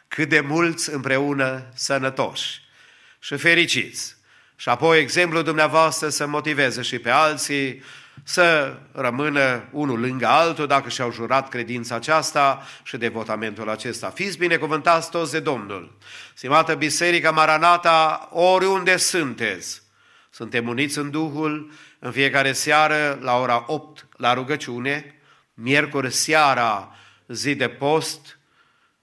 [0.08, 2.60] cât de mulți împreună sănătoși
[3.18, 4.16] și fericiți.
[4.56, 7.82] Și apoi exemplul dumneavoastră să motiveze și pe alții
[8.24, 14.10] să rămână unul lângă altul dacă și-au jurat credința aceasta și devotamentul acesta.
[14.10, 15.96] Fiți binecuvântați toți de Domnul.
[16.34, 19.82] Stimată Biserica Maranata, oriunde sunteți,
[20.30, 25.20] suntem uniți în Duhul în fiecare seară la ora 8 la rugăciune,
[25.54, 26.96] miercuri seara
[27.26, 28.38] zi de post,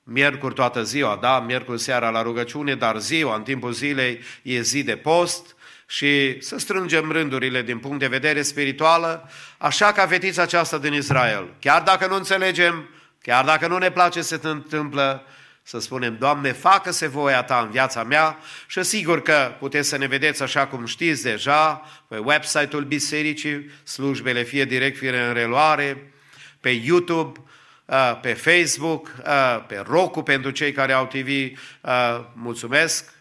[0.04, 4.84] miercuri toată ziua, da, miercuri seara la rugăciune, dar ziua, în timpul zilei, e zi
[4.84, 5.55] de post
[5.88, 11.54] și să strângem rândurile din punct de vedere spiritual, așa ca fetița aceasta din Israel.
[11.60, 12.90] Chiar dacă nu înțelegem,
[13.22, 15.26] chiar dacă nu ne place să se întâmplă,
[15.68, 18.38] să spunem, Doamne, facă-se voia Ta în viața mea
[18.68, 24.44] și sigur că puteți să ne vedeți așa cum știți deja pe website-ul bisericii, slujbele
[24.44, 26.14] fie direct, fie în reluare,
[26.60, 27.40] pe YouTube,
[27.86, 31.28] uh, pe Facebook, uh, pe Roku pentru cei care au TV.
[31.28, 33.15] Uh, Mulțumesc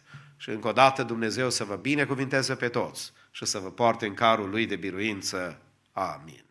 [0.44, 4.14] și încă o dată Dumnezeu să vă binecuvinteze pe toți și să vă poarte în
[4.14, 5.60] carul Lui de biruință.
[5.92, 6.43] Amin.